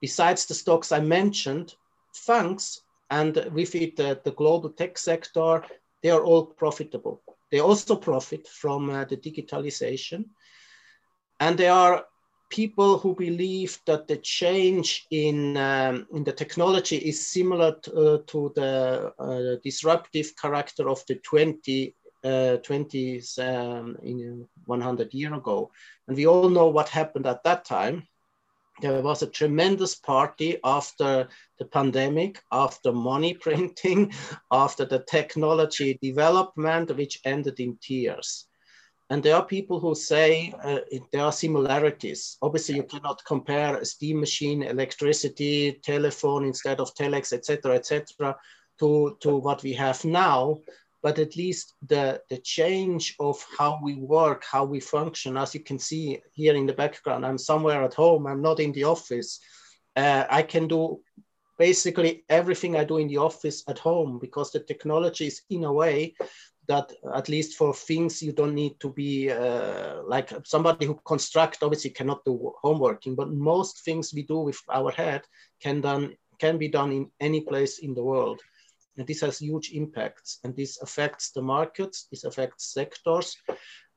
Besides 0.00 0.46
the 0.46 0.54
stocks 0.54 0.92
I 0.92 1.00
mentioned, 1.00 1.74
funds 2.14 2.82
and 3.10 3.36
with 3.52 3.74
it 3.74 3.98
uh, 3.98 4.16
the 4.22 4.32
global 4.32 4.70
tech 4.70 4.98
sector, 4.98 5.64
they 6.02 6.10
are 6.10 6.22
all 6.22 6.46
profitable 6.46 7.22
they 7.50 7.60
also 7.60 7.96
profit 7.96 8.46
from 8.46 8.90
uh, 8.90 9.04
the 9.04 9.16
digitalization. 9.16 10.26
And 11.40 11.56
there 11.56 11.72
are 11.72 12.04
people 12.50 12.98
who 12.98 13.14
believe 13.14 13.78
that 13.86 14.08
the 14.08 14.16
change 14.16 15.06
in, 15.10 15.56
um, 15.56 16.06
in 16.12 16.24
the 16.24 16.32
technology 16.32 16.96
is 16.96 17.28
similar 17.28 17.78
to, 17.82 17.92
uh, 17.92 18.18
to 18.26 18.52
the 18.54 19.12
uh, 19.18 19.60
disruptive 19.62 20.34
character 20.36 20.88
of 20.88 21.04
the 21.06 21.16
20, 21.16 21.94
20s 22.24 23.38
uh, 23.38 23.78
um, 23.80 23.96
in 24.02 24.46
100 24.66 25.14
year 25.14 25.34
ago. 25.34 25.70
And 26.06 26.16
we 26.16 26.26
all 26.26 26.48
know 26.48 26.68
what 26.68 26.88
happened 26.88 27.26
at 27.26 27.44
that 27.44 27.64
time 27.64 28.08
there 28.80 29.02
was 29.02 29.22
a 29.22 29.26
tremendous 29.26 29.94
party 29.94 30.58
after 30.64 31.28
the 31.58 31.64
pandemic, 31.64 32.42
after 32.52 32.92
money 32.92 33.34
printing, 33.40 34.12
after 34.52 34.84
the 34.84 35.00
technology 35.00 35.98
development, 36.00 36.96
which 36.96 37.20
ended 37.24 37.60
in 37.60 37.78
tears. 37.80 38.46
And 39.10 39.22
there 39.22 39.36
are 39.36 39.44
people 39.44 39.80
who 39.80 39.94
say 39.94 40.52
uh, 40.62 40.80
there 41.12 41.22
are 41.22 41.32
similarities. 41.32 42.36
Obviously, 42.42 42.76
you 42.76 42.82
cannot 42.82 43.24
compare 43.24 43.78
a 43.78 43.84
steam 43.84 44.20
machine, 44.20 44.62
electricity, 44.62 45.80
telephone 45.82 46.44
instead 46.44 46.78
of 46.78 46.94
telex, 46.94 47.32
etc., 47.32 47.74
etc., 47.74 48.36
to, 48.80 49.16
to 49.20 49.36
what 49.36 49.62
we 49.62 49.72
have 49.72 50.04
now 50.04 50.58
but 51.02 51.18
at 51.18 51.36
least 51.36 51.74
the, 51.86 52.20
the 52.28 52.38
change 52.38 53.14
of 53.20 53.44
how 53.58 53.78
we 53.82 53.94
work, 53.94 54.44
how 54.50 54.64
we 54.64 54.80
function, 54.80 55.36
as 55.36 55.54
you 55.54 55.60
can 55.60 55.78
see 55.78 56.20
here 56.32 56.54
in 56.54 56.66
the 56.66 56.72
background, 56.72 57.24
I'm 57.24 57.38
somewhere 57.38 57.84
at 57.84 57.94
home, 57.94 58.26
I'm 58.26 58.42
not 58.42 58.60
in 58.60 58.72
the 58.72 58.84
office. 58.84 59.40
Uh, 59.94 60.24
I 60.28 60.42
can 60.42 60.68
do 60.68 61.00
basically 61.58 62.24
everything 62.28 62.76
I 62.76 62.84
do 62.84 62.98
in 62.98 63.08
the 63.08 63.18
office 63.18 63.64
at 63.68 63.78
home 63.78 64.18
because 64.20 64.50
the 64.52 64.60
technology 64.60 65.26
is 65.26 65.42
in 65.50 65.64
a 65.64 65.72
way 65.72 66.14
that 66.68 66.92
at 67.14 67.28
least 67.28 67.56
for 67.56 67.72
things 67.72 68.22
you 68.22 68.32
don't 68.32 68.54
need 68.54 68.78
to 68.80 68.92
be 68.92 69.30
uh, 69.30 70.02
like 70.06 70.30
somebody 70.44 70.86
who 70.86 71.00
construct 71.04 71.62
obviously 71.62 71.90
cannot 71.90 72.24
do 72.24 72.52
homeworking, 72.62 73.16
but 73.16 73.30
most 73.30 73.84
things 73.84 74.12
we 74.14 74.22
do 74.22 74.38
with 74.40 74.60
our 74.70 74.90
head 74.92 75.22
can 75.60 75.80
done 75.80 76.14
can 76.38 76.58
be 76.58 76.68
done 76.68 76.92
in 76.92 77.10
any 77.18 77.40
place 77.40 77.78
in 77.78 77.94
the 77.94 78.02
world. 78.02 78.40
And 78.98 79.06
this 79.06 79.22
has 79.22 79.38
huge 79.38 79.70
impacts 79.72 80.40
and 80.44 80.56
this 80.56 80.82
affects 80.82 81.30
the 81.30 81.42
markets, 81.42 82.08
this 82.10 82.24
affects 82.24 82.74
sectors, 82.74 83.36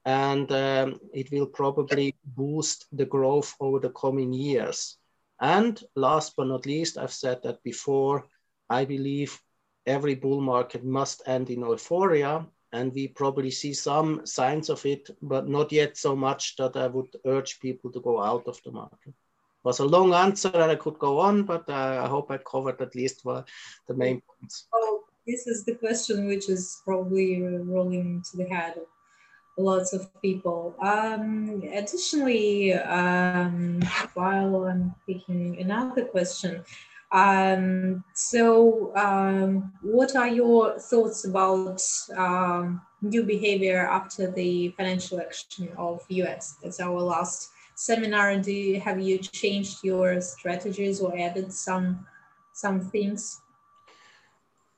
and 0.05 0.51
um, 0.51 0.99
it 1.13 1.31
will 1.31 1.47
probably 1.47 2.15
boost 2.23 2.85
the 2.91 3.05
growth 3.05 3.55
over 3.59 3.79
the 3.79 3.89
coming 3.91 4.33
years. 4.33 4.97
And 5.41 5.83
last 5.95 6.35
but 6.37 6.47
not 6.47 6.65
least, 6.65 6.97
I've 6.97 7.13
said 7.13 7.41
that 7.43 7.63
before, 7.63 8.27
I 8.69 8.85
believe 8.85 9.41
every 9.85 10.15
bull 10.15 10.41
market 10.41 10.83
must 10.83 11.23
end 11.27 11.49
in 11.49 11.61
euphoria. 11.61 12.47
And 12.73 12.93
we 12.93 13.07
probably 13.09 13.51
see 13.51 13.73
some 13.73 14.25
signs 14.25 14.69
of 14.69 14.85
it, 14.85 15.09
but 15.21 15.47
not 15.49 15.71
yet 15.71 15.97
so 15.97 16.15
much 16.15 16.55
that 16.57 16.77
I 16.77 16.87
would 16.87 17.15
urge 17.25 17.59
people 17.59 17.91
to 17.91 17.99
go 17.99 18.21
out 18.21 18.47
of 18.47 18.61
the 18.63 18.71
market 18.71 19.09
It 19.09 19.65
was 19.65 19.79
a 19.79 19.85
long 19.85 20.13
answer 20.13 20.51
and 20.53 20.71
I 20.71 20.75
could 20.75 20.97
go 20.99 21.19
on, 21.19 21.43
but 21.43 21.69
uh, 21.69 22.01
I 22.03 22.07
hope 22.07 22.31
I 22.31 22.37
covered 22.37 22.81
at 22.81 22.95
least 22.95 23.23
the 23.23 23.95
main 23.95 24.21
points. 24.21 24.67
This 25.27 25.45
is 25.45 25.63
the 25.65 25.75
question 25.75 26.27
which 26.27 26.49
is 26.49 26.81
probably 26.83 27.41
rolling 27.41 28.23
to 28.31 28.37
the 28.37 28.45
head 28.45 28.77
of 28.77 28.87
lots 29.57 29.93
of 29.93 30.09
people. 30.21 30.75
Um, 30.81 31.63
additionally, 31.71 32.73
um, 32.73 33.81
while 34.13 34.65
I'm 34.65 34.95
thinking 35.05 35.59
another 35.59 36.05
question, 36.05 36.63
um, 37.11 38.03
so 38.13 38.95
um, 38.95 39.73
what 39.81 40.15
are 40.15 40.29
your 40.29 40.79
thoughts 40.79 41.25
about 41.25 41.83
um, 42.17 42.81
new 43.01 43.23
behavior 43.23 43.87
after 43.87 44.31
the 44.31 44.69
financial 44.69 45.19
action 45.19 45.69
of 45.77 46.03
US? 46.09 46.57
That's 46.63 46.79
our 46.79 46.99
last 46.99 47.51
seminar 47.75 48.37
do 48.37 48.51
you, 48.51 48.79
have 48.79 48.99
you 48.99 49.17
changed 49.17 49.83
your 49.83 50.21
strategies 50.21 51.01
or 51.01 51.17
added 51.17 51.51
some 51.51 52.05
some 52.53 52.79
things 52.79 53.41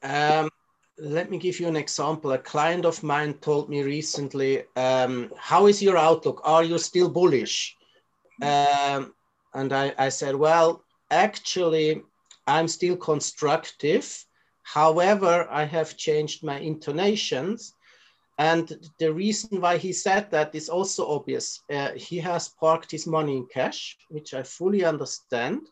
um, 0.03 0.49
let 0.97 1.31
me 1.31 1.37
give 1.37 1.59
you 1.59 1.67
an 1.67 1.75
example. 1.75 2.31
A 2.33 2.37
client 2.37 2.85
of 2.85 3.01
mine 3.03 3.33
told 3.35 3.69
me 3.69 3.81
recently 3.83 4.63
um, 4.75 5.31
how 5.37 5.67
is 5.67 5.81
your 5.81 5.97
outlook? 5.97 6.41
Are 6.43 6.63
you 6.63 6.77
still 6.77 7.09
bullish? 7.09 7.75
Um, 8.41 9.13
and 9.53 9.71
I, 9.71 9.93
I 9.97 10.09
said 10.09 10.35
well 10.35 10.83
actually 11.11 12.01
i'm 12.47 12.67
still 12.67 12.97
constructive. 12.97 14.25
However 14.63 15.47
i 15.49 15.63
have 15.63 15.97
changed 15.97 16.43
my 16.43 16.59
intonations. 16.59 17.73
And 18.39 18.89
the 18.97 19.13
reason 19.13 19.61
why 19.61 19.77
he 19.77 19.93
said 19.93 20.31
that 20.31 20.55
is 20.55 20.67
also 20.67 21.07
obvious. 21.07 21.61
Uh, 21.69 21.91
he 21.91 22.17
has 22.17 22.49
parked 22.49 22.89
his 22.89 23.05
money 23.05 23.37
in 23.37 23.45
cash, 23.45 23.95
which 24.09 24.33
I 24.33 24.41
fully 24.41 24.83
understand. 24.83 25.67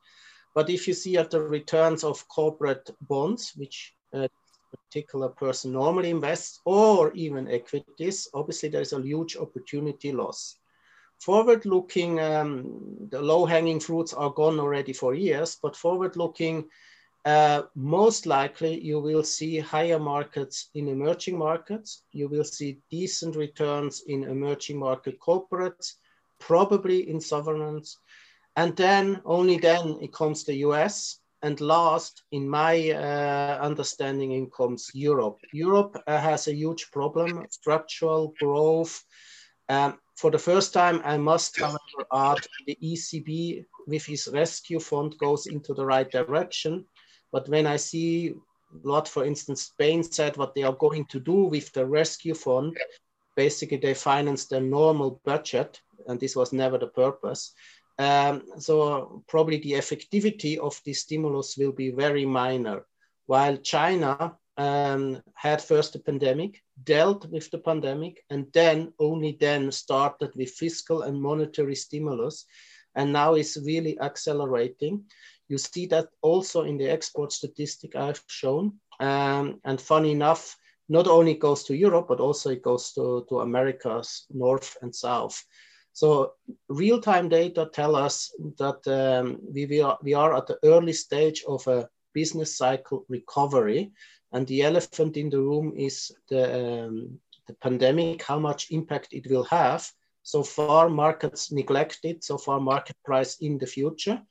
But 0.53 0.69
if 0.69 0.87
you 0.87 0.93
see 0.93 1.17
at 1.17 1.31
the 1.31 1.41
returns 1.41 2.03
of 2.03 2.27
corporate 2.27 2.87
bonds, 3.01 3.53
which 3.55 3.95
a 4.13 4.29
particular 4.71 5.29
person 5.29 5.73
normally 5.73 6.09
invests, 6.09 6.59
or 6.65 7.11
even 7.13 7.49
equities, 7.49 8.27
obviously 8.33 8.69
there's 8.69 8.93
a 8.93 9.01
huge 9.01 9.37
opportunity 9.37 10.11
loss. 10.11 10.57
Forward 11.19 11.65
looking, 11.65 12.19
um, 12.19 13.07
the 13.09 13.21
low 13.21 13.45
hanging 13.45 13.79
fruits 13.79 14.13
are 14.13 14.31
gone 14.31 14.59
already 14.59 14.93
for 14.93 15.13
years, 15.13 15.57
but 15.61 15.75
forward 15.75 16.15
looking, 16.17 16.67
uh, 17.25 17.63
most 17.75 18.25
likely 18.25 18.81
you 18.81 18.99
will 18.99 19.23
see 19.23 19.59
higher 19.59 19.99
markets 19.99 20.69
in 20.73 20.87
emerging 20.87 21.37
markets. 21.37 22.03
You 22.11 22.27
will 22.27 22.43
see 22.43 22.79
decent 22.89 23.35
returns 23.35 24.01
in 24.07 24.23
emerging 24.23 24.79
market 24.79 25.19
corporates, 25.19 25.93
probably 26.39 27.07
in 27.07 27.21
sovereigns. 27.21 27.99
And 28.55 28.75
then 28.75 29.21
only 29.23 29.57
then 29.57 29.99
it 30.01 30.11
comes 30.11 30.43
the 30.43 30.55
US. 30.67 31.20
And 31.43 31.59
last, 31.59 32.23
in 32.31 32.47
my 32.47 32.91
uh, 32.91 33.59
understanding, 33.61 34.31
in 34.33 34.49
comes 34.51 34.91
Europe. 34.93 35.39
Europe 35.53 36.01
uh, 36.05 36.17
has 36.19 36.47
a 36.47 36.53
huge 36.53 36.91
problem, 36.91 37.45
structural 37.49 38.33
growth. 38.39 39.03
Um, 39.69 39.99
for 40.17 40.29
the 40.29 40.37
first 40.37 40.73
time, 40.73 41.01
I 41.03 41.17
must, 41.17 41.59
however, 41.59 42.05
add 42.13 42.45
the 42.67 42.77
ECB 42.83 43.65
with 43.87 44.05
his 44.05 44.29
rescue 44.31 44.79
fund 44.79 45.17
goes 45.17 45.47
into 45.47 45.73
the 45.73 45.85
right 45.85 46.09
direction. 46.09 46.85
But 47.31 47.49
when 47.49 47.65
I 47.65 47.77
see 47.77 48.35
what, 48.83 49.07
for 49.07 49.25
instance, 49.25 49.63
Spain 49.63 50.03
said 50.03 50.37
what 50.37 50.53
they 50.53 50.63
are 50.63 50.75
going 50.75 51.05
to 51.05 51.19
do 51.19 51.45
with 51.45 51.71
the 51.73 51.85
rescue 51.85 52.35
fund, 52.35 52.77
basically 53.35 53.77
they 53.77 53.95
finance 53.95 54.45
their 54.45 54.61
normal 54.61 55.21
budget, 55.25 55.81
and 56.07 56.19
this 56.19 56.35
was 56.35 56.53
never 56.53 56.77
the 56.77 56.87
purpose. 56.87 57.53
Um, 58.01 58.43
so 58.57 59.23
probably 59.27 59.59
the 59.59 59.73
effectivity 59.73 60.57
of 60.57 60.81
this 60.83 61.01
stimulus 61.01 61.55
will 61.55 61.71
be 61.71 61.91
very 61.91 62.25
minor. 62.25 62.85
While 63.27 63.57
China 63.57 64.37
um, 64.57 65.21
had 65.35 65.61
first 65.61 65.93
the 65.93 65.99
pandemic, 65.99 66.63
dealt 66.83 67.29
with 67.29 67.51
the 67.51 67.59
pandemic, 67.59 68.23
and 68.31 68.47
then 68.53 68.91
only 68.97 69.37
then 69.39 69.71
started 69.71 70.31
with 70.35 70.49
fiscal 70.49 71.03
and 71.03 71.21
monetary 71.21 71.75
stimulus, 71.75 72.45
and 72.95 73.13
now 73.13 73.35
is 73.35 73.61
really 73.63 73.99
accelerating. 73.99 75.03
You 75.47 75.59
see 75.59 75.85
that 75.87 76.07
also 76.23 76.63
in 76.63 76.77
the 76.79 76.89
export 76.89 77.31
statistic 77.31 77.95
I've 77.95 78.23
shown. 78.25 78.79
Um, 78.99 79.61
and 79.63 79.79
funny 79.79 80.11
enough, 80.11 80.57
not 80.89 81.07
only 81.07 81.35
goes 81.35 81.63
to 81.65 81.75
Europe, 81.75 82.07
but 82.07 82.19
also 82.19 82.49
it 82.49 82.63
goes 82.63 82.93
to, 82.93 83.27
to 83.29 83.41
Americas, 83.41 84.25
North 84.31 84.75
and 84.81 84.95
South. 84.95 85.45
So 85.93 86.33
real-time 86.69 87.29
data 87.29 87.69
tell 87.73 87.95
us 87.95 88.33
that 88.57 88.87
um, 88.87 89.39
we, 89.53 89.65
we, 89.65 89.81
are, 89.81 89.97
we 90.01 90.13
are 90.13 90.35
at 90.35 90.47
the 90.47 90.57
early 90.63 90.93
stage 90.93 91.43
of 91.47 91.67
a 91.67 91.89
business 92.13 92.57
cycle 92.57 93.05
recovery. 93.09 93.91
And 94.31 94.47
the 94.47 94.61
elephant 94.63 95.17
in 95.17 95.29
the 95.29 95.41
room 95.41 95.73
is 95.75 96.11
the, 96.29 96.85
um, 96.85 97.19
the 97.47 97.53
pandemic, 97.55 98.23
how 98.23 98.39
much 98.39 98.71
impact 98.71 99.09
it 99.11 99.29
will 99.29 99.43
have. 99.43 99.89
So 100.23 100.43
far, 100.43 100.89
markets 100.89 101.51
neglected, 101.51 102.23
so 102.23 102.37
far 102.37 102.59
market 102.59 102.95
price 103.03 103.37
in 103.39 103.57
the 103.57 103.65
future, 103.65 104.21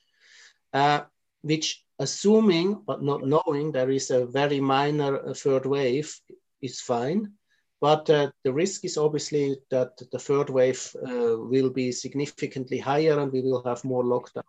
uh, 0.72 1.00
which 1.42 1.84
assuming 1.98 2.82
but 2.86 3.02
not 3.02 3.26
knowing 3.26 3.72
there 3.72 3.90
is 3.90 4.10
a 4.10 4.24
very 4.24 4.60
minor 4.60 5.18
uh, 5.18 5.34
third 5.34 5.66
wave 5.66 6.14
is 6.62 6.80
fine. 6.80 7.32
But 7.80 8.10
uh, 8.10 8.30
the 8.44 8.52
risk 8.52 8.84
is 8.84 8.98
obviously 8.98 9.56
that 9.70 9.96
the 10.12 10.18
third 10.18 10.50
wave 10.50 10.94
uh, 10.96 11.36
will 11.38 11.70
be 11.70 11.92
significantly 11.92 12.78
higher 12.78 13.18
and 13.18 13.32
we 13.32 13.40
will 13.40 13.62
have 13.64 13.84
more 13.84 14.04
lockdowns. 14.04 14.42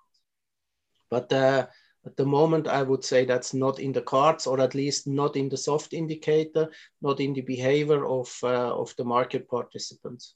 But 1.10 1.32
uh, 1.32 1.68
at 2.06 2.18
the 2.18 2.26
moment, 2.26 2.68
I 2.68 2.82
would 2.82 3.04
say 3.04 3.26
that's 3.26 3.54
not 3.54 3.80
in 3.80 3.94
the 3.94 4.02
cards, 4.02 4.48
or 4.48 4.60
at 4.60 4.76
least 4.76 5.08
not 5.08 5.36
in 5.36 5.50
the 5.50 5.58
soft 5.58 5.94
indicator, 5.94 6.72
not 7.02 7.20
in 7.20 7.34
the 7.34 7.42
behavior 7.42 8.06
of, 8.06 8.36
uh, 8.44 8.76
of 8.76 8.94
the 8.98 9.06
market 9.06 9.48
participants. 9.48 10.36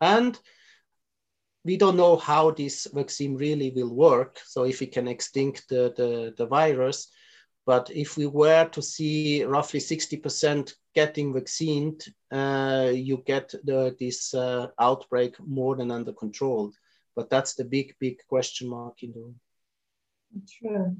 And 0.00 0.38
we 1.64 1.76
don't 1.76 1.96
know 1.96 2.16
how 2.16 2.50
this 2.50 2.86
vaccine 2.92 3.36
really 3.36 3.70
will 3.70 3.94
work. 3.94 4.38
So 4.44 4.64
if 4.64 4.80
we 4.80 4.86
can 4.86 5.08
extinct 5.08 5.68
the, 5.68 5.92
the, 5.96 6.34
the 6.36 6.46
virus, 6.46 7.08
but 7.68 7.90
if 7.90 8.16
we 8.16 8.26
were 8.26 8.64
to 8.72 8.80
see 8.80 9.44
roughly 9.44 9.78
60% 9.78 10.72
getting 10.94 11.34
vaccinated, 11.34 12.14
uh, 12.32 12.90
you 12.94 13.22
get 13.26 13.52
the, 13.62 13.94
this 14.00 14.32
uh, 14.32 14.68
outbreak 14.80 15.34
more 15.38 15.76
than 15.76 15.90
under 15.90 16.14
control. 16.14 16.72
But 17.14 17.28
that's 17.28 17.52
the 17.52 17.66
big, 17.66 17.94
big 18.00 18.20
question 18.26 18.70
mark 18.70 19.02
in 19.02 19.12
the 19.12 19.20
room. 19.20 19.40
True. 20.48 20.96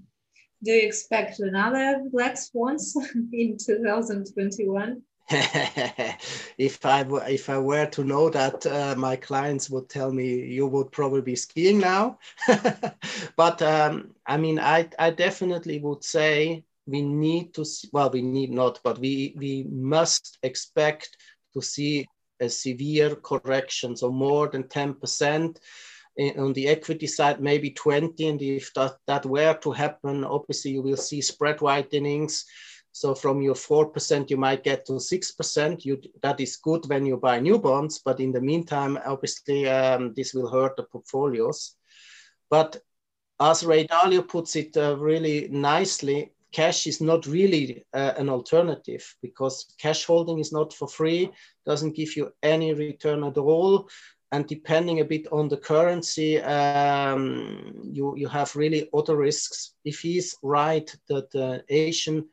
Do 0.62 0.72
you 0.72 0.86
expect 0.86 1.40
another 1.40 2.04
black 2.12 2.36
swans 2.36 2.94
in 3.32 3.56
2021? 3.56 5.02
if 6.58 6.86
I 6.86 7.04
if 7.28 7.50
I 7.50 7.58
were 7.58 7.86
to 7.86 8.02
know 8.02 8.30
that, 8.30 8.64
uh, 8.64 8.94
my 8.96 9.16
clients 9.16 9.68
would 9.68 9.90
tell 9.90 10.10
me 10.10 10.46
you 10.46 10.66
would 10.66 10.90
probably 10.90 11.20
be 11.20 11.36
skiing 11.36 11.78
now. 11.78 12.18
but 13.36 13.60
um, 13.60 14.14
I 14.26 14.38
mean, 14.38 14.58
I 14.58 14.88
I 14.98 15.10
definitely 15.10 15.80
would 15.80 16.02
say 16.02 16.64
we 16.86 17.02
need 17.02 17.52
to 17.54 17.64
see, 17.66 17.90
well, 17.92 18.08
we 18.08 18.22
need 18.22 18.50
not, 18.50 18.80
but 18.82 18.98
we 18.98 19.34
we 19.36 19.66
must 19.70 20.38
expect 20.42 21.14
to 21.52 21.60
see 21.60 22.06
a 22.40 22.48
severe 22.48 23.14
correction, 23.16 23.96
so 23.96 24.10
more 24.10 24.48
than 24.48 24.66
ten 24.68 24.94
percent 24.94 25.60
on 26.36 26.52
the 26.52 26.68
equity 26.68 27.06
side, 27.06 27.40
maybe 27.40 27.70
20. 27.70 28.26
And 28.26 28.42
if 28.42 28.72
that, 28.74 28.96
that 29.06 29.24
were 29.24 29.54
to 29.54 29.72
happen, 29.72 30.24
obviously 30.24 30.72
you 30.72 30.82
will 30.82 30.96
see 30.96 31.20
spread 31.20 31.58
widenings. 31.58 32.44
So 32.98 33.14
from 33.14 33.40
your 33.40 33.54
4%, 33.54 34.28
you 34.28 34.36
might 34.36 34.64
get 34.64 34.84
to 34.86 34.94
6%. 34.94 35.84
You, 35.84 36.00
that 36.20 36.40
is 36.40 36.56
good 36.56 36.88
when 36.88 37.06
you 37.06 37.16
buy 37.16 37.38
new 37.38 37.56
bonds, 37.58 38.00
but 38.04 38.18
in 38.18 38.32
the 38.32 38.40
meantime, 38.40 38.98
obviously 39.06 39.68
um, 39.68 40.14
this 40.14 40.34
will 40.34 40.50
hurt 40.50 40.76
the 40.76 40.82
portfolios. 40.82 41.76
But 42.50 42.82
as 43.38 43.64
Ray 43.64 43.86
Dalio 43.86 44.26
puts 44.26 44.56
it 44.56 44.76
uh, 44.76 44.96
really 44.96 45.46
nicely, 45.48 46.32
cash 46.50 46.88
is 46.88 47.00
not 47.00 47.26
really 47.26 47.84
uh, 47.94 48.14
an 48.16 48.28
alternative 48.28 49.14
because 49.22 49.72
cash 49.78 50.04
holding 50.04 50.40
is 50.40 50.50
not 50.50 50.72
for 50.72 50.88
free, 50.88 51.30
doesn't 51.64 51.94
give 51.94 52.16
you 52.16 52.32
any 52.42 52.74
return 52.74 53.22
at 53.22 53.38
all 53.38 53.88
and 54.32 54.46
depending 54.46 55.00
a 55.00 55.04
bit 55.04 55.26
on 55.32 55.48
the 55.48 55.56
currency, 55.56 56.38
um, 56.42 57.72
you, 57.82 58.14
you 58.16 58.28
have 58.28 58.54
really 58.56 58.88
other 58.92 59.16
risks. 59.16 59.72
If 59.84 60.00
he's 60.00 60.36
right 60.42 60.94
that 61.08 61.30
the 61.30 61.64
Asian 61.70 62.28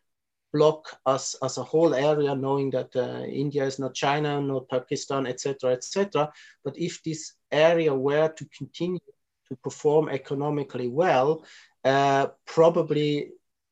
bloc 0.55 0.79
as, 1.05 1.35
as 1.43 1.57
a 1.57 1.63
whole 1.63 1.93
area, 1.93 2.33
knowing 2.33 2.69
that 2.71 2.95
uh, 2.95 3.23
India 3.43 3.65
is 3.65 3.77
not 3.77 3.93
China, 3.93 4.39
not 4.41 4.69
Pakistan, 4.69 5.27
etc., 5.27 5.71
etc. 5.73 6.31
But 6.63 6.77
if 6.77 7.03
this 7.03 7.33
area 7.51 7.93
were 7.93 8.29
to 8.29 8.45
continue 8.57 8.99
to 9.49 9.55
perform 9.57 10.09
economically 10.09 10.87
well, 10.87 11.43
uh, 11.83 12.27
probably 12.45 13.31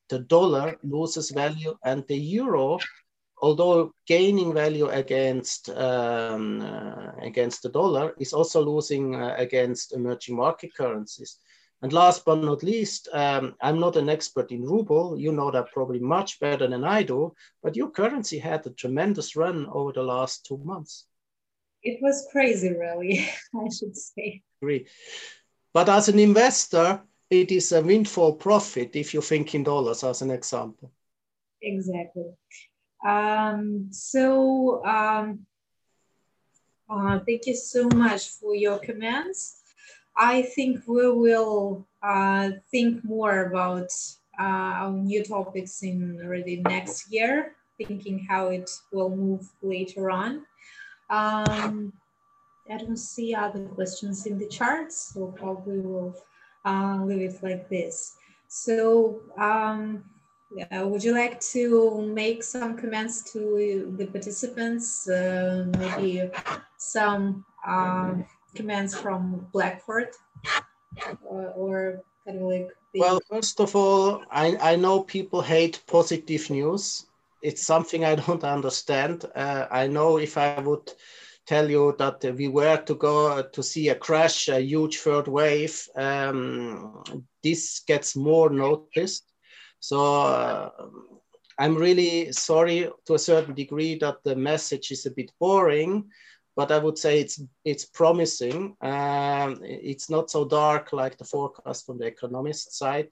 the 0.09 0.19
dollar 0.19 0.75
loses 0.83 1.31
value 1.31 1.73
and 1.83 2.03
the 2.07 2.17
euro 2.17 2.79
although 3.43 3.91
gaining 4.07 4.53
value 4.53 4.87
against 4.87 5.69
um, 5.69 6.61
uh, 6.61 7.11
against 7.21 7.61
the 7.61 7.69
dollar, 7.69 8.15
is 8.17 8.31
also 8.31 8.63
losing 8.63 9.15
uh, 9.15 9.35
against 9.37 9.93
emerging 9.93 10.35
market 10.35 10.73
currencies. 10.73 11.39
And 11.83 11.91
last 11.91 12.23
but 12.23 12.35
not 12.35 12.63
least, 12.63 13.09
um, 13.11 13.55
I'm 13.59 13.77
not 13.77 13.97
an 13.97 14.07
expert 14.07 14.51
in 14.51 14.63
ruble. 14.63 15.19
You 15.19 15.33
know 15.33 15.51
that 15.51 15.73
probably 15.73 15.99
much 15.99 16.39
better 16.39 16.65
than 16.65 16.85
I 16.85 17.03
do. 17.03 17.35
But 17.61 17.75
your 17.75 17.89
currency 17.89 18.39
had 18.39 18.65
a 18.65 18.69
tremendous 18.69 19.35
run 19.35 19.67
over 19.67 19.91
the 19.91 20.01
last 20.01 20.45
two 20.45 20.57
months. 20.59 21.05
It 21.83 21.99
was 22.01 22.25
crazy, 22.31 22.69
really. 22.69 23.27
I 23.55 23.67
should 23.77 23.97
say. 23.97 24.43
Agree. 24.61 24.87
But 25.73 25.89
as 25.89 26.07
an 26.07 26.19
investor, 26.19 27.01
it 27.29 27.51
is 27.51 27.73
a 27.73 27.81
windfall 27.81 28.35
profit 28.35 28.95
if 28.95 29.13
you 29.13 29.19
think 29.19 29.53
in 29.53 29.63
dollars, 29.63 30.05
as 30.05 30.21
an 30.21 30.31
example. 30.31 30.89
Exactly. 31.61 32.31
Um, 33.05 33.89
so 33.91 34.85
um, 34.85 35.45
uh, 36.89 37.19
thank 37.25 37.45
you 37.45 37.55
so 37.57 37.89
much 37.89 38.29
for 38.29 38.55
your 38.55 38.79
comments. 38.79 39.62
I 40.15 40.43
think 40.43 40.87
we 40.87 41.09
will 41.11 41.85
uh, 42.01 42.51
think 42.69 43.03
more 43.03 43.45
about 43.45 43.89
uh, 44.39 44.91
new 44.93 45.23
topics 45.23 45.83
in 45.83 46.19
already 46.23 46.57
next 46.57 47.11
year, 47.11 47.55
thinking 47.77 48.25
how 48.29 48.47
it 48.47 48.69
will 48.91 49.09
move 49.09 49.49
later 49.61 50.11
on. 50.11 50.45
Um, 51.09 51.93
I 52.69 52.77
don't 52.77 52.97
see 52.97 53.35
other 53.35 53.65
questions 53.67 54.25
in 54.25 54.37
the 54.37 54.47
charts, 54.47 55.13
so 55.13 55.27
probably 55.27 55.79
we'll 55.79 56.15
uh, 56.65 57.03
leave 57.03 57.33
it 57.33 57.43
like 57.43 57.69
this. 57.69 58.15
So 58.47 59.21
um, 59.37 60.03
would 60.71 61.03
you 61.03 61.13
like 61.13 61.39
to 61.41 62.01
make 62.01 62.43
some 62.43 62.77
comments 62.77 63.31
to 63.33 63.93
the 63.97 64.05
participants? 64.05 65.09
Uh, 65.09 65.65
maybe 65.77 66.29
some 66.77 67.43
um, 67.67 68.25
comments 68.55 68.95
from 68.95 69.47
Blackford 69.51 70.09
or, 71.25 71.47
or 71.55 72.03
kind 72.25 72.39
of 72.39 72.47
like. 72.47 72.69
Well, 72.95 73.19
first 73.29 73.59
of 73.59 73.75
all, 73.75 74.23
I, 74.31 74.55
I 74.61 74.75
know 74.75 75.03
people 75.03 75.41
hate 75.41 75.81
positive 75.87 76.49
news. 76.49 77.05
It's 77.41 77.65
something 77.65 78.05
I 78.05 78.15
don't 78.15 78.43
understand. 78.57 79.25
Uh, 79.35 79.67
I 79.71 79.87
know 79.87 80.17
if 80.17 80.37
I 80.37 80.59
would 80.59 80.91
tell 81.45 81.69
you 81.69 81.95
that 81.99 82.23
we 82.37 82.47
were 82.47 82.77
to 82.77 82.95
go 82.95 83.41
to 83.41 83.63
see 83.63 83.89
a 83.89 83.95
crash, 83.95 84.47
a 84.47 84.61
huge 84.61 84.99
third 84.99 85.27
wave, 85.27 85.87
um, 85.95 87.03
this 87.43 87.81
gets 87.85 88.15
more 88.15 88.49
noticed 88.49 89.33
so 89.83 89.99
uh, 89.99 90.69
I'm 91.59 91.75
really 91.75 92.31
sorry 92.31 92.89
to 93.05 93.15
a 93.15 93.19
certain 93.19 93.53
degree 93.53 93.97
that 93.99 94.23
the 94.23 94.33
message 94.33 94.91
is 94.91 95.05
a 95.05 95.11
bit 95.11 95.29
boring, 95.41 96.09
but 96.55 96.71
I 96.71 96.77
would 96.77 96.97
say 96.97 97.19
it's 97.19 97.41
it's 97.65 97.85
promising. 97.85 98.75
Um, 98.81 99.59
it's 99.63 100.09
not 100.09 100.29
so 100.29 100.45
dark 100.45 100.93
like 100.93 101.17
the 101.17 101.25
forecast 101.25 101.85
from 101.85 101.97
the 101.97 102.05
economist 102.05 102.77
side. 102.77 103.09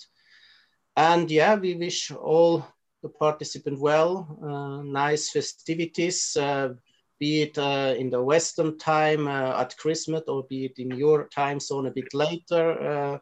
And 0.96 1.32
yeah, 1.32 1.56
we 1.56 1.76
wish 1.76 2.12
all 2.12 2.66
the 3.02 3.10
participants 3.10 3.82
well, 3.82 4.38
uh, 4.44 4.84
nice 4.84 5.32
festivities, 5.32 6.38
uh, 6.38 6.74
be 7.20 7.44
it 7.44 7.58
uh, 7.58 7.96
in 7.98 8.10
the 8.10 8.22
Western 8.22 8.78
time 8.78 9.28
uh, 9.28 9.60
at 9.62 9.78
Christmas 9.78 10.24
or 10.28 10.44
be 10.44 10.66
it 10.66 10.78
in 10.78 10.92
your 10.92 11.28
time 11.28 11.60
zone 11.60 11.88
a 11.88 11.92
bit 11.92 12.14
later. 12.14 12.80
Uh, 12.80 13.18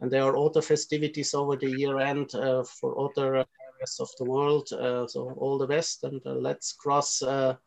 and 0.00 0.10
there 0.10 0.24
are 0.24 0.36
other 0.36 0.62
festivities 0.62 1.32
over 1.32 1.56
the 1.56 1.70
year 1.70 1.98
end 1.98 2.30
for 2.32 3.00
other 3.00 3.46
areas 3.76 4.00
of 4.00 4.10
the 4.18 4.24
world. 4.24 4.68
so 4.68 5.32
all 5.38 5.58
the 5.58 5.66
best 5.66 6.04
and 6.04 6.20
let's 6.24 6.72
cross 6.72 7.22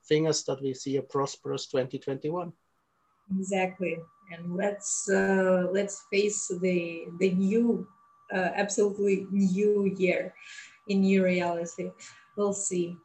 fingers 0.08 0.44
that 0.44 0.62
we 0.62 0.74
see 0.74 0.98
a 0.98 1.02
prosperous 1.02 1.68
2021. 1.68 2.52
Exactly 3.38 4.00
and 4.32 4.56
let's 4.56 5.10
uh, 5.10 5.68
let's 5.72 6.06
face 6.12 6.48
the 6.62 7.06
the 7.20 7.32
new 7.32 7.88
uh, 8.34 8.50
absolutely 8.56 9.28
new 9.32 9.94
year 9.98 10.34
in 10.88 11.02
new 11.02 11.24
reality 11.24 11.90
we'll 12.36 12.54
see 12.54 12.96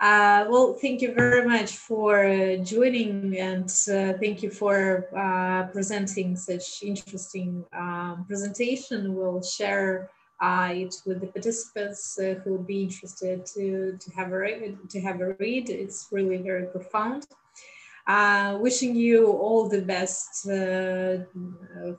uh, 0.00 0.44
well 0.48 0.74
thank 0.74 1.00
you 1.00 1.14
very 1.14 1.46
much 1.46 1.76
for 1.76 2.56
joining 2.62 3.38
and 3.38 3.68
uh, 3.92 4.12
thank 4.20 4.42
you 4.42 4.50
for 4.50 5.06
uh, 5.16 5.64
presenting 5.72 6.36
such 6.36 6.82
interesting 6.82 7.64
um, 7.76 8.24
presentation 8.26 9.14
we'll 9.14 9.42
share 9.42 10.10
uh, 10.42 10.70
it 10.72 10.94
with 11.06 11.20
the 11.20 11.28
participants 11.28 12.18
who 12.18 12.52
would 12.52 12.66
be 12.66 12.82
interested 12.82 13.46
to 13.46 13.96
to 13.98 14.10
have 14.16 14.32
a 14.32 14.38
read, 14.38 14.76
to 14.90 15.00
have 15.00 15.20
a 15.20 15.34
read 15.38 15.70
it's 15.70 16.08
really 16.10 16.38
very 16.38 16.66
profound 16.66 17.26
uh, 18.06 18.58
wishing 18.60 18.96
you 18.96 19.28
all 19.28 19.68
the 19.68 19.80
best 19.80 20.46
uh, 20.48 21.24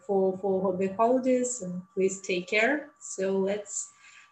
for, 0.06 0.38
for 0.38 0.76
the 0.78 0.94
holidays 0.98 1.62
and 1.62 1.82
please 1.94 2.20
take 2.22 2.48
care. 2.48 2.90
So 3.00 3.38
let's 3.38 3.90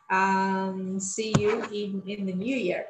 um, 0.09 0.99
see 0.99 1.33
you 1.39 1.63
in, 1.71 2.03
in 2.05 2.25
the 2.25 2.33
new 2.33 2.55
year. 2.55 2.87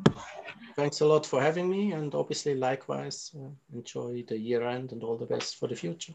Thanks 0.76 1.00
a 1.00 1.06
lot 1.06 1.26
for 1.26 1.42
having 1.42 1.68
me 1.68 1.92
and 1.92 2.14
obviously 2.14 2.54
likewise 2.54 3.30
uh, 3.36 3.50
enjoy 3.74 4.24
the 4.26 4.38
year 4.38 4.66
end 4.66 4.92
and 4.92 5.02
all 5.02 5.16
the 5.16 5.26
best 5.26 5.56
for 5.56 5.68
the 5.68 5.76
future. 5.76 6.14